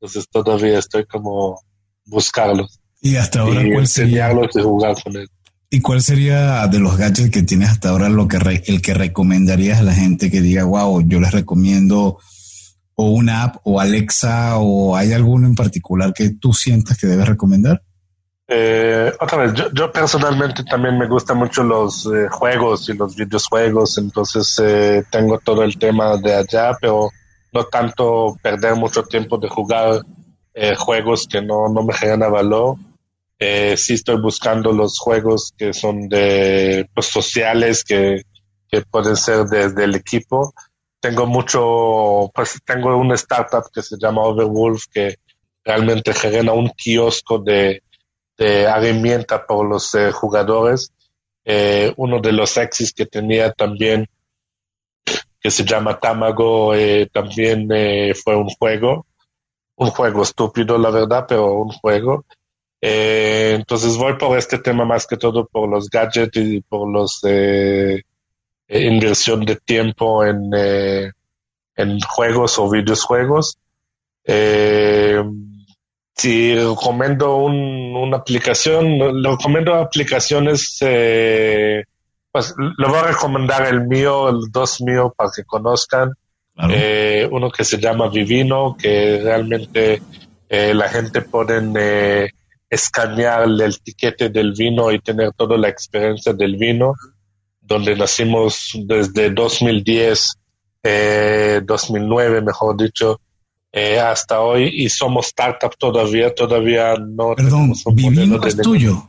Entonces 0.00 0.28
todavía 0.30 0.78
estoy 0.78 1.06
como 1.06 1.60
buscarlos. 2.06 2.80
Y 3.00 3.16
hasta 3.16 3.40
ahora, 3.40 3.62
¿cuál 3.72 3.86
sería? 3.86 4.32
y 4.32 4.62
jugar 4.62 5.02
con 5.02 5.16
él. 5.16 5.28
¿Y 5.70 5.80
cuál 5.80 6.02
sería 6.02 6.66
de 6.68 6.78
los 6.78 6.96
gadgets 6.96 7.30
que 7.30 7.42
tienes 7.42 7.70
hasta 7.70 7.88
ahora 7.88 8.08
lo 8.08 8.28
que 8.28 8.36
el 8.66 8.82
que 8.82 8.94
recomendarías 8.94 9.80
a 9.80 9.82
la 9.82 9.94
gente 9.94 10.30
que 10.30 10.42
diga, 10.42 10.64
wow, 10.64 11.02
yo 11.06 11.18
les 11.18 11.32
recomiendo 11.32 12.18
o 12.94 13.10
una 13.10 13.44
app 13.44 13.56
o 13.64 13.80
Alexa 13.80 14.58
o 14.58 14.96
hay 14.96 15.12
alguno 15.12 15.46
en 15.46 15.54
particular 15.54 16.12
que 16.12 16.30
tú 16.30 16.52
sientas 16.52 16.98
que 16.98 17.06
debes 17.06 17.26
recomendar? 17.26 17.82
Eh, 18.54 19.10
otra 19.18 19.38
vez, 19.38 19.54
yo, 19.72 19.90
personalmente 19.90 20.62
también 20.62 20.98
me 20.98 21.08
gustan 21.08 21.38
mucho 21.38 21.62
los 21.62 22.04
eh, 22.06 22.28
juegos 22.30 22.86
y 22.90 22.92
los 22.92 23.16
videojuegos, 23.16 23.96
entonces 23.96 24.60
eh, 24.62 25.04
tengo 25.10 25.38
todo 25.38 25.62
el 25.62 25.78
tema 25.78 26.18
de 26.18 26.34
allá, 26.34 26.76
pero 26.78 27.08
no 27.50 27.64
tanto 27.64 28.36
perder 28.42 28.76
mucho 28.76 29.04
tiempo 29.04 29.38
de 29.38 29.48
jugar 29.48 30.02
juegos 30.76 31.26
que 31.26 31.40
no, 31.40 31.68
no 31.68 31.82
me 31.82 31.94
generan 31.94 32.30
valor. 32.30 32.76
sí 33.38 33.94
estoy 33.94 34.20
buscando 34.20 34.70
los 34.70 34.98
juegos 34.98 35.54
que 35.56 35.72
son 35.72 36.10
de 36.10 36.86
pues, 36.92 37.06
sociales, 37.06 37.84
que, 37.84 38.22
que 38.70 38.82
pueden 38.82 39.16
ser 39.16 39.46
desde 39.46 39.84
el 39.84 39.94
equipo 39.94 40.52
tengo 41.00 41.26
mucho, 41.26 42.30
pues 42.32 42.60
tengo 42.64 42.96
una 42.96 43.16
startup 43.16 43.64
que 43.74 43.82
se 43.82 43.96
llama 43.98 44.22
Overwolf 44.22 44.84
que 44.92 45.16
realmente 45.64 46.14
genera 46.14 46.52
un 46.52 46.68
kiosco 46.68 47.38
de, 47.38 47.82
de 48.42 48.62
herramienta 48.62 49.46
por 49.46 49.68
los 49.68 49.94
eh, 49.94 50.10
jugadores. 50.10 50.92
Eh, 51.44 51.92
uno 51.96 52.20
de 52.20 52.32
los 52.32 52.56
exis 52.56 52.92
que 52.92 53.06
tenía 53.06 53.52
también, 53.52 54.06
que 55.40 55.50
se 55.50 55.64
llama 55.64 55.98
Tamago, 55.98 56.74
eh, 56.74 57.08
también 57.12 57.68
fue 58.22 58.36
un 58.36 58.48
juego, 58.48 59.06
un 59.76 59.90
juego 59.90 60.22
estúpido, 60.22 60.78
la 60.78 60.90
verdad, 60.90 61.24
pero 61.28 61.52
un 61.54 61.70
juego. 61.70 62.24
entonces 62.80 63.96
voy 63.96 64.14
por 64.14 64.36
este 64.36 64.58
tema 64.58 64.84
más 64.84 65.06
que 65.06 65.16
todo 65.16 65.46
por 65.46 65.68
los 65.68 65.88
gadgets 65.88 66.36
y 66.36 66.60
por 66.62 66.90
los 66.90 67.20
inversión 68.68 69.44
de 69.44 69.56
tiempo 69.56 70.24
en, 70.24 70.50
en 71.76 72.00
juegos 72.00 72.58
o 72.58 72.70
videojuegos. 72.70 73.58
Si 76.14 76.54
recomiendo 76.54 77.36
una 77.36 78.18
aplicación, 78.18 78.98
lo 79.22 79.36
recomiendo 79.36 79.74
aplicaciones, 79.74 80.78
eh, 80.80 81.84
pues 82.30 82.54
lo 82.56 82.88
voy 82.88 82.98
a 82.98 83.08
recomendar 83.08 83.66
el 83.66 83.86
mío, 83.86 84.28
el 84.28 84.50
dos 84.50 84.80
mío 84.80 85.12
para 85.16 85.30
que 85.34 85.44
conozcan. 85.44 86.12
uno 86.56 87.50
que 87.50 87.64
se 87.64 87.78
llama 87.78 88.08
Vivino, 88.08 88.76
que 88.78 89.20
realmente 89.22 90.02
la 90.48 90.88
gente 90.88 91.22
puede 91.22 92.30
escanear 92.68 93.42
el 93.44 93.80
tiquete 93.82 94.28
del 94.28 94.52
vino 94.52 94.90
y 94.92 94.98
tener 94.98 95.32
toda 95.32 95.56
la 95.56 95.68
experiencia 95.68 96.32
del 96.32 96.56
vino 96.56 96.94
donde 97.62 97.96
nacimos 97.96 98.72
desde 98.74 99.30
2010, 99.30 100.34
eh, 100.82 101.60
2009, 101.64 102.42
mejor 102.42 102.76
dicho, 102.76 103.20
eh, 103.72 103.98
hasta 103.98 104.40
hoy 104.40 104.70
y 104.70 104.90
somos 104.90 105.28
startup 105.28 105.74
todavía, 105.78 106.34
todavía 106.34 106.94
no 106.96 107.34
Perdón, 107.34 107.72
tenemos 107.72 108.52
un 108.54 108.62
tuyo. 108.62 109.08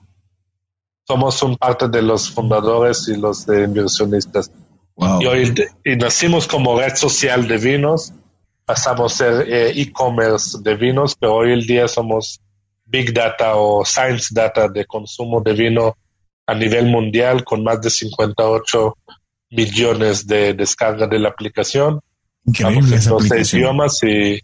Somos 1.05 1.43
un 1.43 1.57
parte 1.57 1.89
de 1.89 2.01
los 2.01 2.30
fundadores 2.32 3.09
y 3.09 3.18
los 3.18 3.45
de 3.45 3.66
inversionistas. 3.66 4.49
Y 5.20 5.26
hoy 5.26 5.53
y 5.84 5.97
nacimos 5.97 6.47
como 6.47 6.80
red 6.80 6.95
social 6.95 7.45
de 7.45 7.57
vinos, 7.57 8.14
pasamos 8.64 9.14
a 9.14 9.18
ser 9.18 9.49
eh, 9.49 9.82
e-commerce 9.82 10.57
de 10.61 10.76
vinos, 10.76 11.16
pero 11.20 11.36
hoy 11.36 11.51
el 11.51 11.66
día 11.66 11.89
somos 11.89 12.39
big 12.86 13.14
data 13.14 13.57
o 13.57 13.84
science 13.84 14.28
data 14.32 14.70
de 14.70 14.86
consumo 14.86 15.41
de 15.41 15.53
vino 15.53 15.97
a 16.45 16.53
nivel 16.53 16.86
mundial 16.86 17.43
con 17.43 17.64
más 17.64 17.82
de 17.82 17.89
58 17.89 18.97
millones 19.49 20.26
de 20.26 20.53
descargas 20.53 21.09
de 21.09 21.20
la 21.20 21.30
aplicación. 21.30 21.99
Increíble 22.45 22.97
Vamos 23.05 23.32
en 23.32 23.39
idiomas 23.41 24.03
y, 24.03 24.39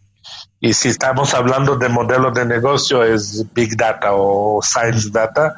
y 0.60 0.74
si 0.74 0.90
estamos 0.90 1.34
hablando 1.34 1.78
de 1.78 1.90
modelo 1.90 2.32
de 2.32 2.46
negocio 2.46 3.04
es 3.04 3.46
Big 3.54 3.78
Data 3.78 4.14
o 4.14 4.62
Science 4.62 5.10
Data, 5.12 5.56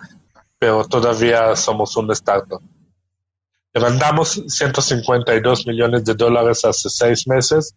pero 0.60 0.86
todavía 0.86 1.56
somos 1.56 1.96
un 1.98 2.12
startup. 2.12 2.62
Levantamos 3.74 4.44
152 4.48 5.66
millones 5.66 6.06
de 6.06 6.14
dólares 6.14 6.64
hace 6.66 6.90
seis 6.90 7.28
meses, 7.28 7.74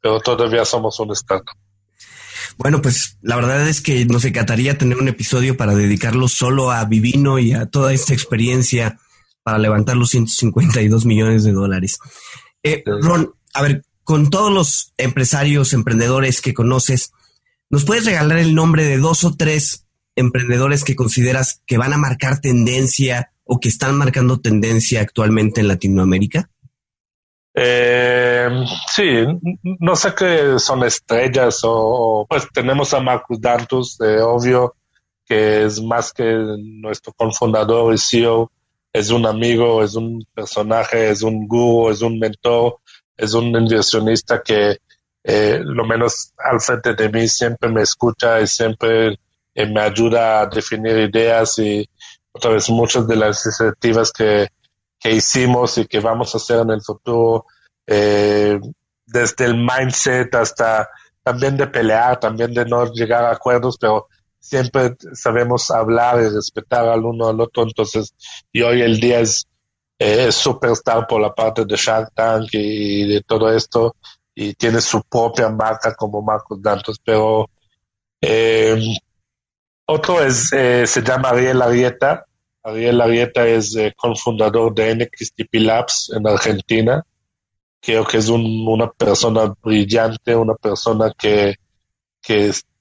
pero 0.00 0.18
todavía 0.20 0.64
somos 0.64 0.98
un 0.98 1.12
startup. 1.12 1.56
Bueno, 2.56 2.80
pues 2.80 3.18
la 3.22 3.36
verdad 3.36 3.68
es 3.68 3.80
que 3.80 4.04
nos 4.06 4.24
encantaría 4.24 4.78
tener 4.78 4.98
un 4.98 5.08
episodio 5.08 5.56
para 5.56 5.74
dedicarlo 5.74 6.28
solo 6.28 6.70
a 6.70 6.84
Vivino 6.84 7.38
y 7.38 7.52
a 7.52 7.66
toda 7.66 7.92
esta 7.92 8.14
experiencia 8.14 8.98
para 9.42 9.58
levantar 9.58 9.96
los 9.96 10.10
152 10.10 11.04
millones 11.04 11.44
de 11.44 11.52
dólares. 11.52 11.98
Eh, 12.62 12.82
Ron, 12.86 13.32
a 13.52 13.62
ver, 13.62 13.84
con 14.04 14.30
todos 14.30 14.52
los 14.52 14.92
empresarios, 14.98 15.72
emprendedores 15.72 16.40
que 16.40 16.54
conoces, 16.54 17.12
¿nos 17.70 17.84
puedes 17.84 18.04
regalar 18.04 18.38
el 18.38 18.54
nombre 18.54 18.84
de 18.84 18.98
dos 18.98 19.24
o 19.24 19.34
tres 19.34 19.86
emprendedores 20.16 20.84
que 20.84 20.94
consideras 20.94 21.62
que 21.66 21.78
van 21.78 21.92
a 21.92 21.98
marcar 21.98 22.40
tendencia 22.40 23.32
o 23.44 23.58
que 23.58 23.68
están 23.68 23.96
marcando 23.96 24.40
tendencia 24.40 25.00
actualmente 25.00 25.60
en 25.60 25.68
Latinoamérica? 25.68 26.50
Eh, 27.56 28.48
sí, 28.88 29.24
no 29.62 29.94
sé 29.94 30.14
qué 30.14 30.58
son 30.58 30.82
estrellas 30.82 31.60
o, 31.62 32.26
pues 32.28 32.48
tenemos 32.52 32.92
a 32.94 33.00
Marcus 33.00 33.40
Dantus, 33.40 33.96
de 33.96 34.20
obvio, 34.20 34.74
que 35.24 35.64
es 35.64 35.80
más 35.80 36.12
que 36.12 36.24
nuestro 36.58 37.12
cofundador 37.12 37.94
y 37.94 37.98
CEO, 37.98 38.50
es 38.92 39.10
un 39.10 39.26
amigo, 39.26 39.82
es 39.82 39.94
un 39.94 40.26
personaje, 40.34 41.10
es 41.10 41.22
un 41.22 41.46
gurú, 41.46 41.90
es 41.90 42.02
un 42.02 42.18
mentor, 42.18 42.78
es 43.16 43.34
un 43.34 43.46
inversionista 43.46 44.42
que 44.42 44.78
eh, 45.22 45.60
lo 45.62 45.84
menos 45.84 46.32
al 46.38 46.60
frente 46.60 46.94
de 46.94 47.08
mí 47.08 47.28
siempre 47.28 47.70
me 47.70 47.82
escucha 47.82 48.40
y 48.40 48.46
siempre 48.46 49.18
eh, 49.54 49.66
me 49.66 49.80
ayuda 49.80 50.42
a 50.42 50.46
definir 50.46 50.98
ideas 50.98 51.58
y 51.58 51.88
otra 52.32 52.52
vez 52.52 52.68
muchas 52.68 53.06
de 53.06 53.16
las 53.16 53.44
iniciativas 53.46 54.12
que 54.12 54.48
que 55.04 55.12
hicimos 55.12 55.76
y 55.76 55.84
que 55.84 56.00
vamos 56.00 56.34
a 56.34 56.38
hacer 56.38 56.60
en 56.60 56.70
el 56.70 56.80
futuro, 56.80 57.44
eh, 57.86 58.58
desde 59.04 59.44
el 59.44 59.54
mindset 59.54 60.34
hasta 60.34 60.88
también 61.22 61.58
de 61.58 61.66
pelear, 61.66 62.18
también 62.18 62.54
de 62.54 62.64
no 62.64 62.90
llegar 62.90 63.22
a 63.26 63.32
acuerdos, 63.32 63.76
pero 63.78 64.08
siempre 64.40 64.96
sabemos 65.12 65.70
hablar 65.70 66.22
y 66.22 66.34
respetar 66.34 66.88
al 66.88 67.04
uno 67.04 67.28
al 67.28 67.38
otro. 67.38 67.64
Entonces, 67.64 68.14
y 68.50 68.62
hoy 68.62 68.80
el 68.80 68.98
día 68.98 69.20
es, 69.20 69.46
eh, 70.04 70.32
superstar 70.32 71.06
por 71.06 71.20
la 71.20 71.34
parte 71.34 71.64
de 71.64 71.76
Shark 71.76 72.12
Tank 72.14 72.48
y 72.52 73.06
de 73.06 73.22
todo 73.22 73.50
esto, 73.50 73.96
y 74.34 74.54
tiene 74.54 74.80
su 74.80 75.02
propia 75.02 75.48
marca 75.48 75.94
como 75.94 76.22
Marcos 76.22 76.60
Dantos, 76.60 77.00
pero 77.02 77.48
eh, 78.20 78.80
otro 79.86 80.22
es, 80.22 80.48
se 80.48 81.02
llama 81.02 81.30
Ariel 81.30 81.62
Arieta, 81.62 82.26
Ariel 82.64 83.00
Arieta 83.02 83.46
es 83.46 83.76
eh, 83.76 83.92
cofundador 83.94 84.74
de 84.74 84.94
NXTP 84.94 85.54
Labs 85.60 86.10
en 86.16 86.26
Argentina. 86.26 87.04
Creo 87.80 88.06
que 88.06 88.16
es 88.16 88.28
una 88.30 88.90
persona 88.90 89.54
brillante, 89.62 90.34
una 90.34 90.54
persona 90.54 91.12
que 91.16 91.56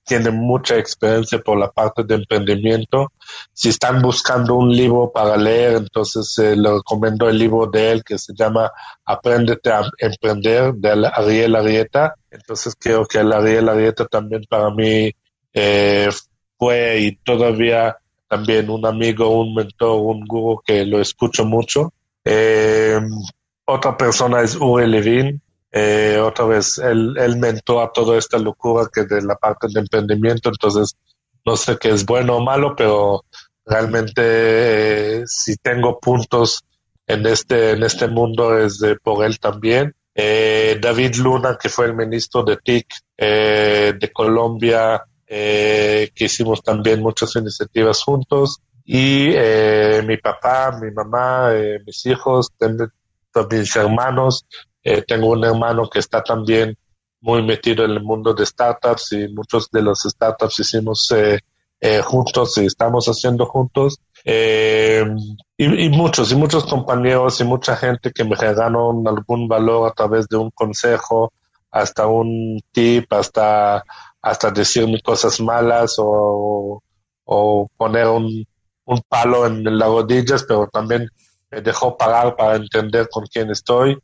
tiene 0.05 0.31
mucha 0.31 0.77
experiencia 0.77 1.39
por 1.39 1.57
la 1.57 1.71
parte 1.71 2.03
de 2.03 2.15
emprendimiento. 2.15 3.11
Si 3.53 3.69
están 3.69 4.01
buscando 4.01 4.55
un 4.55 4.75
libro 4.75 5.11
para 5.13 5.37
leer, 5.37 5.73
entonces 5.73 6.37
eh, 6.39 6.55
le 6.55 6.73
recomiendo 6.73 7.29
el 7.29 7.37
libro 7.37 7.67
de 7.67 7.91
él 7.91 8.03
que 8.03 8.17
se 8.17 8.33
llama 8.33 8.71
Apréndete 9.05 9.71
a 9.71 9.83
Emprender 9.97 10.73
de 10.73 11.09
Ariel 11.13 11.55
Arieta. 11.55 12.15
Entonces 12.29 12.75
creo 12.77 13.05
que 13.05 13.19
el 13.19 13.31
Ariel 13.31 13.69
Arieta 13.69 14.05
también 14.05 14.43
para 14.49 14.69
mí 14.71 15.11
eh, 15.53 16.09
fue 16.57 16.99
y 16.99 17.15
todavía 17.17 17.97
también 18.27 18.69
un 18.69 18.85
amigo, 18.85 19.29
un 19.29 19.53
mentor, 19.53 20.01
un 20.01 20.25
gurú 20.25 20.61
que 20.65 20.85
lo 20.85 20.99
escucho 20.99 21.45
mucho. 21.45 21.93
Eh, 22.25 22.99
otra 23.65 23.95
persona 23.95 24.41
es 24.41 24.55
Uri 24.55 24.87
Levin. 24.87 25.42
Eh, 25.73 26.19
otra 26.21 26.45
vez, 26.45 26.77
él, 26.77 27.15
él 27.17 27.37
mentó 27.37 27.81
a 27.81 27.91
toda 27.91 28.17
esta 28.17 28.37
locura 28.37 28.87
que 28.93 29.03
de 29.03 29.21
la 29.23 29.35
parte 29.35 29.67
de 29.73 29.79
emprendimiento, 29.79 30.49
entonces 30.49 30.95
no 31.45 31.57
sé 31.57 31.77
qué 31.77 31.89
es 31.89 32.05
bueno 32.05 32.37
o 32.37 32.41
malo, 32.41 32.75
pero 32.75 33.25
Realmente, 33.65 35.23
si 35.25 35.55
tengo 35.55 35.99
puntos 35.99 36.63
en 37.07 37.25
este, 37.25 37.71
en 37.71 37.83
este 37.83 38.07
mundo 38.07 38.57
es 38.57 38.79
de, 38.79 38.97
por 38.97 39.25
él 39.25 39.39
también. 39.39 39.95
David 40.15 41.15
Luna, 41.15 41.57
que 41.59 41.69
fue 41.69 41.85
el 41.85 41.95
ministro 41.95 42.43
de 42.43 42.57
TIC 42.57 42.87
de 43.17 44.11
Colombia, 44.13 45.03
que 45.25 46.11
hicimos 46.15 46.61
también 46.61 47.01
muchas 47.01 47.35
iniciativas 47.35 48.03
juntos 48.03 48.59
y 48.85 49.29
eh, 49.33 50.03
mi 50.05 50.17
papá, 50.17 50.77
mi 50.79 50.91
mamá, 50.91 51.51
eh, 51.53 51.79
mis 51.85 52.05
hijos, 52.05 52.49
mis 53.49 53.75
hermanos. 53.75 54.45
Eh, 54.83 55.03
tengo 55.07 55.27
un 55.29 55.43
hermano 55.43 55.89
que 55.89 55.99
está 55.99 56.23
también 56.23 56.77
muy 57.21 57.41
metido 57.41 57.85
en 57.85 57.91
el 57.91 58.03
mundo 58.03 58.33
de 58.33 58.45
startups 58.45 59.13
y 59.13 59.27
muchos 59.29 59.69
de 59.71 59.81
los 59.81 60.01
startups 60.01 60.59
hicimos 60.59 61.13
juntos 62.03 62.57
y 62.57 62.65
estamos 62.65 63.05
haciendo 63.07 63.45
juntos. 63.45 63.97
Y, 64.25 65.89
muchos, 65.89 66.31
y 66.31 66.35
muchos 66.35 66.65
compañeros 66.65 67.39
y 67.39 67.43
mucha 67.45 67.75
gente 67.75 68.11
que 68.11 68.23
me 68.23 68.35
regalan 68.35 69.07
algún 69.07 69.47
valor 69.47 69.89
a 69.89 69.93
través 69.93 70.27
de 70.27 70.37
un 70.37 70.49
consejo, 70.51 71.31
hasta 71.71 72.07
un 72.07 72.59
tip, 72.71 73.11
hasta, 73.13 73.83
hasta 74.21 74.51
decirme 74.51 75.01
cosas 75.01 75.39
malas 75.39 75.95
o, 75.97 76.81
o 77.25 77.69
poner 77.77 78.07
un, 78.07 78.45
un 78.85 79.01
palo 79.07 79.45
en 79.45 79.77
las 79.77 79.87
rodillas, 79.87 80.43
pero 80.47 80.67
también 80.67 81.09
me 81.49 81.61
dejó 81.61 81.97
parar 81.97 82.35
para 82.35 82.55
entender 82.55 83.09
con 83.09 83.25
quién 83.25 83.49
estoy. 83.51 83.97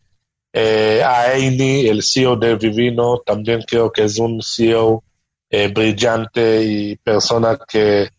Eh, 0.52 1.04
Aini, 1.04 1.88
el 1.88 2.02
CEO 2.02 2.36
de 2.36 2.56
Vivino, 2.56 3.20
también 3.26 3.62
creo 3.68 3.92
que 3.92 4.04
es 4.04 4.18
un 4.18 4.42
CEO 4.42 5.04
eh, 5.50 5.68
brillante 5.68 6.64
y 6.64 6.96
persona 6.98 7.58
que 7.68 8.10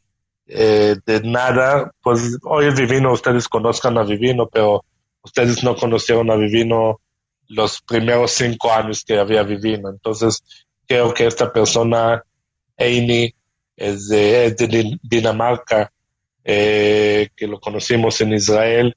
eh, 0.53 0.97
de 1.07 1.21
nada, 1.23 1.93
pues 2.03 2.39
hoy 2.43 2.75
Vivino, 2.75 3.13
ustedes 3.13 3.49
conozcan 3.49 3.97
a 3.99 4.03
Vivino, 4.03 4.49
pero 4.49 4.85
ustedes 5.23 5.63
no 5.63 5.77
conocieron 5.77 6.31
a 6.31 6.37
Vivino 6.37 7.01
los 7.49 7.81
primeros 7.83 8.33
cinco 8.33 8.73
años 8.73 9.05
que 9.05 9.19
había 9.19 9.45
Vivino. 9.45 9.91
Entonces, 9.91 10.43
creo 10.89 11.15
que 11.15 11.27
esta 11.27 11.53
persona, 11.53 12.25
Aini, 12.77 13.33
es 13.77 14.09
de 14.09 14.99
Dinamarca, 15.03 15.93
eh, 16.45 17.29
que 17.37 17.47
lo 17.47 17.61
conocimos 17.61 18.21
en 18.21 18.33
Israel. 18.33 18.97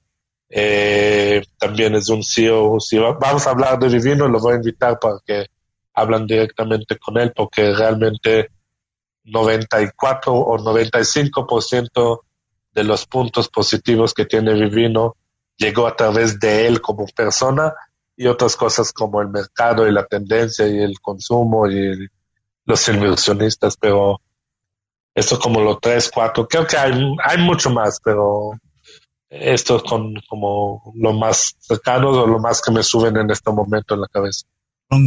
Eh, 0.56 1.44
también 1.58 1.96
es 1.96 2.10
un 2.10 2.24
CEO. 2.24 2.80
Si 2.80 3.00
vamos 3.00 3.48
a 3.48 3.50
hablar 3.50 3.80
de 3.80 3.90
Divino, 3.90 4.28
lo 4.28 4.40
voy 4.40 4.54
a 4.54 4.58
invitar 4.58 5.00
para 5.00 5.16
que 5.26 5.48
hablan 5.96 6.28
directamente 6.28 7.00
con 7.00 7.18
él, 7.18 7.34
porque 7.36 7.74
realmente 7.74 8.52
94 9.24 10.32
o 10.32 10.58
95% 10.60 12.20
de 12.72 12.84
los 12.84 13.08
puntos 13.08 13.50
positivos 13.50 14.14
que 14.14 14.26
tiene 14.26 14.54
Vivino 14.54 15.16
llegó 15.58 15.88
a 15.88 15.96
través 15.96 16.40
de 16.40 16.68
él 16.68 16.82
como 16.82 17.08
persona 17.08 17.74
y 18.16 18.28
otras 18.28 18.56
cosas 18.56 18.94
como 18.94 19.22
el 19.22 19.30
mercado 19.30 19.88
y 19.88 19.92
la 19.92 20.06
tendencia 20.06 20.68
y 20.68 20.78
el 20.78 21.00
consumo 21.00 21.68
y 21.68 22.08
los 22.66 22.88
inversionistas, 22.90 23.76
pero 23.78 24.22
esto 25.16 25.40
como 25.40 25.62
los 25.62 25.80
tres, 25.80 26.12
cuatro, 26.14 26.48
creo 26.48 26.68
que 26.68 26.78
hay 26.78 27.38
mucho 27.40 27.72
más, 27.72 28.00
pero 28.04 28.52
esto 29.40 29.78
es 29.78 29.84
con, 29.84 30.14
como 30.30 30.94
lo 30.96 31.14
más 31.14 31.56
cercano 31.60 32.10
o 32.10 32.28
lo 32.28 32.40
más 32.40 32.62
que 32.62 32.72
me 32.72 32.84
suben 32.84 33.18
en 33.18 33.32
este 33.32 33.52
momento 33.52 33.96
en 33.96 34.02
la 34.02 34.08
cabeza. 34.08 34.46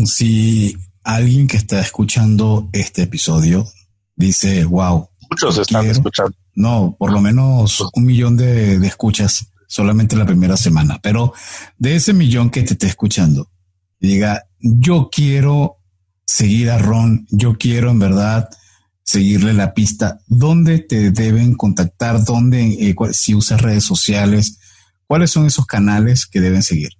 Si 0.04 0.76
alguien 1.04 1.46
que 1.46 1.56
está 1.56 1.80
escuchando 1.80 2.68
este 2.72 3.02
episodio 3.02 3.66
dice, 4.16 4.64
wow. 4.64 5.08
Muchos 5.30 5.58
están 5.58 5.86
escuchando. 5.86 6.36
No, 6.54 6.96
por 6.98 7.12
lo 7.12 7.20
menos 7.20 7.84
un 7.94 8.04
millón 8.04 8.36
de, 8.36 8.78
de 8.78 8.86
escuchas 8.86 9.52
solamente 9.68 10.16
la 10.16 10.26
primera 10.26 10.56
semana, 10.56 10.98
pero 11.02 11.32
de 11.78 11.96
ese 11.96 12.12
millón 12.12 12.50
que 12.50 12.62
te 12.62 12.72
esté 12.72 12.86
escuchando, 12.86 13.50
diga, 14.00 14.46
yo 14.58 15.08
quiero 15.10 15.78
seguir 16.24 16.70
a 16.70 16.78
Ron, 16.78 17.26
yo 17.30 17.56
quiero 17.58 17.90
en 17.90 17.98
verdad 17.98 18.48
seguirle 19.06 19.54
la 19.54 19.72
pista. 19.72 20.18
¿Dónde 20.26 20.80
te 20.80 21.12
deben 21.12 21.54
contactar? 21.54 22.24
¿Dónde, 22.24 22.60
eh, 22.64 22.94
si 23.12 23.34
usas 23.34 23.62
redes 23.62 23.84
sociales? 23.84 24.58
¿Cuáles 25.06 25.30
son 25.30 25.46
esos 25.46 25.64
canales 25.64 26.26
que 26.26 26.40
deben 26.40 26.62
seguir? 26.62 26.90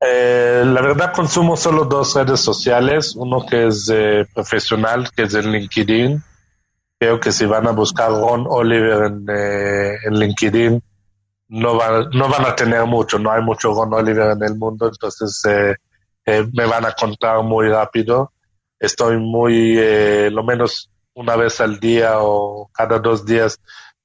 Eh, 0.00 0.62
la 0.64 0.80
verdad 0.80 1.12
consumo 1.12 1.56
solo 1.56 1.84
dos 1.84 2.14
redes 2.14 2.40
sociales, 2.40 3.14
uno 3.16 3.44
que 3.44 3.66
es 3.66 3.92
profesional, 4.32 5.10
que 5.14 5.24
es 5.24 5.34
el 5.34 5.50
LinkedIn. 5.50 6.22
Creo 6.98 7.18
que 7.18 7.32
si 7.32 7.46
van 7.46 7.66
a 7.66 7.72
buscar 7.72 8.10
Ron 8.10 8.46
Oliver 8.48 9.06
en, 9.06 9.26
eh, 9.28 9.96
en 10.06 10.18
LinkedIn, 10.18 10.82
no, 11.48 11.72
no 12.12 12.28
van 12.28 12.46
a 12.46 12.54
tener 12.54 12.86
mucho, 12.86 13.18
no 13.18 13.32
hay 13.32 13.42
mucho 13.42 13.74
Ron 13.74 13.92
Oliver 13.92 14.30
en 14.30 14.42
el 14.44 14.54
mundo, 14.54 14.86
entonces 14.86 15.42
me 16.24 16.66
van 16.66 16.84
a 16.84 16.92
contar 16.92 17.42
muy 17.42 17.68
rápido. 17.68 18.32
Estoy 18.78 19.18
muy, 19.18 19.74
lo 20.30 20.44
menos 20.44 20.90
una 21.14 21.36
vez 21.36 21.60
al 21.60 21.78
día 21.80 22.18
o 22.20 22.70
cada 22.72 22.98
dos 22.98 23.24
días 23.24 23.60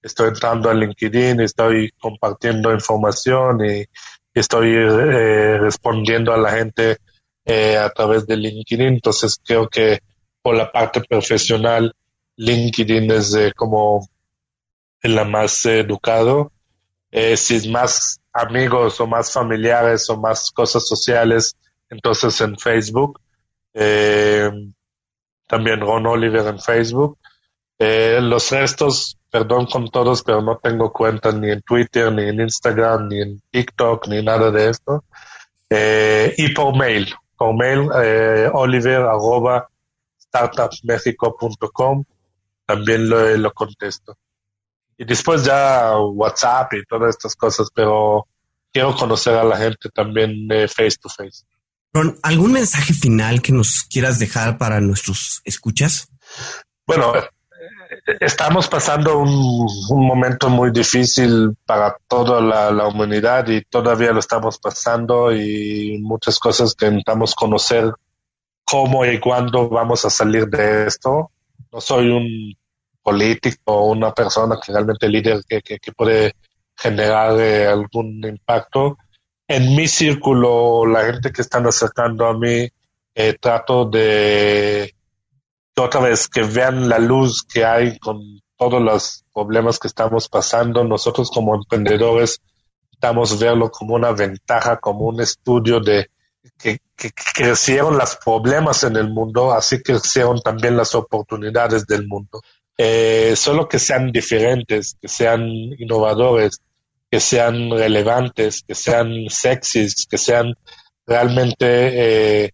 estoy 0.06 0.30
entrando 0.30 0.70
a 0.70 0.74
LinkedIn, 0.74 1.42
estoy 1.42 1.92
compartiendo 2.00 2.72
información 2.72 3.66
y 3.66 3.86
estoy 4.34 4.76
eh, 4.76 5.58
respondiendo 5.58 6.32
a 6.32 6.38
la 6.38 6.52
gente 6.52 6.98
eh, 7.44 7.78
a 7.78 7.90
través 7.90 8.28
de 8.28 8.38
LinkedIn. 8.38 8.88
Entonces 8.88 9.40
creo 9.44 9.68
que 9.68 10.00
por 10.42 10.56
la 10.56 10.72
parte 10.72 11.02
profesional, 11.02 11.92
LinkedIn 12.38 13.10
es 13.12 13.34
eh, 13.34 13.52
como 13.56 14.08
la 15.02 15.24
más 15.24 15.66
educado. 15.66 16.52
si 17.12 17.56
es 17.56 17.68
más 17.68 18.20
amigos 18.34 19.00
o 19.00 19.08
más 19.08 19.32
familiares 19.32 20.10
o 20.10 20.18
más 20.18 20.52
cosas 20.52 20.88
sociales, 20.88 21.56
entonces 21.90 22.40
en 22.42 22.58
Facebook 22.58 23.20
también 25.48 25.82
Ron 25.82 26.08
Oliver 26.08 26.48
en 26.48 26.60
Facebook. 26.60 27.18
Eh, 27.78 28.20
los 28.22 28.52
restos, 28.52 29.18
perdón 29.30 29.66
con 29.66 29.90
todos, 29.90 30.24
pero 30.24 30.42
no 30.42 30.58
tengo 30.58 30.92
cuenta 30.94 31.32
ni 31.32 31.52
en 31.52 31.62
Twitter, 31.62 32.12
ni 32.12 32.30
en 32.30 32.40
Instagram, 32.42 33.10
ni 33.10 33.22
en 33.22 33.42
TikTok, 33.52 34.08
ni 34.08 34.24
nada 34.24 34.52
de 34.52 34.70
esto. 34.70 35.04
Eh, 35.70 36.34
y 36.38 36.54
por 36.54 36.76
mail, 36.76 37.14
por 37.38 37.54
mail, 37.54 37.90
eh, 38.02 38.50
oliver 38.54 39.02
arroba 39.02 39.68
startupsmexico.com, 40.20 42.04
también 42.66 43.10
lo, 43.10 43.38
lo 43.38 43.52
contesto. 43.52 44.18
Y 44.98 45.04
después 45.04 45.44
ya 45.44 45.98
WhatsApp 45.98 46.74
y 46.74 46.86
todas 46.86 47.10
estas 47.10 47.36
cosas, 47.36 47.68
pero 47.74 48.26
quiero 48.72 48.96
conocer 48.96 49.34
a 49.36 49.44
la 49.44 49.58
gente 49.58 49.90
también 49.90 50.48
face 50.70 50.98
to 51.02 51.10
face. 51.10 51.44
¿Algún 52.24 52.54
mensaje 52.54 52.94
final 52.94 53.42
que 53.42 53.52
nos 53.52 53.84
quieras 53.84 54.20
dejar 54.20 54.58
para 54.58 54.80
nuestros 54.82 55.42
escuchas? 55.46 56.08
Bueno, 56.86 57.14
estamos 58.20 58.68
pasando 58.68 59.18
un, 59.18 59.68
momento 59.90 60.50
muy 60.50 60.72
difícil 60.72 61.56
para 61.66 61.98
toda 62.08 62.42
la, 62.72 62.88
humanidad 62.88 63.48
y 63.48 63.64
todavía 63.64 64.12
lo 64.12 64.20
estamos 64.20 64.60
pasando 64.60 65.32
y 65.34 65.98
muchas 66.02 66.40
cosas 66.40 66.74
que 66.76 66.88
intentamos 66.88 67.34
conocer 67.34 67.92
cómo 68.64 69.06
y 69.06 69.20
cuándo 69.20 69.70
vamos 69.70 70.06
a 70.06 70.10
salir 70.10 70.48
de 70.48 70.88
esto. 70.88 71.32
No 71.72 71.82
soy 71.82 72.10
un 72.10 72.56
político 73.02 73.60
o 73.66 73.92
una 73.92 74.14
persona 74.14 74.58
que 74.64 74.72
realmente 74.72 75.08
líder 75.08 75.42
que, 75.48 75.62
que, 75.62 75.92
puede 75.92 76.34
generar 76.76 77.40
eh, 77.40 77.68
algún 77.68 78.26
impacto, 78.26 78.98
en 79.48 79.76
mi 79.76 79.88
círculo, 79.88 80.86
la 80.86 81.06
gente 81.06 81.32
que 81.32 81.42
están 81.42 81.68
acercando 81.68 82.26
a 82.26 82.38
mí, 82.38 82.68
eh, 83.14 83.38
trato 83.40 83.86
de 83.86 84.94
otra 85.78 86.02
vez 86.02 86.28
que 86.28 86.44
vean 86.44 86.90
la 86.90 87.00
luz 87.00 87.44
que 87.44 87.66
hay 87.66 88.00
con 88.00 88.42
todos 88.58 88.82
los 88.82 89.26
problemas 89.34 89.80
que 89.80 89.88
estamos 89.88 90.30
pasando. 90.30 90.84
Nosotros 90.84 91.30
como 91.30 91.56
emprendedores 91.56 92.42
estamos 92.92 93.38
verlo 93.40 93.70
como 93.70 93.96
una 93.96 94.12
ventaja, 94.12 94.78
como 94.78 95.06
un 95.06 95.22
estudio 95.22 95.80
de 95.80 96.10
que, 96.58 96.80
crecieron 97.34 97.98
los 97.98 98.16
problemas 98.16 98.84
en 98.86 98.96
el 98.96 99.10
mundo, 99.10 99.52
así 99.52 99.82
crecieron 99.82 100.40
también 100.42 100.78
las 100.78 100.96
oportunidades 100.96 101.86
del 101.86 102.08
mundo. 102.08 102.42
Eh, 102.78 103.34
solo 103.36 103.68
que 103.68 103.80
sean 103.80 104.12
diferentes, 104.12 104.96
que 105.02 105.10
sean 105.10 105.42
innovadores, 105.78 106.62
que 107.16 107.22
sean 107.22 107.72
relevantes, 107.72 108.62
que 108.68 108.76
sean 108.76 109.30
sexys, 109.30 110.06
que 110.06 110.18
sean 110.18 110.54
realmente 111.08 112.44
eh, 112.44 112.52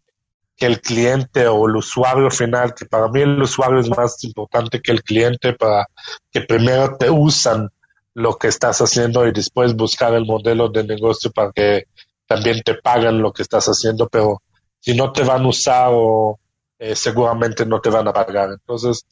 que 0.55 0.67
el 0.67 0.79
cliente 0.81 1.47
o 1.47 1.65
el 1.65 1.77
usuario 1.77 2.29
final, 2.29 2.75
que 2.75 2.85
para 2.85 3.07
mí 3.07 3.21
el 3.21 3.41
usuario 3.41 3.79
es 3.79 3.89
más 3.89 4.23
importante 4.23 4.79
que 4.79 4.91
el 4.91 5.01
cliente, 5.01 5.53
para 5.53 5.87
que 6.31 6.41
primero 6.41 6.95
te 6.95 7.09
usan 7.09 7.71
lo 8.13 8.37
que 8.37 8.49
estás 8.49 8.79
haciendo 8.81 9.25
y 9.25 9.31
después 9.31 9.75
buscar 9.75 10.13
el 10.13 10.27
modelo 10.27 10.69
de 10.69 10.83
negocio 10.83 11.31
para 11.31 11.51
que 11.51 11.85
también 12.27 12.61
te 12.63 12.75
pagan 12.75 13.19
lo 13.19 13.33
que 13.33 13.41
estás 13.41 13.65
haciendo, 13.65 14.07
pero 14.09 14.43
si 14.79 14.93
no 14.93 15.11
te 15.11 15.23
van 15.23 15.43
a 15.43 15.47
usar 15.47 15.87
o 15.89 16.39
eh, 16.77 16.95
seguramente 16.95 17.65
no 17.65 17.81
te 17.81 17.89
van 17.89 18.07
a 18.07 18.13
pagar. 18.13 18.51
Entonces, 18.51 19.07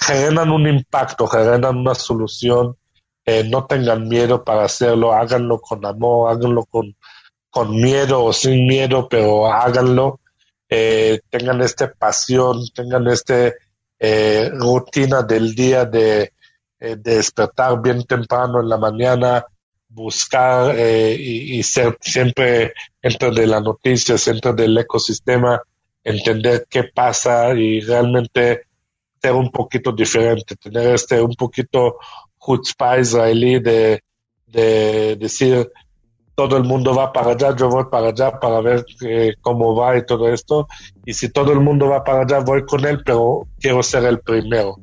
generan 0.00 0.50
un 0.50 0.66
impacto, 0.66 1.26
generan 1.26 1.76
una 1.76 1.94
solución 1.94 2.78
eh, 3.24 3.44
no 3.44 3.66
tengan 3.66 4.08
miedo 4.08 4.42
para 4.42 4.64
hacerlo, 4.64 5.12
háganlo 5.12 5.60
con 5.60 5.84
amor, 5.86 6.30
háganlo 6.30 6.64
con, 6.64 6.96
con 7.50 7.70
miedo 7.80 8.24
o 8.24 8.32
sin 8.32 8.66
miedo, 8.66 9.08
pero 9.08 9.46
háganlo, 9.46 10.20
eh, 10.68 11.20
tengan 11.30 11.60
esta 11.60 11.92
pasión, 11.92 12.62
tengan 12.74 13.06
esta 13.08 13.52
eh, 13.98 14.50
rutina 14.54 15.22
del 15.22 15.54
día 15.54 15.84
de, 15.84 16.32
de, 16.80 16.96
despertar 16.96 17.80
bien 17.80 18.04
temprano 18.04 18.60
en 18.60 18.68
la 18.68 18.78
mañana, 18.78 19.44
buscar 19.88 20.74
y, 20.76 21.58
y, 21.58 21.62
ser 21.62 21.98
siempre 22.00 22.72
dentro 23.00 23.30
de 23.30 23.46
las 23.46 23.62
noticias, 23.62 24.24
dentro 24.24 24.52
del 24.54 24.76
ecosistema, 24.78 25.62
entender 26.02 26.66
qué 26.68 26.84
pasa 26.84 27.52
y 27.54 27.80
realmente 27.80 28.62
ser 29.20 29.34
un 29.34 29.50
poquito 29.50 29.92
diferente, 29.92 30.56
tener 30.56 30.94
este 30.94 31.20
un 31.20 31.34
poquito 31.34 31.98
chutzpah 32.44 32.98
israelí 32.98 33.60
de, 33.60 34.00
de 34.46 35.16
decir 35.16 35.70
todo 36.34 36.56
el 36.56 36.64
mundo 36.64 36.94
va 36.94 37.12
para 37.12 37.32
allá, 37.32 37.54
yo 37.54 37.68
voy 37.68 37.84
para 37.90 38.08
allá 38.08 38.38
para 38.40 38.60
ver 38.60 38.84
eh, 39.06 39.34
cómo 39.40 39.74
va 39.74 39.96
y 39.96 40.06
todo 40.06 40.28
esto. 40.28 40.66
Y 41.04 41.12
si 41.12 41.28
todo 41.30 41.52
el 41.52 41.60
mundo 41.60 41.88
va 41.88 42.02
para 42.04 42.22
allá, 42.22 42.40
voy 42.40 42.64
con 42.64 42.84
él, 42.86 43.00
pero 43.04 43.46
quiero 43.60 43.82
ser 43.82 44.04
el 44.04 44.20
primero. 44.20 44.76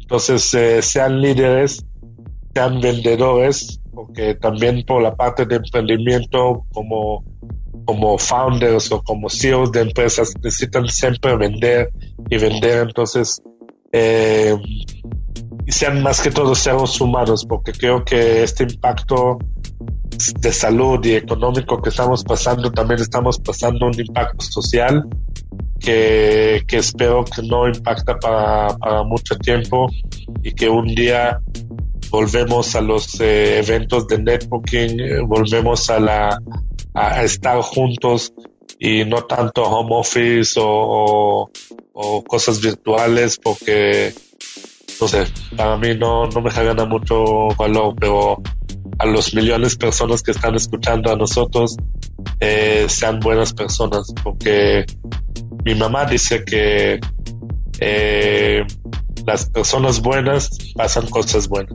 Entonces, 0.00 0.52
eh, 0.54 0.80
sean 0.82 1.20
líderes, 1.20 1.84
sean 2.54 2.80
vendedores, 2.80 3.80
porque 3.92 4.34
también 4.34 4.82
por 4.86 5.02
la 5.02 5.14
parte 5.14 5.44
de 5.44 5.56
emprendimiento, 5.56 6.64
como, 6.72 7.22
como 7.84 8.16
founders 8.16 8.90
o 8.90 9.02
como 9.02 9.28
CEOs 9.28 9.72
de 9.72 9.82
empresas, 9.82 10.32
necesitan 10.42 10.88
siempre 10.88 11.36
vender 11.36 11.90
y 12.30 12.38
vender. 12.38 12.88
Entonces, 12.88 13.42
eh, 13.92 14.56
y 15.68 15.72
sean 15.72 16.02
más 16.02 16.22
que 16.22 16.30
todo 16.30 16.54
seres 16.54 16.98
humanos, 16.98 17.44
porque 17.46 17.72
creo 17.72 18.02
que 18.02 18.42
este 18.42 18.62
impacto 18.62 19.36
de 20.40 20.50
salud 20.50 21.04
y 21.04 21.14
económico 21.14 21.82
que 21.82 21.90
estamos 21.90 22.24
pasando, 22.24 22.72
también 22.72 23.02
estamos 23.02 23.38
pasando 23.38 23.84
un 23.84 24.00
impacto 24.00 24.46
social 24.46 25.06
que, 25.78 26.62
que 26.66 26.78
espero 26.78 27.22
que 27.22 27.42
no 27.42 27.68
impacta 27.68 28.18
para, 28.18 28.78
para, 28.78 29.02
mucho 29.02 29.36
tiempo 29.36 29.90
y 30.42 30.52
que 30.52 30.70
un 30.70 30.86
día 30.86 31.38
volvemos 32.08 32.74
a 32.74 32.80
los 32.80 33.20
eh, 33.20 33.58
eventos 33.58 34.08
de 34.08 34.22
networking, 34.22 34.98
eh, 34.98 35.20
volvemos 35.20 35.90
a, 35.90 36.00
la, 36.00 36.40
a 36.94 37.22
estar 37.22 37.60
juntos 37.60 38.32
y 38.78 39.04
no 39.04 39.22
tanto 39.24 39.64
home 39.64 39.90
office 39.96 40.58
o, 40.58 41.50
o, 41.92 42.24
cosas 42.24 42.58
virtuales 42.62 43.36
porque 43.36 44.14
sé, 45.06 45.26
para 45.56 45.76
mí 45.76 45.94
no, 45.96 46.26
no 46.26 46.40
me 46.40 46.50
gana 46.50 46.84
mucho 46.84 47.48
valor, 47.56 47.94
pero 48.00 48.42
a 48.98 49.06
los 49.06 49.32
millones 49.34 49.72
de 49.72 49.86
personas 49.86 50.22
que 50.22 50.32
están 50.32 50.56
escuchando 50.56 51.12
a 51.12 51.16
nosotros 51.16 51.76
eh, 52.40 52.86
sean 52.88 53.20
buenas 53.20 53.52
personas, 53.52 54.12
porque 54.24 54.84
mi 55.64 55.74
mamá 55.74 56.04
dice 56.06 56.44
que 56.44 56.98
eh, 57.80 58.66
las 59.24 59.48
personas 59.50 60.00
buenas 60.00 60.50
pasan 60.74 61.06
cosas 61.06 61.48
buenas. 61.48 61.74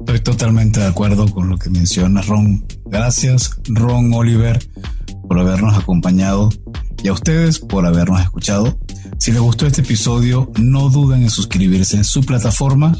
Estoy 0.00 0.20
totalmente 0.20 0.80
de 0.80 0.86
acuerdo 0.86 1.28
con 1.28 1.48
lo 1.48 1.58
que 1.58 1.70
menciona 1.70 2.22
Ron. 2.22 2.64
Gracias, 2.86 3.60
Ron 3.68 4.12
Oliver, 4.14 4.58
por 5.28 5.38
habernos 5.38 5.76
acompañado 5.76 6.48
y 7.02 7.08
a 7.08 7.12
ustedes 7.12 7.58
por 7.58 7.86
habernos 7.86 8.20
escuchado. 8.20 8.78
Si 9.18 9.32
les 9.32 9.40
gustó 9.40 9.66
este 9.66 9.82
episodio, 9.82 10.50
no 10.58 10.88
duden 10.88 11.22
en 11.22 11.30
suscribirse 11.30 11.96
en 11.96 12.04
su 12.04 12.22
plataforma 12.22 12.96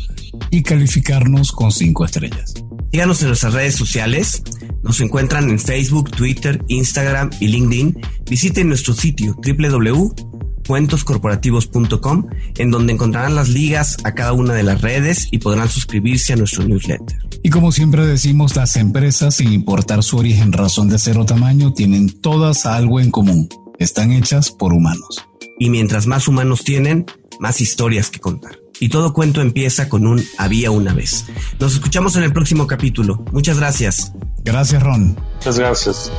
y 0.51 0.63
calificarnos 0.63 1.53
con 1.53 1.73
cinco 1.73 2.05
estrellas. 2.05 2.55
Síganos 2.93 3.23
en 3.23 3.29
nuestras 3.29 3.55
redes 3.55 3.75
sociales. 3.75 4.43
Nos 4.83 5.01
encuentran 5.01 5.49
en 5.49 5.59
Facebook, 5.59 6.11
Twitter, 6.11 6.63
Instagram 6.69 7.31
y 7.41 7.49
LinkedIn. 7.49 7.99
Visiten 8.29 8.69
nuestro 8.69 8.93
sitio 8.95 9.35
www.cuentoscorporativos.com 9.45 12.27
en 12.59 12.71
donde 12.71 12.93
encontrarán 12.93 13.35
las 13.35 13.49
ligas 13.49 13.97
a 14.05 14.13
cada 14.13 14.35
una 14.35 14.53
de 14.53 14.63
las 14.63 14.83
redes 14.83 15.29
y 15.31 15.39
podrán 15.39 15.71
suscribirse 15.71 16.35
a 16.35 16.37
nuestro 16.37 16.65
newsletter. 16.65 17.19
Y 17.43 17.49
como 17.51 17.73
siempre 17.73 18.07
decimos, 18.07 18.55
las 18.57 18.77
empresas, 18.77 19.37
sin 19.37 19.53
importar 19.53 20.03
su 20.03 20.19
origen, 20.19 20.53
razón 20.53 20.89
de 20.89 20.99
ser 20.99 21.19
o 21.19 21.25
tamaño, 21.25 21.73
tienen 21.73 22.11
todas 22.21 22.67
algo 22.67 23.01
en 23.01 23.11
común. 23.11 23.49
Están 23.83 24.13
hechas 24.13 24.53
por 24.53 24.73
humanos. 24.73 25.27
Y 25.59 25.69
mientras 25.69 26.07
más 26.07 26.29
humanos 26.29 26.63
tienen, 26.63 27.05
más 27.41 27.61
historias 27.61 28.11
que 28.11 28.21
contar. 28.21 28.61
Y 28.79 28.91
todo 28.91 29.13
cuento 29.13 29.41
empieza 29.41 29.89
con 29.89 30.07
un 30.07 30.25
había 30.39 30.71
una 30.71 30.95
vez. 30.95 31.27
Nos 31.59 31.75
escuchamos 31.75 32.15
en 32.15 32.23
el 32.23 32.33
próximo 32.33 32.69
capítulo. 32.69 33.25
Muchas 33.33 33.59
gracias. 33.59 34.13
Gracias, 34.45 34.81
Ron. 34.85 35.19
Muchas 35.35 35.59
gracias. 35.59 36.13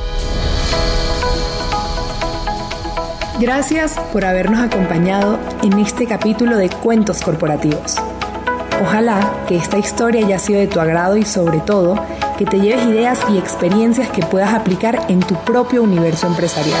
Gracias 3.40 3.94
por 4.12 4.26
habernos 4.26 4.60
acompañado 4.60 5.38
en 5.62 5.78
este 5.78 6.06
capítulo 6.06 6.58
de 6.58 6.68
Cuentos 6.68 7.22
Corporativos. 7.22 7.96
Ojalá 8.82 9.44
que 9.48 9.56
esta 9.56 9.78
historia 9.78 10.26
haya 10.26 10.38
sido 10.38 10.60
de 10.60 10.66
tu 10.66 10.80
agrado 10.80 11.16
y 11.16 11.24
sobre 11.24 11.60
todo 11.60 11.98
que 12.36 12.44
te 12.44 12.60
lleves 12.60 12.86
ideas 12.86 13.18
y 13.32 13.38
experiencias 13.38 14.10
que 14.10 14.20
puedas 14.20 14.52
aplicar 14.52 15.06
en 15.08 15.20
tu 15.20 15.34
propio 15.44 15.82
universo 15.82 16.26
empresarial. 16.26 16.80